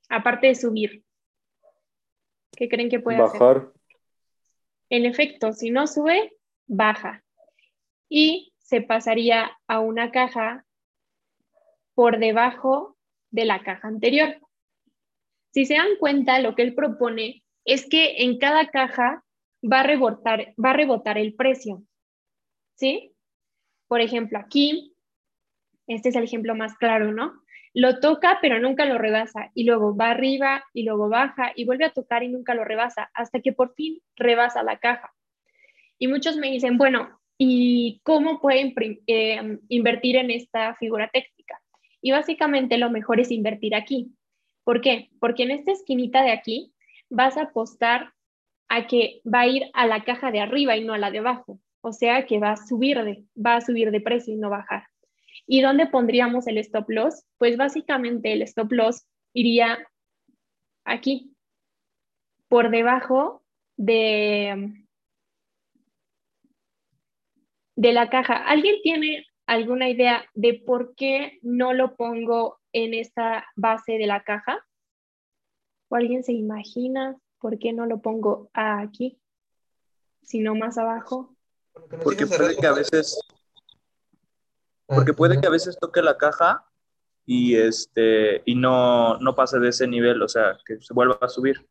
Aparte 0.09 0.47
de 0.47 0.55
subir. 0.55 1.03
¿Qué 2.55 2.67
creen 2.67 2.89
que 2.89 2.99
puede 2.99 3.19
Bajar. 3.19 3.71
En 4.89 5.05
efecto, 5.05 5.53
si 5.53 5.69
no 5.69 5.85
sube, 5.85 6.33
baja. 6.65 7.23
Y 8.09 8.53
se 8.57 8.81
pasaría 8.81 9.57
a 9.67 9.79
una 9.79 10.11
caja 10.11 10.65
por 11.93 12.19
debajo 12.19 12.97
de 13.31 13.45
la 13.45 13.63
caja 13.63 13.87
anterior. 13.87 14.39
Si 15.57 15.65
se 15.65 15.73
dan 15.73 15.95
cuenta, 15.99 16.37
lo 16.37 16.53
que 16.53 16.61
él 16.61 16.75
propone 16.75 17.43
es 17.65 17.89
que 17.89 18.17
en 18.17 18.37
cada 18.37 18.67
caja 18.67 19.23
va 19.63 19.79
a 19.79 19.83
rebotar, 19.83 20.53
va 20.63 20.69
a 20.69 20.73
rebotar 20.73 21.17
el 21.17 21.33
precio. 21.33 21.81
¿Sí? 22.75 23.15
Por 23.87 24.01
ejemplo, 24.01 24.37
aquí, 24.37 24.93
este 25.87 26.09
es 26.09 26.15
el 26.15 26.25
ejemplo 26.25 26.53
más 26.53 26.77
claro, 26.77 27.11
¿no? 27.11 27.41
Lo 27.73 27.99
toca, 27.99 28.37
pero 28.39 28.59
nunca 28.59 28.85
lo 28.85 28.99
rebasa. 28.99 29.49
Y 29.55 29.63
luego 29.63 29.97
va 29.97 30.11
arriba 30.11 30.63
y 30.73 30.83
luego 30.83 31.09
baja 31.09 31.53
y 31.55 31.65
vuelve 31.65 31.85
a 31.85 31.91
tocar 31.91 32.21
y 32.21 32.27
nunca 32.27 32.53
lo 32.53 32.63
rebasa, 32.63 33.09
hasta 33.15 33.39
que 33.39 33.51
por 33.51 33.73
fin 33.73 33.99
rebasa 34.15 34.61
la 34.61 34.77
caja. 34.77 35.11
Y 35.97 36.07
muchos 36.07 36.37
me 36.37 36.51
dicen, 36.51 36.77
bueno, 36.77 37.19
¿y 37.39 37.99
cómo 38.03 38.41
pueden 38.41 38.75
eh, 39.07 39.57
invertir 39.69 40.17
en 40.17 40.29
esta 40.29 40.75
figura 40.75 41.09
técnica? 41.11 41.59
Y 41.99 42.11
básicamente 42.11 42.77
lo 42.77 42.91
mejor 42.91 43.19
es 43.19 43.31
invertir 43.31 43.73
aquí. 43.73 44.11
¿Por 44.67 44.81
qué? 44.81 45.09
Porque 45.21 45.43
en 45.43 45.51
esta 45.51 45.71
esquinita 45.71 46.23
de 46.23 46.31
aquí 46.31 46.73
vas 47.09 47.37
a 47.37 47.43
apostar 47.43 48.11
a 48.67 48.85
que 48.85 49.21
va 49.23 49.39
a 49.39 49.47
ir 49.47 49.63
a 49.73 49.87
la 49.87 50.03
caja 50.03 50.29
de 50.29 50.41
arriba 50.41 50.75
y 50.75 50.83
no 50.83 50.93
a 50.93 50.97
la 50.97 51.09
de 51.09 51.19
abajo. 51.19 51.61
O 51.79 51.93
sea 51.93 52.25
que 52.25 52.37
va 52.37 52.51
a 52.51 52.57
subir 52.57 53.01
de, 53.01 53.23
va 53.37 53.55
a 53.55 53.61
subir 53.61 53.91
de 53.91 54.01
precio 54.01 54.33
y 54.33 54.37
no 54.37 54.49
bajar. 54.49 54.83
¿Y 55.45 55.61
dónde 55.61 55.87
pondríamos 55.87 56.47
el 56.47 56.57
stop 56.57 56.89
loss? 56.89 57.23
Pues 57.37 57.55
básicamente 57.55 58.33
el 58.33 58.41
stop 58.41 58.73
loss 58.73 59.07
iría 59.31 59.87
aquí, 60.83 61.33
por 62.49 62.69
debajo 62.69 63.45
de, 63.77 64.83
de 67.77 67.93
la 67.93 68.09
caja. 68.09 68.35
¿Alguien 68.35 68.75
tiene 68.83 69.25
alguna 69.45 69.87
idea 69.87 70.25
de 70.33 70.55
por 70.55 70.93
qué 70.95 71.39
no 71.41 71.71
lo 71.71 71.95
pongo 71.95 72.59
en 72.83 72.93
esta 72.93 73.45
base 73.55 73.93
de 73.93 74.05
la 74.05 74.23
caja? 74.23 74.63
¿O 75.89 75.95
alguien 75.95 76.23
se 76.23 76.33
imagina 76.33 77.17
por 77.39 77.57
qué 77.57 77.73
no 77.73 77.85
lo 77.85 78.01
pongo 78.01 78.49
aquí, 78.53 79.19
sino 80.21 80.53
más 80.53 80.77
abajo? 80.77 81.35
Porque 82.03 82.27
puede 82.27 82.55
que 82.55 82.67
a 82.67 82.73
veces 82.73 83.19
porque 84.85 85.13
puede 85.13 85.41
que 85.41 85.47
a 85.47 85.51
veces 85.51 85.77
toque 85.77 86.01
la 86.01 86.17
caja 86.17 86.65
y, 87.25 87.55
este, 87.55 88.41
y 88.45 88.55
no, 88.55 89.17
no 89.19 89.35
pase 89.35 89.59
de 89.59 89.69
ese 89.69 89.85
nivel, 89.85 90.21
o 90.21 90.29
sea, 90.29 90.57
que 90.65 90.79
se 90.79 90.93
vuelva 90.93 91.17
a 91.19 91.27
subir. 91.27 91.67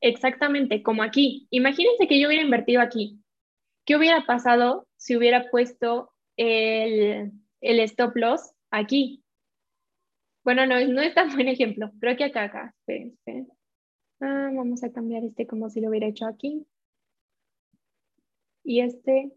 Exactamente, 0.00 0.82
como 0.82 1.02
aquí. 1.02 1.46
Imagínense 1.50 2.06
que 2.06 2.20
yo 2.20 2.28
hubiera 2.28 2.44
invertido 2.44 2.82
aquí. 2.82 3.18
¿Qué 3.86 3.96
hubiera 3.96 4.26
pasado 4.26 4.86
si 4.96 5.16
hubiera 5.16 5.50
puesto 5.50 6.12
el, 6.36 7.32
el 7.62 7.80
stop 7.80 8.14
loss 8.16 8.52
aquí? 8.70 9.23
Bueno, 10.44 10.66
no, 10.66 10.78
no 10.86 11.00
es 11.00 11.14
tan 11.14 11.28
buen 11.34 11.48
ejemplo. 11.48 11.90
Creo 12.00 12.16
que 12.16 12.24
acá, 12.24 12.44
acá. 12.44 12.74
Ah, 14.20 14.50
vamos 14.54 14.84
a 14.84 14.92
cambiar 14.92 15.24
este 15.24 15.46
como 15.46 15.70
si 15.70 15.80
lo 15.80 15.88
hubiera 15.88 16.06
hecho 16.06 16.26
aquí. 16.26 16.66
Y 18.62 18.80
este 18.80 19.32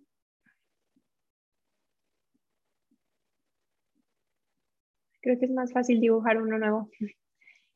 Creo 5.21 5.37
que 5.39 5.45
es 5.45 5.51
más 5.51 5.73
fácil 5.73 5.99
dibujar 5.99 6.41
uno 6.41 6.57
nuevo. 6.57 6.89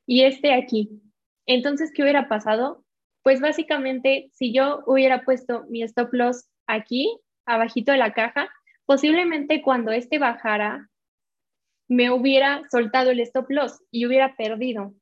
Y 0.07 0.23
este 0.23 0.53
aquí. 0.53 1.01
Entonces, 1.45 1.91
¿qué 1.93 2.01
hubiera 2.01 2.27
pasado? 2.27 2.83
Pues 3.23 3.39
básicamente, 3.39 4.29
si 4.33 4.51
yo 4.51 4.83
hubiera 4.87 5.23
puesto 5.23 5.65
mi 5.69 5.83
stop 5.83 6.11
loss 6.11 6.49
aquí, 6.65 7.17
abajito 7.45 7.91
de 7.91 7.99
la 7.99 8.13
caja, 8.13 8.49
posiblemente 8.85 9.61
cuando 9.61 9.91
este 9.91 10.17
bajara, 10.17 10.89
me 11.91 12.09
hubiera 12.09 12.63
soltado 12.71 13.11
el 13.11 13.19
stop 13.19 13.49
loss 13.49 13.83
y 13.91 14.05
hubiera 14.05 14.37
perdido. 14.37 14.93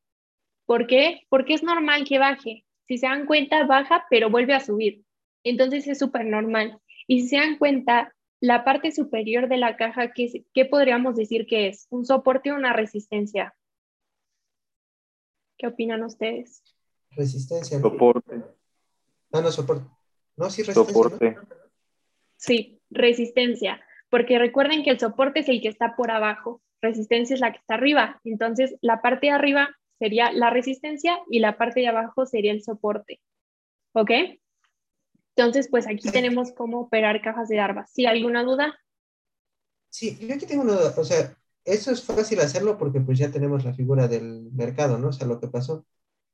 ¿Por 0.66 0.88
qué? 0.88 1.22
Porque 1.30 1.54
es 1.54 1.62
normal 1.62 2.04
que 2.04 2.18
baje. 2.18 2.66
Si 2.88 2.98
se 2.98 3.06
dan 3.06 3.28
cuenta, 3.28 3.64
baja, 3.68 4.08
pero 4.10 4.32
vuelve 4.32 4.56
a 4.56 4.60
subir. 4.60 5.04
Entonces 5.44 5.88
es 5.88 6.00
súper 6.00 6.26
normal. 6.26 6.82
Y 7.06 7.22
si 7.22 7.28
se 7.28 7.36
dan 7.36 7.60
cuenta, 7.60 8.16
la 8.40 8.64
parte 8.64 8.92
superior 8.92 9.48
de 9.50 9.58
la 9.58 9.78
caja, 9.78 10.14
¿qué, 10.14 10.46
¿qué 10.52 10.66
podríamos 10.66 11.16
decir 11.16 11.46
que 11.46 11.68
es? 11.68 11.86
¿Un 11.92 12.08
soporte 12.08 12.52
o 12.52 12.56
una 12.56 12.74
resistencia? 12.74 13.56
¿Qué 15.60 15.68
opinan 15.68 16.02
ustedes? 16.02 16.64
Resistencia. 17.12 17.80
Soporte. 17.80 18.42
Ah, 19.32 19.42
no, 19.42 19.52
soporte. 19.52 19.86
No, 20.38 20.50
sí, 20.50 20.64
resistencia. 20.64 20.94
Soporte. 20.94 21.38
Sí, 22.36 22.82
resistencia. 22.90 23.80
Porque 24.10 24.40
recuerden 24.40 24.84
que 24.84 24.90
el 24.90 25.00
soporte 25.00 25.42
es 25.42 25.50
el 25.50 25.62
que 25.62 25.68
está 25.68 25.96
por 25.96 26.10
abajo, 26.10 26.64
resistencia 26.82 27.34
es 27.34 27.40
la 27.40 27.52
que 27.52 27.60
está 27.60 27.76
arriba. 27.76 28.20
Entonces, 28.24 28.76
la 28.82 29.02
parte 29.02 29.28
de 29.28 29.34
arriba 29.34 29.70
sería 29.98 30.32
la 30.32 30.50
resistencia 30.50 31.20
y 31.30 31.40
la 31.40 31.58
parte 31.58 31.82
de 31.82 31.88
abajo 31.88 32.26
sería 32.26 32.52
el 32.52 32.64
soporte. 32.64 33.20
¿Ok? 33.94 34.12
Entonces, 35.36 35.70
pues 35.70 35.88
aquí 35.88 36.10
tenemos 36.12 36.52
cómo 36.54 36.82
operar 36.82 37.22
cajas 37.22 37.50
de 37.50 37.58
DARVA. 37.58 37.86
¿Sí? 37.88 38.06
¿Alguna 38.06 38.44
duda? 38.44 38.78
Sí, 39.90 40.18
yo 40.20 40.34
aquí 40.36 40.46
tengo 40.46 40.64
una 40.64 40.74
duda. 40.74 40.94
O 40.98 41.04
sea, 41.04 41.36
eso 41.64 41.92
es 41.92 42.04
fácil 42.04 42.40
hacerlo 42.40 42.78
porque 42.78 43.00
pues 43.02 43.18
ya 43.18 43.32
tenemos 43.32 43.64
la 43.64 43.74
figura 43.74 44.08
del 44.08 44.50
mercado, 44.52 44.98
¿no? 44.98 45.10
O 45.10 45.14
sea, 45.14 45.28
lo 45.28 45.40
que 45.40 45.48
pasó. 45.48 45.86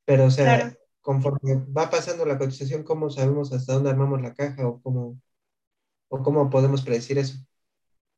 Pero, 0.05 0.25
o 0.25 0.31
sea, 0.31 0.75
conforme 1.01 1.65
va 1.75 1.89
pasando 1.89 2.25
la 2.25 2.37
cotización, 2.37 2.83
¿cómo 2.83 3.09
sabemos 3.09 3.51
hasta 3.53 3.73
dónde 3.73 3.89
armamos 3.89 4.21
la 4.21 4.33
caja 4.33 4.67
o 4.67 4.81
cómo, 4.81 5.19
o 6.09 6.23
cómo 6.23 6.49
podemos 6.49 6.83
predecir 6.83 7.17
eso? 7.17 7.37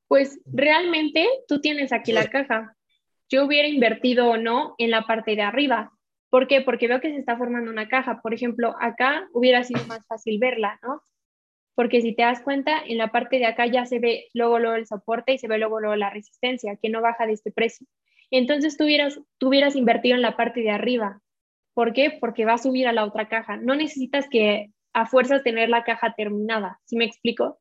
Pues 0.08 0.40
realmente 0.46 1.28
tú 1.48 1.60
tienes 1.62 1.92
aquí 1.92 2.12
la 2.12 2.28
caja. 2.28 2.76
Yo 3.30 3.46
hubiera 3.46 3.68
invertido 3.68 4.30
o 4.30 4.38
no 4.38 4.76
en 4.78 4.92
la 4.92 5.06
parte 5.06 5.36
de 5.36 5.42
arriba. 5.42 5.92
¿Por 6.30 6.48
qué? 6.48 6.62
Porque 6.62 6.88
veo 6.88 7.02
que 7.02 7.12
se 7.12 7.18
está 7.18 7.38
formando 7.38 7.72
una 7.72 7.88
caja. 7.88 8.22
Por 8.22 8.34
ejemplo, 8.34 8.76
acá 8.80 9.28
hubiera 9.34 9.64
sido 9.64 9.86
más 9.86 10.06
fácil 10.08 10.40
verla, 10.40 10.80
¿no? 10.84 11.02
Porque 11.76 12.02
si 12.02 12.16
te 12.16 12.24
das 12.24 12.42
cuenta, 12.42 12.82
en 12.86 12.98
la 12.98 13.12
parte 13.12 13.38
de 13.38 13.46
acá 13.46 13.66
ya 13.68 13.86
se 13.86 14.00
ve 14.00 14.28
luego, 14.34 14.60
luego 14.60 14.76
el 14.76 14.88
soporte 14.88 15.34
y 15.34 15.38
se 15.38 15.48
ve 15.48 15.58
luego, 15.58 15.80
luego 15.80 15.96
la 15.96 16.10
resistencia, 16.10 16.78
que 16.82 16.90
no 16.90 17.02
baja 17.02 17.28
de 17.28 17.34
este 17.34 17.52
precio. 17.52 17.86
Entonces 18.32 18.78
tú 18.78 18.86
hubieras, 18.86 19.20
tú 19.38 19.50
hubieras 19.50 19.76
invertido 19.76 20.16
en 20.16 20.22
la 20.22 20.36
parte 20.36 20.62
de 20.62 20.72
arriba. 20.72 21.22
¿Por 21.74 21.94
qué? 21.94 22.18
Porque 22.20 22.46
va 22.46 22.54
a 22.54 22.58
subir 22.58 22.88
a 22.88 22.94
la 22.94 23.06
otra 23.06 23.30
caja. 23.30 23.58
No 23.58 23.76
necesitas 23.76 24.28
que 24.28 24.72
a 24.94 25.06
fuerzas 25.06 25.44
tener 25.44 25.70
la 25.70 25.84
caja 25.84 26.16
terminada. 26.18 26.80
¿Sí 26.86 26.96
me 26.96 27.06
explico? 27.06 27.60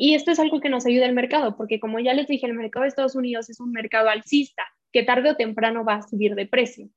Y 0.00 0.14
esto 0.14 0.30
es 0.30 0.38
algo 0.38 0.60
que 0.60 0.68
nos 0.68 0.86
ayuda 0.86 1.06
el 1.06 1.12
mercado, 1.12 1.56
porque 1.56 1.80
como 1.80 1.98
ya 1.98 2.14
les 2.14 2.28
dije, 2.28 2.46
el 2.46 2.54
mercado 2.54 2.84
de 2.84 2.88
Estados 2.88 3.16
Unidos 3.16 3.50
es 3.50 3.58
un 3.58 3.72
mercado 3.72 4.08
alcista, 4.08 4.62
que 4.92 5.02
tarde 5.02 5.30
o 5.30 5.36
temprano 5.36 5.84
va 5.84 5.96
a 5.96 6.02
subir 6.02 6.36
de 6.36 6.46
precio. 6.46 6.88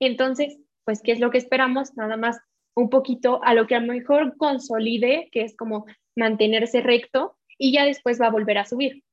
Entonces, 0.00 0.58
pues, 0.84 1.02
¿qué 1.02 1.12
es 1.12 1.20
lo 1.20 1.30
que 1.30 1.36
esperamos? 1.36 1.94
Nada 1.98 2.16
más 2.16 2.38
un 2.74 2.88
poquito 2.88 3.44
a 3.44 3.52
lo 3.52 3.66
que 3.66 3.74
a 3.74 3.80
lo 3.80 3.92
mejor 3.92 4.38
consolide, 4.38 5.28
que 5.32 5.42
es 5.42 5.54
como 5.54 5.84
mantenerse 6.16 6.80
recto, 6.80 7.36
y 7.58 7.72
ya 7.72 7.84
después 7.84 8.18
va 8.18 8.28
a 8.28 8.30
volver 8.30 8.56
a 8.56 8.64
subir. 8.64 9.04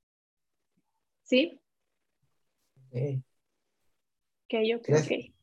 ¿Sí? 1.23 1.59
Ok, 2.87 4.53
ok, 4.77 4.89
ok. 4.89 5.33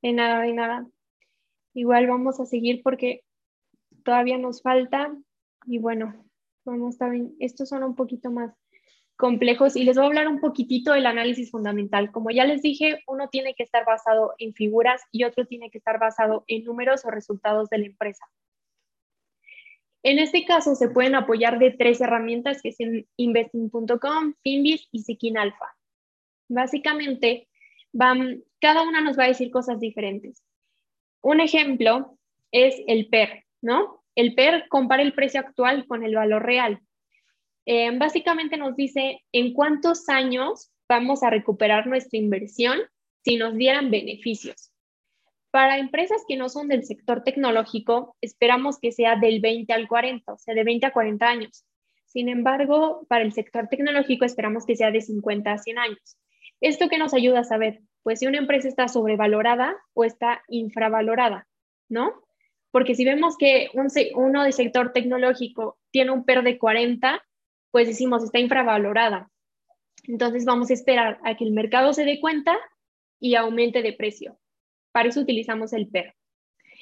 De 0.00 0.12
nada, 0.14 0.40
de 0.44 0.52
nada. 0.54 0.86
Igual 1.74 2.06
vamos 2.06 2.40
a 2.40 2.46
seguir 2.46 2.82
porque 2.82 3.22
todavía 4.02 4.38
nos 4.38 4.62
falta, 4.62 5.14
y 5.66 5.76
bueno, 5.76 6.24
Vamos, 6.64 6.96
bien. 6.98 7.34
estos 7.40 7.68
son 7.68 7.82
un 7.82 7.94
poquito 7.94 8.30
más 8.30 8.54
complejos 9.16 9.76
y 9.76 9.84
les 9.84 9.96
voy 9.96 10.04
a 10.04 10.08
hablar 10.08 10.28
un 10.28 10.40
poquitito 10.40 10.92
del 10.92 11.06
análisis 11.06 11.50
fundamental. 11.50 12.10
Como 12.10 12.30
ya 12.30 12.44
les 12.44 12.62
dije, 12.62 13.02
uno 13.06 13.28
tiene 13.28 13.54
que 13.54 13.62
estar 13.62 13.84
basado 13.84 14.34
en 14.38 14.52
figuras 14.54 15.02
y 15.10 15.24
otro 15.24 15.46
tiene 15.46 15.70
que 15.70 15.78
estar 15.78 15.98
basado 15.98 16.44
en 16.46 16.64
números 16.64 17.04
o 17.04 17.10
resultados 17.10 17.68
de 17.68 17.78
la 17.78 17.86
empresa. 17.86 18.24
En 20.02 20.18
este 20.18 20.44
caso 20.44 20.74
se 20.74 20.88
pueden 20.88 21.14
apoyar 21.14 21.58
de 21.58 21.70
tres 21.70 22.00
herramientas 22.00 22.60
que 22.62 22.70
es 22.70 22.78
investing.com, 23.16 24.34
Finbis 24.42 24.88
y 24.90 25.02
Sikin 25.02 25.38
Alpha. 25.38 25.76
Básicamente, 26.48 27.48
van, 27.92 28.42
cada 28.60 28.82
una 28.82 29.00
nos 29.00 29.16
va 29.16 29.24
a 29.24 29.28
decir 29.28 29.50
cosas 29.50 29.78
diferentes. 29.78 30.42
Un 31.20 31.40
ejemplo 31.40 32.18
es 32.50 32.82
el 32.88 33.08
PER, 33.08 33.44
¿no? 33.60 34.01
El 34.14 34.34
PER 34.34 34.66
compara 34.68 35.02
el 35.02 35.14
precio 35.14 35.40
actual 35.40 35.86
con 35.86 36.02
el 36.02 36.14
valor 36.14 36.44
real. 36.44 36.80
Eh, 37.64 37.96
básicamente 37.96 38.56
nos 38.56 38.76
dice 38.76 39.20
en 39.32 39.52
cuántos 39.52 40.08
años 40.08 40.72
vamos 40.88 41.22
a 41.22 41.30
recuperar 41.30 41.86
nuestra 41.86 42.18
inversión 42.18 42.78
si 43.24 43.36
nos 43.36 43.54
dieran 43.54 43.90
beneficios. 43.90 44.72
Para 45.50 45.78
empresas 45.78 46.22
que 46.26 46.36
no 46.36 46.48
son 46.48 46.68
del 46.68 46.84
sector 46.84 47.22
tecnológico, 47.24 48.16
esperamos 48.20 48.78
que 48.78 48.90
sea 48.90 49.16
del 49.16 49.40
20 49.40 49.72
al 49.72 49.86
40, 49.86 50.32
o 50.32 50.38
sea, 50.38 50.54
de 50.54 50.64
20 50.64 50.86
a 50.86 50.92
40 50.92 51.26
años. 51.26 51.64
Sin 52.06 52.28
embargo, 52.28 53.06
para 53.08 53.22
el 53.22 53.32
sector 53.32 53.68
tecnológico 53.68 54.24
esperamos 54.24 54.66
que 54.66 54.76
sea 54.76 54.90
de 54.90 55.00
50 55.00 55.52
a 55.52 55.58
100 55.58 55.78
años. 55.78 56.16
¿Esto 56.60 56.88
qué 56.88 56.98
nos 56.98 57.14
ayuda 57.14 57.40
a 57.40 57.44
saber? 57.44 57.80
Pues 58.02 58.20
si 58.20 58.26
una 58.26 58.38
empresa 58.38 58.68
está 58.68 58.88
sobrevalorada 58.88 59.76
o 59.94 60.04
está 60.04 60.42
infravalorada, 60.48 61.46
¿no? 61.88 62.21
Porque 62.72 62.94
si 62.94 63.04
vemos 63.04 63.36
que 63.36 63.70
uno 64.14 64.42
del 64.42 64.52
sector 64.52 64.92
tecnológico 64.92 65.78
tiene 65.90 66.10
un 66.10 66.24
PER 66.24 66.42
de 66.42 66.58
40, 66.58 67.22
pues 67.70 67.86
decimos 67.86 68.24
está 68.24 68.38
infravalorada. 68.38 69.30
Entonces 70.04 70.44
vamos 70.46 70.70
a 70.70 70.74
esperar 70.74 71.20
a 71.22 71.36
que 71.36 71.44
el 71.44 71.52
mercado 71.52 71.92
se 71.92 72.04
dé 72.04 72.18
cuenta 72.18 72.58
y 73.20 73.36
aumente 73.36 73.82
de 73.82 73.92
precio. 73.92 74.38
Para 74.90 75.10
eso 75.10 75.20
utilizamos 75.20 75.72
el 75.74 75.88
PER. 75.88 76.14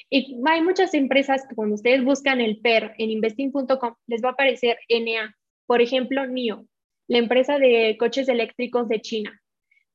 Y 0.09 0.41
hay 0.47 0.63
muchas 0.63 0.95
empresas 0.95 1.47
que 1.47 1.57
cuando 1.57 1.75
ustedes 1.75 2.05
buscan 2.05 2.41
el 2.41 2.61
PER 2.61 2.95
en 2.97 3.11
investing.com 3.11 3.95
les 4.07 4.23
va 4.23 4.31
a 4.31 4.33
aparecer 4.33 4.79
NA. 4.89 5.37
Por 5.67 5.83
ejemplo, 5.83 6.27
NIO, 6.27 6.67
la 7.09 7.19
empresa 7.19 7.59
de 7.59 7.97
coches 7.99 8.29
eléctricos 8.29 8.89
de 8.89 9.01
China. 9.01 9.43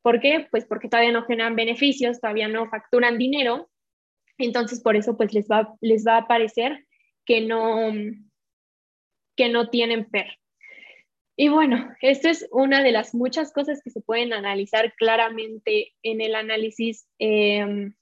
¿Por 0.01 0.19
qué? 0.19 0.45
Pues 0.51 0.65
porque 0.65 0.89
todavía 0.89 1.13
no 1.13 1.25
generan 1.25 1.55
beneficios, 1.55 2.19
todavía 2.19 2.47
no 2.49 2.69
facturan 2.69 3.17
dinero 3.17 3.69
entonces, 4.37 4.81
por 4.81 4.95
eso, 4.95 5.17
pues 5.17 5.33
les 5.33 5.47
va, 5.47 5.75
les 5.81 6.05
va 6.05 6.17
a 6.17 6.27
parecer 6.27 6.85
que 7.25 7.41
no, 7.41 7.91
que 9.35 9.49
no 9.49 9.69
tienen 9.69 10.09
PER. 10.09 10.27
Y 11.37 11.49
bueno, 11.49 11.93
esto 12.01 12.29
es 12.29 12.47
una 12.51 12.81
de 12.81 12.93
las 12.93 13.13
muchas 13.13 13.51
cosas 13.51 13.81
que 13.83 13.89
se 13.89 14.01
pueden 14.01 14.31
analizar 14.31 14.93
claramente 14.95 15.93
en 16.01 16.21
el 16.21 16.33
análisis, 16.33 17.07
em, 17.19 17.93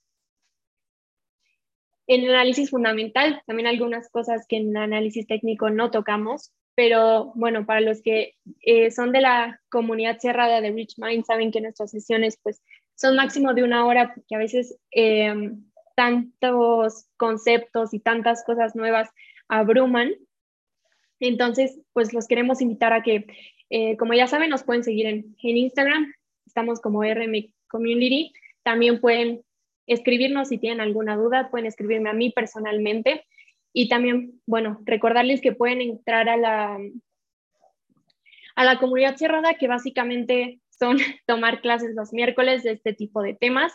en 2.05 2.23
el 2.23 2.29
análisis 2.29 2.69
fundamental, 2.69 3.41
también 3.47 3.67
algunas 3.67 4.09
cosas 4.09 4.45
que 4.47 4.57
en 4.57 4.69
el 4.69 4.77
análisis 4.77 5.25
técnico 5.25 5.71
no 5.71 5.89
tocamos, 5.89 6.53
pero 6.75 7.31
bueno, 7.35 7.65
para 7.65 7.81
los 7.81 8.01
que 8.01 8.35
eh, 8.61 8.91
son 8.91 9.11
de 9.11 9.21
la 9.21 9.61
comunidad 9.69 10.19
cerrada 10.19 10.61
de 10.61 10.71
Rich 10.71 10.95
Mind, 10.97 11.25
saben 11.25 11.51
que 11.51 11.61
nuestras 11.61 11.91
sesiones 11.91 12.37
pues 12.41 12.61
son 12.95 13.15
máximo 13.15 13.53
de 13.53 13.63
una 13.63 13.85
hora, 13.85 14.13
porque 14.13 14.35
a 14.35 14.39
veces 14.39 14.77
em, 14.91 15.63
tantos 15.95 17.05
conceptos 17.17 17.93
y 17.93 17.99
tantas 17.99 18.43
cosas 18.43 18.75
nuevas 18.75 19.09
abruman. 19.47 20.11
Entonces, 21.19 21.79
pues 21.93 22.13
los 22.13 22.27
queremos 22.27 22.61
invitar 22.61 22.93
a 22.93 23.03
que, 23.03 23.25
eh, 23.69 23.97
como 23.97 24.13
ya 24.13 24.27
saben, 24.27 24.49
nos 24.49 24.63
pueden 24.63 24.83
seguir 24.83 25.05
en, 25.05 25.35
en 25.41 25.57
Instagram, 25.57 26.13
estamos 26.45 26.81
como 26.81 27.03
RM 27.03 27.53
Community, 27.67 28.33
también 28.63 28.99
pueden 28.99 29.43
escribirnos 29.87 30.49
si 30.49 30.57
tienen 30.57 30.81
alguna 30.81 31.15
duda, 31.15 31.49
pueden 31.49 31.67
escribirme 31.67 32.09
a 32.09 32.13
mí 32.13 32.31
personalmente. 32.31 33.25
Y 33.73 33.89
también, 33.89 34.39
bueno, 34.45 34.79
recordarles 34.85 35.41
que 35.41 35.53
pueden 35.53 35.81
entrar 35.81 36.29
a 36.29 36.37
la, 36.37 36.77
a 38.55 38.63
la 38.63 38.79
comunidad 38.79 39.17
cerrada, 39.17 39.55
que 39.55 39.67
básicamente 39.67 40.59
son 40.69 40.97
tomar 41.27 41.61
clases 41.61 41.95
los 41.95 42.13
miércoles 42.13 42.63
de 42.63 42.71
este 42.73 42.93
tipo 42.93 43.21
de 43.21 43.33
temas. 43.33 43.73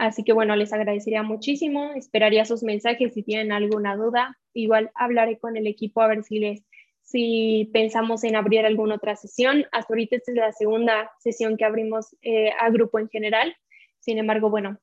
Así 0.00 0.24
que 0.24 0.32
bueno, 0.32 0.56
les 0.56 0.72
agradecería 0.72 1.22
muchísimo, 1.22 1.92
esperaría 1.92 2.46
sus 2.46 2.62
mensajes 2.62 3.12
si 3.12 3.22
tienen 3.22 3.52
alguna 3.52 3.96
duda. 3.96 4.34
Igual 4.54 4.90
hablaré 4.94 5.38
con 5.38 5.58
el 5.58 5.66
equipo 5.66 6.00
a 6.00 6.08
ver 6.08 6.24
si 6.24 6.38
les 6.38 6.64
si 7.02 7.68
pensamos 7.74 8.24
en 8.24 8.34
abrir 8.34 8.64
alguna 8.64 8.94
otra 8.94 9.14
sesión. 9.14 9.66
Hasta 9.72 9.92
ahorita 9.92 10.16
esta 10.16 10.32
es 10.32 10.38
la 10.38 10.52
segunda 10.52 11.12
sesión 11.18 11.58
que 11.58 11.66
abrimos 11.66 12.16
eh, 12.22 12.50
a 12.58 12.70
grupo 12.70 12.98
en 12.98 13.10
general. 13.10 13.54
Sin 13.98 14.16
embargo, 14.16 14.48
bueno, 14.48 14.78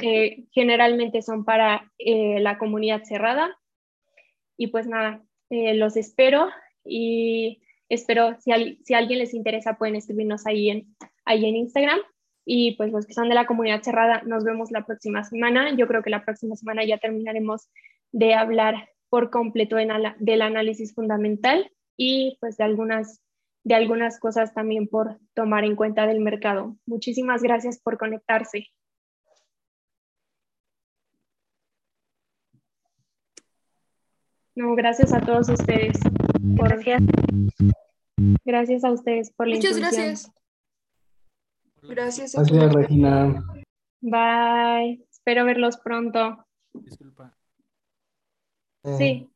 eh, 0.00 0.44
generalmente 0.52 1.20
son 1.20 1.44
para 1.44 1.90
eh, 1.98 2.38
la 2.38 2.56
comunidad 2.56 3.02
cerrada. 3.02 3.58
Y 4.56 4.68
pues 4.68 4.86
nada, 4.86 5.20
los 5.48 5.96
espero 5.96 6.48
y 6.84 7.60
espero 7.88 8.36
si, 8.38 8.52
si 8.84 8.94
a 8.94 8.98
alguien 8.98 9.18
les 9.18 9.34
interesa 9.34 9.78
pueden 9.78 9.96
escribirnos 9.96 10.46
ahí 10.46 10.70
en, 10.70 10.96
ahí 11.24 11.44
en 11.44 11.56
Instagram 11.56 11.98
y 12.44 12.76
pues 12.76 12.90
los 12.90 13.06
que 13.06 13.14
son 13.14 13.28
de 13.28 13.34
la 13.34 13.46
comunidad 13.46 13.82
cerrada, 13.82 14.22
nos 14.24 14.44
vemos 14.44 14.70
la 14.70 14.84
próxima 14.84 15.24
semana. 15.24 15.74
Yo 15.76 15.86
creo 15.86 16.02
que 16.02 16.10
la 16.10 16.24
próxima 16.24 16.56
semana 16.56 16.84
ya 16.84 16.98
terminaremos 16.98 17.68
de 18.12 18.34
hablar 18.34 18.88
por 19.08 19.30
completo 19.30 19.78
en 19.78 19.90
ala, 19.90 20.16
del 20.18 20.42
análisis 20.42 20.94
fundamental 20.94 21.70
y 21.96 22.38
pues 22.40 22.56
de 22.56 22.64
algunas, 22.64 23.20
de 23.64 23.74
algunas 23.74 24.18
cosas 24.18 24.54
también 24.54 24.88
por 24.88 25.18
tomar 25.34 25.64
en 25.64 25.76
cuenta 25.76 26.06
del 26.06 26.20
mercado. 26.20 26.76
Muchísimas 26.86 27.42
gracias 27.42 27.80
por 27.80 27.98
conectarse. 27.98 28.68
No, 34.54 34.74
gracias 34.74 35.12
a 35.12 35.20
todos 35.20 35.48
ustedes. 35.48 35.98
Por, 36.56 36.68
gracias. 36.68 37.02
gracias 38.44 38.84
a 38.84 38.92
ustedes 38.92 39.32
por 39.32 39.48
la 39.48 39.56
Muchas 39.56 39.78
gracias. 39.78 40.32
Gracias. 41.82 42.34
Gracias, 42.34 42.72
Regina. 42.72 43.44
Bye. 44.00 45.04
Espero 45.10 45.44
verlos 45.44 45.76
pronto. 45.78 46.44
Disculpa. 46.72 47.36
Sí. 48.84 49.30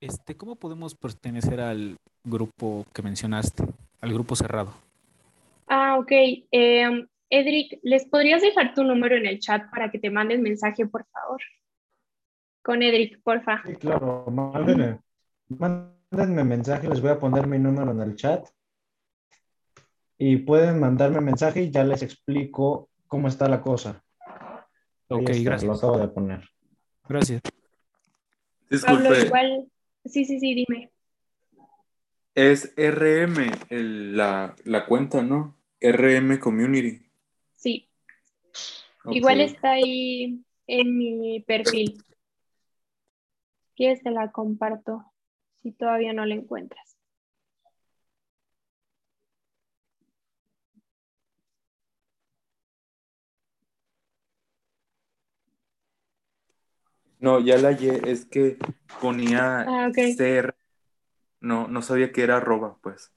Este, 0.00 0.36
¿cómo 0.36 0.56
podemos 0.56 0.94
pertenecer 0.94 1.60
al 1.60 1.96
grupo 2.24 2.84
que 2.92 3.02
mencionaste, 3.02 3.64
al 4.00 4.12
grupo 4.12 4.36
cerrado? 4.36 4.72
Ah, 5.68 5.96
ok. 5.98 6.10
Eh, 6.10 7.06
Edric, 7.30 7.80
¿les 7.82 8.06
podrías 8.06 8.42
dejar 8.42 8.74
tu 8.74 8.84
número 8.84 9.16
en 9.16 9.26
el 9.26 9.38
chat 9.40 9.68
para 9.70 9.90
que 9.90 9.98
te 9.98 10.10
manden 10.10 10.42
mensaje, 10.42 10.86
por 10.86 11.04
favor? 11.06 11.40
Con 12.62 12.82
Edric, 12.82 13.20
porfa. 13.22 13.62
Sí, 13.66 13.76
claro, 13.76 14.26
mándenme, 14.30 15.00
mándenme 15.48 16.44
mensaje, 16.44 16.88
les 16.88 17.00
voy 17.00 17.10
a 17.10 17.18
poner 17.18 17.46
mi 17.46 17.58
número 17.58 17.90
en 17.92 18.00
el 18.00 18.16
chat. 18.16 18.48
Y 20.18 20.38
pueden 20.38 20.80
mandarme 20.80 21.20
mensaje 21.20 21.62
y 21.62 21.70
ya 21.70 21.84
les 21.84 22.02
explico 22.02 22.88
cómo 23.06 23.28
está 23.28 23.48
la 23.48 23.60
cosa. 23.60 24.02
Ok, 25.08 25.30
gracias. 25.42 25.64
Lo 25.64 25.74
acabo 25.74 25.98
de 25.98 26.08
poner. 26.08 26.48
Gracias. 27.08 27.42
Disculpe. 28.70 29.04
Pablo, 29.04 29.24
igual. 29.24 29.68
Sí, 30.04 30.24
sí, 30.24 30.40
sí, 30.40 30.54
dime. 30.54 30.90
Es 32.34 32.74
RM 32.76 33.50
la, 33.70 34.54
la 34.64 34.86
cuenta, 34.86 35.22
¿no? 35.22 35.56
RM 35.80 36.38
Community. 36.38 37.06
Sí. 37.54 37.88
Igual 39.10 39.40
está 39.40 39.72
ahí 39.72 40.44
en 40.66 40.98
mi 40.98 41.40
perfil. 41.40 42.02
¿Quieres 43.74 44.02
te 44.02 44.10
la 44.10 44.32
comparto? 44.32 45.12
Si 45.62 45.72
todavía 45.72 46.12
no 46.12 46.24
la 46.26 46.34
encuentras. 46.34 46.95
No, 57.18 57.40
ya 57.40 57.56
la 57.58 57.70
es 57.70 58.26
que 58.26 58.58
ponía 59.00 59.60
ah, 59.60 59.90
ser. 60.16 60.54
No, 61.40 61.68
no 61.68 61.82
sabía 61.82 62.12
que 62.12 62.22
era 62.22 62.36
arroba, 62.36 62.78
pues. 62.82 63.12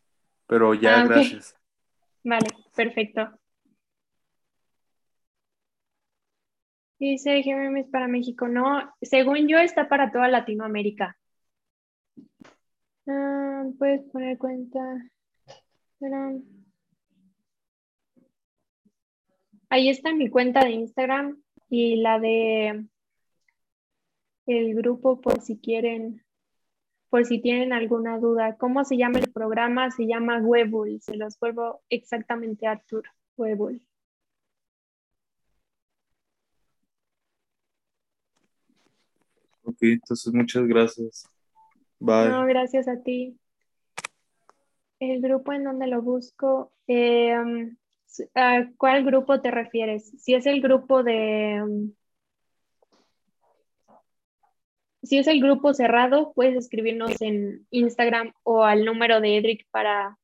Pero 0.48 0.74
ya, 0.74 1.02
ah, 1.02 1.06
gracias. 1.06 1.56
Vale, 2.24 2.48
perfecto. 2.76 3.40
Dice 7.00 7.42
GMM 7.42 7.80
es 7.80 7.88
para 7.88 8.08
México. 8.08 8.48
No, 8.48 8.94
según 9.02 9.48
yo 9.48 9.58
está 9.58 9.88
para 9.88 10.12
toda 10.12 10.28
Latinoamérica. 10.28 11.18
Ah, 13.08 13.64
puedes 13.78 14.04
poner 14.12 14.38
cuenta. 14.38 14.80
Ahí 19.70 19.90
está 19.90 20.14
mi 20.14 20.30
cuenta 20.30 20.64
de 20.64 20.72
Instagram 20.72 21.42
y 21.70 21.98
la 21.98 22.20
de 22.20 22.86
el 24.50 24.74
grupo 24.74 25.22
por 25.22 25.42
si 25.42 25.60
quieren, 25.60 26.24
por 27.10 27.24
si 27.26 27.40
tienen 27.40 27.72
alguna 27.72 28.18
duda. 28.18 28.58
¿Cómo 28.58 28.84
se 28.84 28.98
llama 28.98 29.20
el 29.20 29.32
programa? 29.32 29.92
Se 29.92 30.08
llama 30.08 30.40
Webull. 30.42 31.00
Se 31.02 31.16
los 31.16 31.38
vuelvo 31.40 31.82
exactamente 31.90 32.66
a 32.66 32.72
Artur. 32.72 33.04
Webull. 33.38 33.82
Ok, 39.64 39.78
entonces 39.82 40.34
muchas 40.34 40.66
gracias. 40.66 41.30
Bye. 42.00 42.30
No, 42.30 42.46
gracias 42.48 42.88
a 42.88 43.02
ti. 43.04 43.38
El 45.00 45.22
grupo 45.22 45.54
en 45.54 45.64
donde 45.64 45.86
lo 45.86 46.02
busco, 46.02 46.74
em, 46.88 47.78
¿a 48.34 48.68
cuál 48.78 49.06
grupo 49.06 49.42
te 49.42 49.52
refieres? 49.52 50.10
Si 50.20 50.34
es 50.34 50.48
el 50.48 50.60
grupo 50.60 51.04
de... 51.04 51.92
si 55.04 55.18
es 55.18 55.28
el 55.28 55.42
grupo 55.42 55.74
cerrado, 55.74 56.34
puedes 56.34 56.56
escribirnos 56.56 57.22
en 57.22 57.66
Instagram 57.72 58.34
o 58.44 58.64
al 58.64 58.86
número 58.86 59.22
de 59.22 59.38
Edric 59.38 59.68
para, 59.72 60.18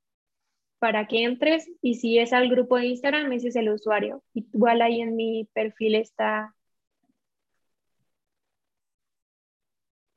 para 0.79 1.07
que 1.07 1.23
entres. 1.23 1.69
Y 1.81 1.95
si 1.95 2.19
es 2.19 2.33
al 2.33 2.49
grupo 2.49 2.77
de 2.77 2.87
Instagram, 2.87 3.31
ese 3.33 3.49
es 3.49 3.55
el 3.55 3.69
usuario. 3.69 4.23
Igual 4.33 4.81
ahí 4.81 5.01
en 5.01 5.15
mi 5.15 5.49
perfil 5.53 5.95
está 5.95 6.55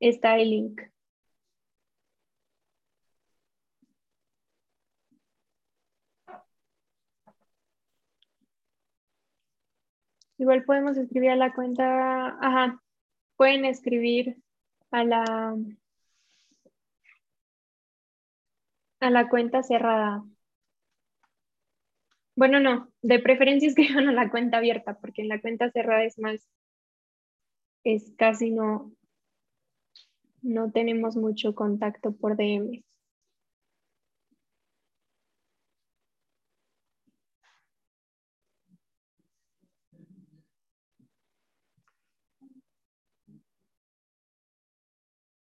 está 0.01 0.37
el 0.39 0.51
link. 0.51 0.81
Igual 10.39 10.65
podemos 10.65 10.97
escribir 10.97 11.31
a 11.31 11.37
la 11.37 11.53
cuenta, 11.55 12.29
ajá, 12.41 12.81
pueden 13.37 13.65
escribir 13.65 14.37
a 14.91 15.05
la 15.05 15.57
a 19.01 19.11
la 19.11 19.28
cuenta 19.28 19.62
cerrada. 19.62 20.24
Bueno, 22.36 22.61
no, 22.61 22.89
de 23.03 23.18
preferencia 23.18 23.68
escriban 23.68 24.09
a 24.09 24.12
la 24.12 24.30
cuenta 24.30 24.59
abierta, 24.59 24.99
porque 25.01 25.22
en 25.22 25.28
la 25.28 25.41
cuenta 25.41 25.70
cerrada 25.70 26.05
es 26.05 26.18
más, 26.18 26.49
es 27.84 28.12
casi 28.16 28.51
no, 28.51 28.93
no 30.43 30.70
tenemos 30.70 31.16
mucho 31.16 31.55
contacto 31.55 32.12
por 32.12 32.36
DM. 32.36 32.84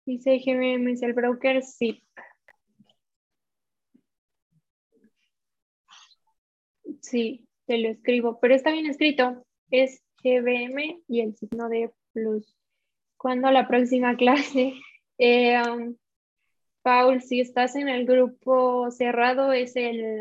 Dice 0.05 0.39
GBM 0.39 0.91
es 0.91 1.01
el 1.01 1.13
broker 1.13 1.63
sí. 1.63 2.03
Sí, 7.01 7.47
te 7.65 7.77
lo 7.77 7.89
escribo, 7.89 8.39
pero 8.39 8.55
está 8.55 8.71
bien 8.71 8.85
escrito. 8.85 9.45
Es 9.71 10.03
GBM 10.23 11.01
y 11.07 11.21
el 11.21 11.35
signo 11.35 11.69
de 11.69 11.91
plus. 12.13 12.55
¿Cuándo 13.17 13.49
la 13.51 13.67
próxima 13.67 14.15
clase? 14.17 14.73
Eh, 15.17 15.61
um, 15.61 15.95
Paul, 16.83 17.21
si 17.21 17.39
estás 17.41 17.75
en 17.75 17.89
el 17.89 18.05
grupo 18.05 18.91
cerrado, 18.91 19.53
es 19.53 19.75
el, 19.75 20.19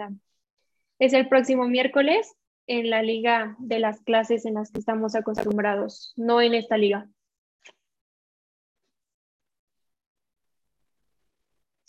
es 0.98 1.12
el 1.12 1.28
próximo 1.28 1.68
miércoles 1.68 2.34
en 2.66 2.88
la 2.88 3.02
liga 3.02 3.56
de 3.58 3.78
las 3.78 4.00
clases 4.00 4.46
en 4.46 4.54
las 4.54 4.70
que 4.70 4.78
estamos 4.78 5.14
acostumbrados, 5.14 6.14
no 6.16 6.40
en 6.40 6.54
esta 6.54 6.78
liga. 6.78 7.08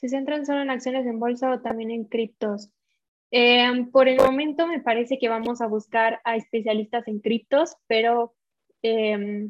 ¿Se 0.06 0.10
centran 0.10 0.46
solo 0.46 0.62
en 0.62 0.70
acciones 0.70 1.08
en 1.08 1.20
bolsa 1.20 1.52
o 1.52 1.62
también 1.62 1.90
en 1.90 2.04
criptos? 2.06 2.70
Eh, 3.32 3.88
por 3.92 4.08
el 4.08 4.18
momento 4.18 4.68
me 4.68 4.80
parece 4.80 5.18
que 5.18 5.30
vamos 5.30 5.62
a 5.62 5.68
buscar 5.68 6.22
a 6.24 6.36
especialistas 6.36 7.08
en 7.08 7.20
criptos, 7.22 7.76
pero 7.88 8.36
eh, 8.84 9.50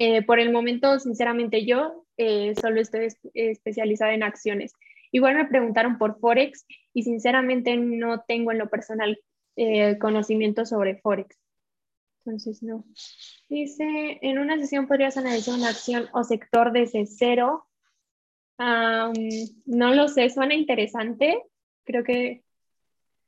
eh, 0.00 0.22
por 0.22 0.40
el 0.40 0.50
momento, 0.50 0.98
sinceramente, 0.98 1.64
yo 1.64 2.04
eh, 2.16 2.52
solo 2.60 2.80
estoy 2.80 3.06
especializada 3.32 4.12
en 4.12 4.24
acciones. 4.24 4.72
Igual 5.12 5.36
me 5.36 5.46
preguntaron 5.46 5.98
por 5.98 6.18
Forex 6.18 6.66
y 6.92 7.04
sinceramente 7.04 7.76
no 7.76 8.24
tengo 8.26 8.50
en 8.50 8.58
lo 8.58 8.68
personal 8.68 9.20
eh, 9.54 9.98
conocimiento 9.98 10.66
sobre 10.66 10.96
Forex. 10.96 11.38
Entonces, 12.24 12.60
no. 12.60 12.84
Dice, 13.48 14.18
en 14.20 14.40
una 14.40 14.58
sesión 14.58 14.88
podrías 14.88 15.16
analizar 15.16 15.54
una 15.54 15.68
acción 15.68 16.08
o 16.12 16.24
sector 16.24 16.72
desde 16.72 17.06
cero. 17.06 17.68
No 18.58 19.94
lo 19.94 20.08
sé, 20.08 20.30
suena 20.30 20.54
interesante. 20.54 21.42
Creo 21.84 22.04
que 22.04 22.44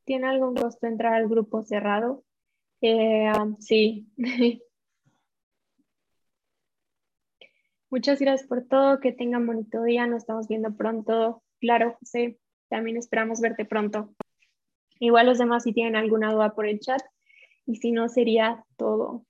tiene 0.05 0.29
algún 0.29 0.55
costo 0.55 0.87
entrar 0.87 1.15
al 1.15 1.29
grupo 1.29 1.63
cerrado. 1.63 2.25
sí, 3.61 4.07
Muchas 7.91 8.19
gracias 8.19 8.49
por 8.49 8.65
todo, 8.67 9.01
que 9.01 9.13
tengan 9.13 9.47
bonito 9.47 9.83
día, 9.83 10.07
nos 10.07 10.19
estamos 10.19 10.49
viendo 10.49 10.75
pronto. 10.77 11.43
Claro, 11.61 11.97
José, 12.01 12.39
también 12.69 12.97
esperamos 12.97 13.41
verte 13.41 13.65
pronto. 13.65 14.15
Igual 14.99 15.27
los 15.27 15.39
demás 15.39 15.65
si 15.65 15.73
tienen 15.73 15.97
alguna 15.97 16.33
duda 16.33 16.55
por 16.55 16.67
el 16.67 16.81
chat 16.81 17.01
y 17.67 17.77
si 17.77 17.93
no 17.93 18.09
sería 18.09 18.65
todo. 18.77 19.26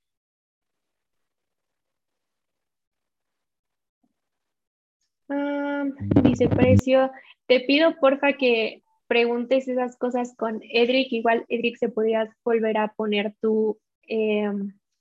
Ah, 5.29 5.85
dice 6.23 6.49
Precio, 6.49 7.11
te 7.47 7.61
pido 7.61 7.97
porfa 8.01 8.35
que 8.35 8.83
preguntes 9.07 9.69
esas 9.69 9.97
cosas 9.97 10.35
con 10.37 10.61
Edric. 10.63 11.13
Igual 11.13 11.45
Edric 11.49 11.77
se 11.79 11.89
podría 11.89 12.35
volver 12.45 12.79
a 12.79 12.93
poner 12.95 13.35
tu, 13.41 13.79
eh, 14.09 14.51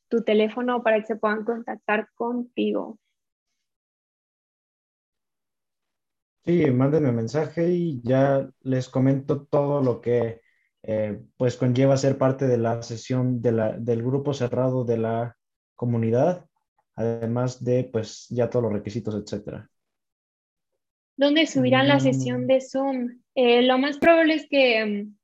tu 0.09 0.23
teléfono 0.23 0.83
para 0.83 0.99
que 0.99 1.05
se 1.07 1.15
puedan 1.15 1.43
contactar 1.43 2.09
contigo. 2.15 2.99
Sí, 6.45 6.69
mándenme 6.69 7.11
mensaje 7.11 7.71
y 7.71 8.01
ya 8.03 8.47
les 8.61 8.87
comento 8.87 9.45
todo 9.47 9.81
lo 9.81 9.99
que 9.99 10.41
eh, 10.83 11.19
pues 11.37 11.57
conlleva 11.57 11.97
ser 11.97 12.19
parte 12.19 12.45
de 12.45 12.59
la 12.59 12.83
sesión 12.83 13.41
de 13.41 13.51
la, 13.51 13.71
del 13.71 14.03
grupo 14.03 14.31
cerrado 14.31 14.85
de 14.85 14.97
la 14.97 15.35
comunidad, 15.73 16.45
además 16.95 17.63
de 17.63 17.89
pues 17.91 18.27
ya 18.29 18.47
todos 18.51 18.63
los 18.63 18.73
requisitos, 18.73 19.15
etcétera. 19.15 19.67
¿Dónde 21.17 21.47
subirán 21.47 21.87
la 21.87 21.99
sesión 21.99 22.43
mm. 22.43 22.47
de 22.47 22.61
Zoom? 22.61 23.21
Eh, 23.35 23.61
lo 23.61 23.77
más 23.77 23.97
probable 23.97 24.35
es 24.35 24.47
que 24.49 24.85
mm, 24.85 25.17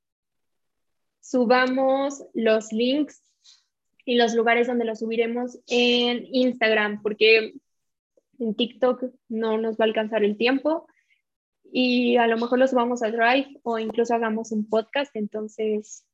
subamos 1.20 2.24
los 2.34 2.72
links 2.72 3.22
y 4.06 4.16
los 4.16 4.34
lugares 4.34 4.68
donde 4.68 4.86
los 4.86 5.00
subiremos 5.00 5.60
en 5.68 6.26
Instagram, 6.32 7.02
porque 7.02 7.54
en 8.40 8.56
TikTok 8.56 9.04
no 9.30 9.58
nos 9.58 9.78
va 9.78 9.86
a 9.86 9.88
alcanzar 9.88 10.24
el 10.24 10.38
tiempo 10.38 10.88
y 11.72 12.18
a 12.18 12.28
lo 12.28 12.38
mejor 12.38 12.60
los 12.60 12.72
subamos 12.72 13.04
a 13.04 13.12
Drive 13.12 13.60
o 13.64 13.80
incluso 13.80 14.14
hagamos 14.14 14.52
un 14.52 14.68
podcast. 14.68 15.16
Entonces, 15.16 16.06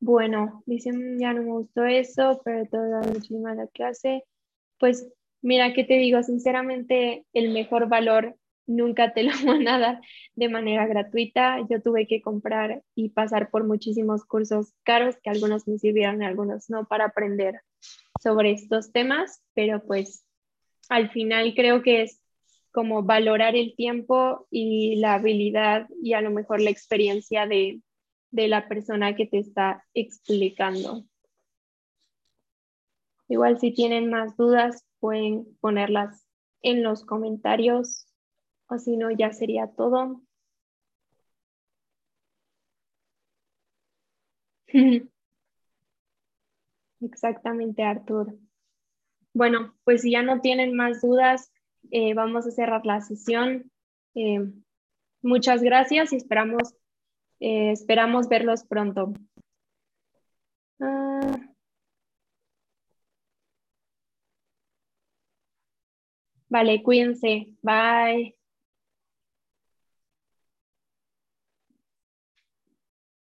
bueno, 0.00 0.62
dicen, 0.66 1.18
ya 1.18 1.32
no 1.32 1.42
me 1.42 1.52
gustó 1.52 1.84
eso, 1.84 2.40
pero 2.44 2.66
toda 2.66 3.02
la 3.02 3.54
la 3.54 3.66
clase. 3.68 4.24
Pues 4.78 5.08
mira, 5.44 5.74
¿qué 5.74 5.84
te 5.84 5.98
digo? 5.98 6.22
Sinceramente, 6.22 7.24
el 7.34 7.50
mejor 7.50 7.88
valor 7.88 8.36
nunca 8.66 9.12
te 9.12 9.22
lo 9.22 9.30
van 9.46 9.68
a 9.68 9.78
dar 9.78 10.00
de 10.34 10.48
manera 10.48 10.86
gratuita. 10.86 11.58
Yo 11.68 11.82
tuve 11.82 12.06
que 12.06 12.22
comprar 12.22 12.82
y 12.94 13.10
pasar 13.10 13.50
por 13.50 13.64
muchísimos 13.64 14.24
cursos 14.24 14.72
caros 14.82 15.16
que 15.22 15.30
algunos 15.30 15.68
me 15.68 15.78
sirvieron 15.78 16.22
y 16.22 16.24
algunos 16.24 16.70
no 16.70 16.86
para 16.86 17.06
aprender 17.06 17.60
sobre 18.18 18.52
estos 18.52 18.90
temas, 18.90 19.42
pero 19.52 19.84
pues 19.86 20.24
al 20.88 21.10
final 21.10 21.54
creo 21.54 21.82
que 21.82 22.02
es 22.02 22.20
como 22.72 23.02
valorar 23.02 23.54
el 23.54 23.76
tiempo 23.76 24.46
y 24.50 24.96
la 24.96 25.14
habilidad 25.14 25.88
y 26.02 26.14
a 26.14 26.22
lo 26.22 26.30
mejor 26.30 26.60
la 26.60 26.70
experiencia 26.70 27.46
de, 27.46 27.80
de 28.30 28.48
la 28.48 28.66
persona 28.66 29.14
que 29.14 29.26
te 29.26 29.38
está 29.38 29.84
explicando. 29.92 31.04
Igual 33.28 33.60
si 33.60 33.72
tienen 33.72 34.10
más 34.10 34.36
dudas 34.36 34.84
pueden 35.04 35.54
ponerlas 35.60 36.26
en 36.62 36.82
los 36.82 37.04
comentarios 37.04 38.06
o 38.70 38.78
si 38.78 38.96
no 38.96 39.10
ya 39.10 39.32
sería 39.32 39.66
todo. 39.66 40.22
Exactamente, 47.02 47.82
Artur. 47.82 48.38
Bueno, 49.34 49.74
pues 49.84 50.00
si 50.00 50.12
ya 50.12 50.22
no 50.22 50.40
tienen 50.40 50.74
más 50.74 51.02
dudas, 51.02 51.52
eh, 51.90 52.14
vamos 52.14 52.46
a 52.46 52.50
cerrar 52.50 52.86
la 52.86 53.02
sesión. 53.02 53.70
Eh, 54.14 54.40
muchas 55.20 55.62
gracias 55.62 56.14
y 56.14 56.16
esperamos, 56.16 56.74
eh, 57.40 57.72
esperamos 57.72 58.30
verlos 58.30 58.64
pronto. 58.64 59.12
Vale, 66.54 66.82
cuídense. 66.82 67.48
Bye. 67.62 68.34